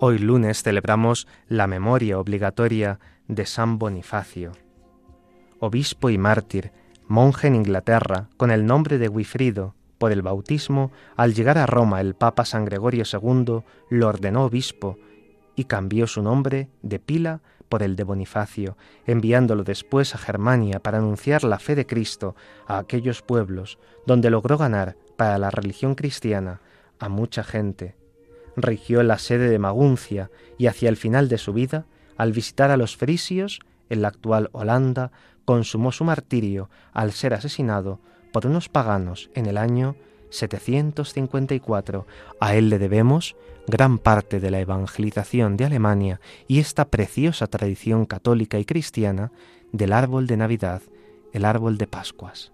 Hoy 0.00 0.18
lunes 0.18 0.62
celebramos 0.62 1.26
la 1.48 1.66
memoria 1.66 2.20
obligatoria 2.20 3.00
de 3.26 3.44
San 3.46 3.80
Bonifacio, 3.80 4.52
obispo 5.58 6.08
y 6.08 6.18
mártir, 6.18 6.70
monje 7.08 7.48
en 7.48 7.56
Inglaterra, 7.56 8.28
con 8.36 8.52
el 8.52 8.64
nombre 8.64 8.98
de 8.98 9.08
Wifrido. 9.08 9.74
Por 9.98 10.12
el 10.12 10.22
bautismo, 10.22 10.92
al 11.16 11.34
llegar 11.34 11.58
a 11.58 11.66
Roma 11.66 12.00
el 12.00 12.14
Papa 12.14 12.44
San 12.44 12.64
Gregorio 12.64 13.02
II 13.12 13.64
lo 13.90 14.06
ordenó 14.06 14.44
obispo 14.44 14.98
y 15.56 15.64
cambió 15.64 16.06
su 16.06 16.22
nombre 16.22 16.68
de 16.82 17.00
Pila 17.00 17.40
por 17.68 17.82
el 17.82 17.96
de 17.96 18.04
Bonifacio, 18.04 18.76
enviándolo 19.04 19.64
después 19.64 20.14
a 20.14 20.18
Germania 20.18 20.78
para 20.78 20.98
anunciar 20.98 21.42
la 21.42 21.58
fe 21.58 21.74
de 21.74 21.86
Cristo 21.86 22.36
a 22.68 22.78
aquellos 22.78 23.22
pueblos, 23.22 23.80
donde 24.06 24.30
logró 24.30 24.58
ganar 24.58 24.96
para 25.16 25.38
la 25.38 25.50
religión 25.50 25.96
cristiana 25.96 26.60
a 27.00 27.08
mucha 27.08 27.42
gente 27.42 27.96
rigió 28.62 29.02
la 29.02 29.18
sede 29.18 29.48
de 29.48 29.58
Maguncia 29.58 30.30
y 30.58 30.66
hacia 30.66 30.88
el 30.88 30.96
final 30.96 31.28
de 31.28 31.38
su 31.38 31.52
vida, 31.52 31.86
al 32.16 32.32
visitar 32.32 32.70
a 32.70 32.76
los 32.76 32.96
frisios 32.96 33.60
en 33.88 34.02
la 34.02 34.08
actual 34.08 34.50
Holanda, 34.52 35.12
consumó 35.44 35.92
su 35.92 36.04
martirio 36.04 36.68
al 36.92 37.12
ser 37.12 37.34
asesinado 37.34 38.00
por 38.32 38.46
unos 38.46 38.68
paganos 38.68 39.30
en 39.34 39.46
el 39.46 39.56
año 39.56 39.96
754. 40.30 42.06
A 42.40 42.54
él 42.54 42.68
le 42.68 42.78
debemos 42.78 43.36
gran 43.66 43.98
parte 43.98 44.40
de 44.40 44.50
la 44.50 44.60
evangelización 44.60 45.56
de 45.56 45.64
Alemania 45.64 46.20
y 46.46 46.58
esta 46.58 46.86
preciosa 46.86 47.46
tradición 47.46 48.06
católica 48.06 48.58
y 48.58 48.64
cristiana 48.64 49.32
del 49.72 49.92
árbol 49.92 50.26
de 50.26 50.36
Navidad, 50.36 50.82
el 51.32 51.44
árbol 51.44 51.78
de 51.78 51.86
Pascuas. 51.86 52.52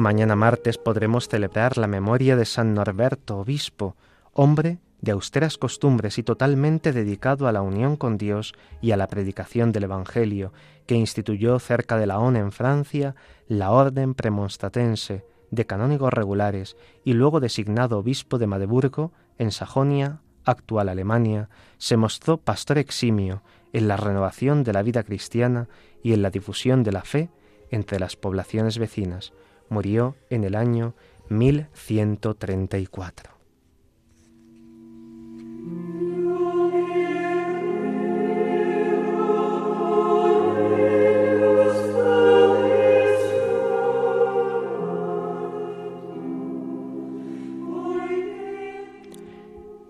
Mañana 0.00 0.34
martes 0.34 0.78
podremos 0.78 1.28
celebrar 1.28 1.76
la 1.76 1.86
memoria 1.86 2.34
de 2.34 2.46
San 2.46 2.72
Norberto, 2.72 3.36
obispo, 3.36 3.96
hombre 4.32 4.78
de 5.02 5.12
austeras 5.12 5.58
costumbres 5.58 6.16
y 6.16 6.22
totalmente 6.22 6.92
dedicado 6.94 7.46
a 7.46 7.52
la 7.52 7.60
unión 7.60 7.96
con 7.96 8.16
Dios 8.16 8.54
y 8.80 8.92
a 8.92 8.96
la 8.96 9.08
predicación 9.08 9.72
del 9.72 9.84
Evangelio, 9.84 10.54
que 10.86 10.94
instituyó 10.94 11.58
cerca 11.58 11.98
de 11.98 12.06
Laon 12.06 12.36
en 12.36 12.50
Francia 12.50 13.14
la 13.46 13.72
orden 13.72 14.14
premonstratense 14.14 15.26
de 15.50 15.66
canónigos 15.66 16.14
regulares 16.14 16.78
y 17.04 17.12
luego 17.12 17.38
designado 17.38 17.98
obispo 17.98 18.38
de 18.38 18.46
Madeburgo 18.46 19.12
en 19.36 19.52
Sajonia, 19.52 20.22
actual 20.46 20.88
Alemania, 20.88 21.50
se 21.76 21.98
mostró 21.98 22.38
pastor 22.38 22.78
eximio 22.78 23.42
en 23.74 23.86
la 23.86 23.98
renovación 23.98 24.64
de 24.64 24.72
la 24.72 24.82
vida 24.82 25.02
cristiana 25.02 25.68
y 26.02 26.14
en 26.14 26.22
la 26.22 26.30
difusión 26.30 26.84
de 26.84 26.92
la 26.92 27.02
fe 27.02 27.28
entre 27.70 28.00
las 28.00 28.16
poblaciones 28.16 28.78
vecinas. 28.78 29.34
Murió 29.70 30.16
en 30.28 30.44
el 30.44 30.56
año 30.56 30.94
1134. 31.30 33.30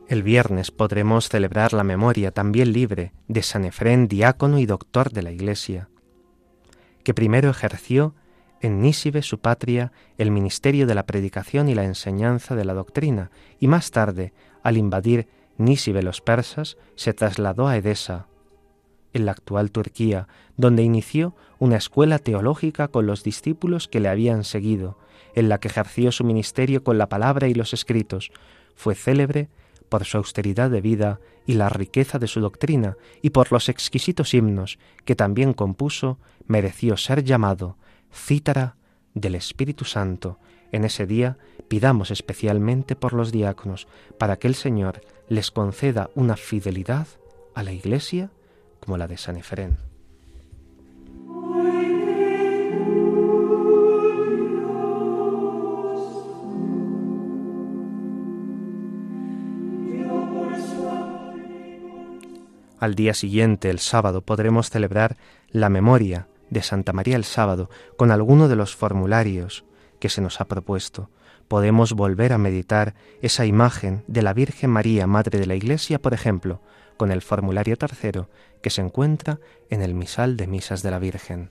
El 0.08 0.24
viernes 0.24 0.72
podremos 0.72 1.28
celebrar 1.28 1.72
la 1.72 1.84
memoria 1.84 2.32
también 2.32 2.72
libre 2.72 3.12
de 3.28 3.42
San 3.42 3.64
Efrén, 3.64 4.08
diácono 4.08 4.58
y 4.58 4.66
doctor 4.66 5.12
de 5.12 5.22
la 5.22 5.30
Iglesia, 5.30 5.88
que 7.04 7.14
primero 7.14 7.48
ejerció 7.48 8.16
en 8.60 8.80
Nísibe, 8.80 9.22
su 9.22 9.38
patria, 9.38 9.92
el 10.18 10.30
ministerio 10.30 10.86
de 10.86 10.94
la 10.94 11.06
predicación 11.06 11.68
y 11.68 11.74
la 11.74 11.84
enseñanza 11.84 12.54
de 12.54 12.64
la 12.64 12.74
doctrina, 12.74 13.30
y 13.58 13.68
más 13.68 13.90
tarde, 13.90 14.32
al 14.62 14.76
invadir 14.76 15.28
Nísibe 15.56 16.02
los 16.02 16.20
persas, 16.20 16.76
se 16.94 17.12
trasladó 17.14 17.68
a 17.68 17.76
Edesa, 17.76 18.26
en 19.12 19.26
la 19.26 19.32
actual 19.32 19.70
Turquía, 19.70 20.28
donde 20.56 20.82
inició 20.82 21.34
una 21.58 21.76
escuela 21.76 22.18
teológica 22.18 22.88
con 22.88 23.06
los 23.06 23.24
discípulos 23.24 23.88
que 23.88 24.00
le 24.00 24.08
habían 24.08 24.44
seguido, 24.44 24.98
en 25.34 25.48
la 25.48 25.58
que 25.58 25.68
ejerció 25.68 26.12
su 26.12 26.24
ministerio 26.24 26.84
con 26.84 26.98
la 26.98 27.08
palabra 27.08 27.48
y 27.48 27.54
los 27.54 27.72
escritos. 27.72 28.30
Fue 28.74 28.94
célebre 28.94 29.48
por 29.88 30.04
su 30.04 30.18
austeridad 30.18 30.70
de 30.70 30.80
vida 30.80 31.20
y 31.46 31.54
la 31.54 31.68
riqueza 31.68 32.18
de 32.18 32.28
su 32.28 32.40
doctrina, 32.40 32.96
y 33.22 33.30
por 33.30 33.50
los 33.50 33.68
exquisitos 33.68 34.34
himnos 34.34 34.78
que 35.04 35.16
también 35.16 35.52
compuso, 35.52 36.18
mereció 36.46 36.96
ser 36.96 37.24
llamado 37.24 37.76
cítara 38.12 38.76
del 39.14 39.34
Espíritu 39.34 39.84
Santo. 39.84 40.38
En 40.72 40.84
ese 40.84 41.06
día 41.06 41.36
pidamos 41.68 42.10
especialmente 42.10 42.96
por 42.96 43.12
los 43.12 43.32
diáconos, 43.32 43.88
para 44.18 44.38
que 44.38 44.48
el 44.48 44.54
Señor 44.54 45.02
les 45.28 45.50
conceda 45.50 46.10
una 46.14 46.36
fidelidad 46.36 47.06
a 47.54 47.62
la 47.62 47.72
Iglesia 47.72 48.30
como 48.80 48.96
la 48.96 49.06
de 49.06 49.16
San 49.16 49.36
Efrén. 49.36 49.78
Al 62.80 62.94
día 62.94 63.12
siguiente, 63.12 63.68
el 63.68 63.78
sábado, 63.78 64.22
podremos 64.22 64.70
celebrar 64.70 65.18
la 65.50 65.68
memoria 65.68 66.28
de 66.50 66.62
Santa 66.62 66.92
María 66.92 67.16
el 67.16 67.24
sábado 67.24 67.70
con 67.96 68.10
alguno 68.10 68.48
de 68.48 68.56
los 68.56 68.76
formularios 68.76 69.64
que 69.98 70.08
se 70.08 70.20
nos 70.20 70.40
ha 70.40 70.46
propuesto. 70.46 71.10
Podemos 71.48 71.94
volver 71.94 72.32
a 72.32 72.38
meditar 72.38 72.94
esa 73.22 73.46
imagen 73.46 74.04
de 74.06 74.22
la 74.22 74.34
Virgen 74.34 74.70
María, 74.70 75.06
Madre 75.06 75.38
de 75.38 75.46
la 75.46 75.54
Iglesia, 75.54 76.00
por 76.00 76.14
ejemplo, 76.14 76.60
con 76.96 77.10
el 77.10 77.22
formulario 77.22 77.76
tercero 77.76 78.28
que 78.62 78.70
se 78.70 78.82
encuentra 78.82 79.40
en 79.68 79.82
el 79.82 79.94
misal 79.94 80.36
de 80.36 80.46
misas 80.46 80.82
de 80.82 80.90
la 80.90 80.98
Virgen. 80.98 81.50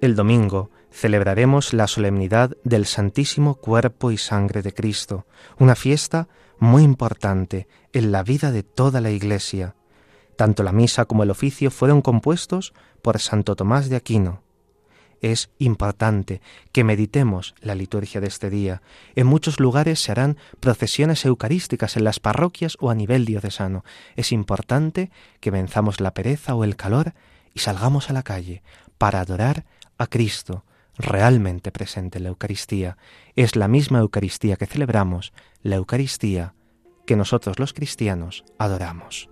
El 0.00 0.16
domingo 0.16 0.70
celebraremos 0.94 1.72
la 1.72 1.88
solemnidad 1.88 2.56
del 2.62 2.86
Santísimo 2.86 3.56
Cuerpo 3.56 4.12
y 4.12 4.16
Sangre 4.16 4.62
de 4.62 4.72
Cristo, 4.72 5.26
una 5.58 5.74
fiesta 5.74 6.28
muy 6.60 6.84
importante 6.84 7.66
en 7.92 8.12
la 8.12 8.22
vida 8.22 8.52
de 8.52 8.62
toda 8.62 9.00
la 9.00 9.10
Iglesia. 9.10 9.74
Tanto 10.36 10.62
la 10.62 10.70
misa 10.70 11.04
como 11.06 11.24
el 11.24 11.32
oficio 11.32 11.72
fueron 11.72 12.00
compuestos 12.00 12.74
por 13.02 13.18
Santo 13.18 13.56
Tomás 13.56 13.88
de 13.88 13.96
Aquino. 13.96 14.42
Es 15.20 15.50
importante 15.58 16.40
que 16.70 16.84
meditemos 16.84 17.56
la 17.60 17.74
liturgia 17.74 18.20
de 18.20 18.28
este 18.28 18.48
día. 18.48 18.80
En 19.16 19.26
muchos 19.26 19.58
lugares 19.58 20.00
se 20.00 20.12
harán 20.12 20.36
procesiones 20.60 21.24
eucarísticas 21.24 21.96
en 21.96 22.04
las 22.04 22.20
parroquias 22.20 22.76
o 22.78 22.90
a 22.90 22.94
nivel 22.94 23.24
diocesano. 23.24 23.84
Es 24.14 24.30
importante 24.30 25.10
que 25.40 25.50
venzamos 25.50 26.00
la 26.00 26.14
pereza 26.14 26.54
o 26.54 26.62
el 26.62 26.76
calor 26.76 27.14
y 27.52 27.60
salgamos 27.60 28.10
a 28.10 28.12
la 28.12 28.22
calle 28.22 28.62
para 28.96 29.20
adorar 29.20 29.64
a 29.98 30.06
Cristo 30.06 30.64
realmente 30.96 31.72
presente 31.72 32.18
en 32.18 32.24
la 32.24 32.30
Eucaristía. 32.30 32.96
Es 33.36 33.56
la 33.56 33.68
misma 33.68 33.98
Eucaristía 33.98 34.56
que 34.56 34.66
celebramos, 34.66 35.32
la 35.62 35.76
Eucaristía 35.76 36.54
que 37.06 37.16
nosotros 37.16 37.58
los 37.58 37.72
cristianos 37.72 38.44
adoramos. 38.58 39.28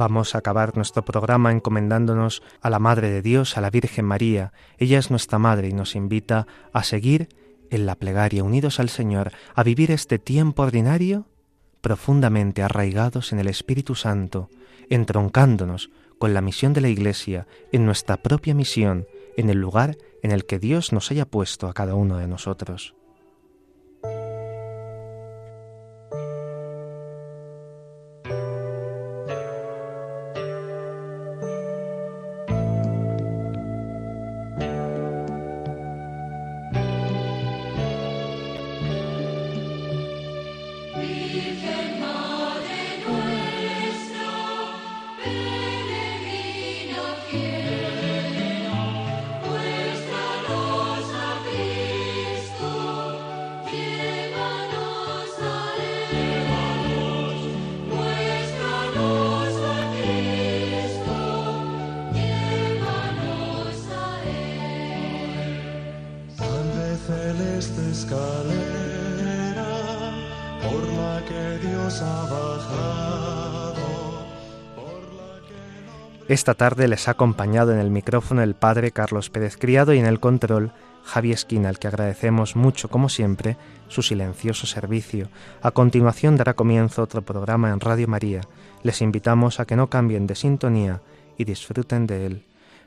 Vamos 0.00 0.34
a 0.34 0.38
acabar 0.38 0.78
nuestro 0.78 1.04
programa 1.04 1.52
encomendándonos 1.52 2.42
a 2.62 2.70
la 2.70 2.78
Madre 2.78 3.10
de 3.10 3.20
Dios, 3.20 3.58
a 3.58 3.60
la 3.60 3.68
Virgen 3.68 4.06
María. 4.06 4.54
Ella 4.78 4.98
es 4.98 5.10
nuestra 5.10 5.38
Madre 5.38 5.68
y 5.68 5.74
nos 5.74 5.94
invita 5.94 6.46
a 6.72 6.84
seguir 6.84 7.28
en 7.68 7.84
la 7.84 7.96
plegaria, 7.96 8.42
unidos 8.42 8.80
al 8.80 8.88
Señor, 8.88 9.30
a 9.54 9.62
vivir 9.62 9.90
este 9.90 10.18
tiempo 10.18 10.62
ordinario 10.62 11.26
profundamente 11.82 12.62
arraigados 12.62 13.34
en 13.34 13.40
el 13.40 13.48
Espíritu 13.48 13.94
Santo, 13.94 14.48
entroncándonos 14.88 15.90
con 16.18 16.32
la 16.32 16.40
misión 16.40 16.72
de 16.72 16.80
la 16.80 16.88
Iglesia, 16.88 17.46
en 17.70 17.84
nuestra 17.84 18.16
propia 18.16 18.54
misión, 18.54 19.06
en 19.36 19.50
el 19.50 19.58
lugar 19.58 19.98
en 20.22 20.30
el 20.30 20.46
que 20.46 20.58
Dios 20.58 20.94
nos 20.94 21.10
haya 21.10 21.26
puesto 21.26 21.68
a 21.68 21.74
cada 21.74 21.94
uno 21.94 22.16
de 22.16 22.26
nosotros. 22.26 22.94
Esta 76.50 76.68
tarde 76.68 76.88
les 76.88 77.06
ha 77.06 77.12
acompañado 77.12 77.72
en 77.72 77.78
el 77.78 77.90
micrófono 77.90 78.42
el 78.42 78.56
padre 78.56 78.90
Carlos 78.90 79.30
Pérez 79.30 79.56
Criado 79.56 79.94
y 79.94 80.00
en 80.00 80.06
el 80.06 80.18
control 80.18 80.72
Javi 81.04 81.30
Esquina, 81.30 81.68
al 81.68 81.78
que 81.78 81.86
agradecemos 81.86 82.56
mucho, 82.56 82.88
como 82.88 83.08
siempre, 83.08 83.56
su 83.86 84.02
silencioso 84.02 84.66
servicio. 84.66 85.28
A 85.62 85.70
continuación 85.70 86.36
dará 86.36 86.54
comienzo 86.54 87.04
otro 87.04 87.22
programa 87.22 87.70
en 87.70 87.78
Radio 87.78 88.08
María. 88.08 88.40
Les 88.82 89.00
invitamos 89.00 89.60
a 89.60 89.64
que 89.64 89.76
no 89.76 89.90
cambien 89.90 90.26
de 90.26 90.34
sintonía 90.34 91.02
y 91.38 91.44
disfruten 91.44 92.08
de 92.08 92.26
él. 92.26 92.46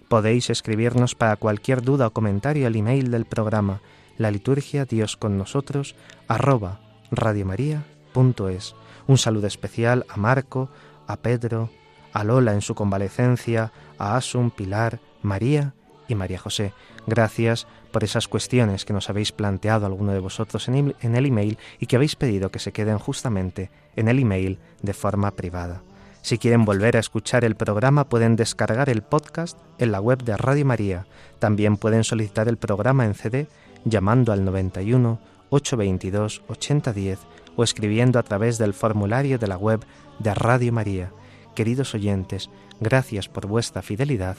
Podéis 0.09 0.49
escribirnos 0.49 1.15
para 1.15 1.37
cualquier 1.37 1.81
duda 1.81 2.07
o 2.07 2.11
comentario 2.11 2.67
al 2.67 2.75
email 2.75 3.11
del 3.11 3.23
programa 3.23 3.79
la 4.17 4.29
liturgia 4.29 4.83
Dios 4.83 5.15
con 5.15 5.37
nosotros 5.37 5.95
arroba 6.27 6.81
radiomaria.es. 7.11 8.75
Un 9.07 9.17
saludo 9.17 9.47
especial 9.47 10.05
a 10.09 10.17
Marco, 10.17 10.67
a 11.07 11.15
Pedro, 11.15 11.69
a 12.13 12.23
Lola 12.23 12.53
en 12.53 12.61
su 12.61 12.75
convalecencia, 12.75 13.71
a 13.97 14.15
Asun, 14.15 14.51
Pilar, 14.51 14.99
María 15.21 15.73
y 16.07 16.15
María 16.15 16.39
José. 16.39 16.73
Gracias 17.07 17.67
por 17.91 18.03
esas 18.03 18.27
cuestiones 18.27 18.85
que 18.85 18.93
nos 18.93 19.09
habéis 19.09 19.31
planteado 19.31 19.85
alguno 19.85 20.13
de 20.13 20.19
vosotros 20.19 20.67
en 20.67 20.95
el 21.01 21.25
email 21.25 21.57
y 21.79 21.87
que 21.87 21.95
habéis 21.95 22.15
pedido 22.15 22.51
que 22.51 22.59
se 22.59 22.71
queden 22.71 22.97
justamente 22.97 23.69
en 23.95 24.07
el 24.07 24.19
email 24.19 24.59
de 24.81 24.93
forma 24.93 25.31
privada. 25.31 25.81
Si 26.23 26.37
quieren 26.37 26.63
volver 26.63 26.95
a 26.95 27.01
escuchar 27.01 27.43
el 27.43 27.55
programa 27.55 28.07
pueden 28.07 28.37
descargar 28.37 28.89
el 28.89 29.01
podcast 29.01 29.59
en 29.77 29.91
la 29.91 29.99
web 29.99 30.23
de 30.23 30.37
Radio 30.37 30.65
María. 30.65 31.05
También 31.39 31.75
pueden 31.75 32.05
solicitar 32.05 32.47
el 32.47 32.55
programa 32.55 33.03
en 33.03 33.13
CD 33.13 33.47
llamando 33.83 34.31
al 34.31 34.45
91 34.45 35.19
822 35.49 36.41
8010 36.47 37.19
o 37.57 37.63
escribiendo 37.65 38.19
a 38.19 38.23
través 38.23 38.57
del 38.57 38.73
formulario 38.73 39.37
de 39.37 39.47
la 39.47 39.57
web 39.57 39.83
de 40.19 40.33
Radio 40.33 40.71
María. 40.71 41.11
Queridos 41.55 41.93
oyentes, 41.93 42.49
gracias 42.79 43.29
por 43.29 43.45
vuestra 43.45 43.81
fidelidad 43.83 44.37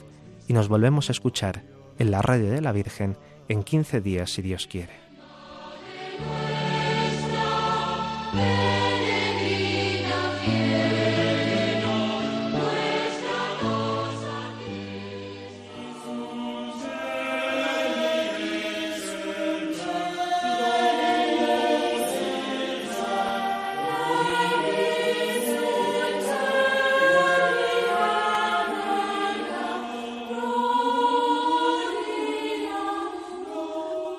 y 0.49 0.53
nos 0.53 0.69
volvemos 0.69 1.09
a 1.09 1.13
escuchar 1.13 1.63
en 1.99 2.11
la 2.11 2.23
radio 2.23 2.51
de 2.51 2.61
la 2.61 2.73
Virgen 2.73 3.17
en 3.49 3.63
15 3.63 4.01
días 4.01 4.31
si 4.31 4.43
Dios 4.43 4.67
quiere. 4.67 4.93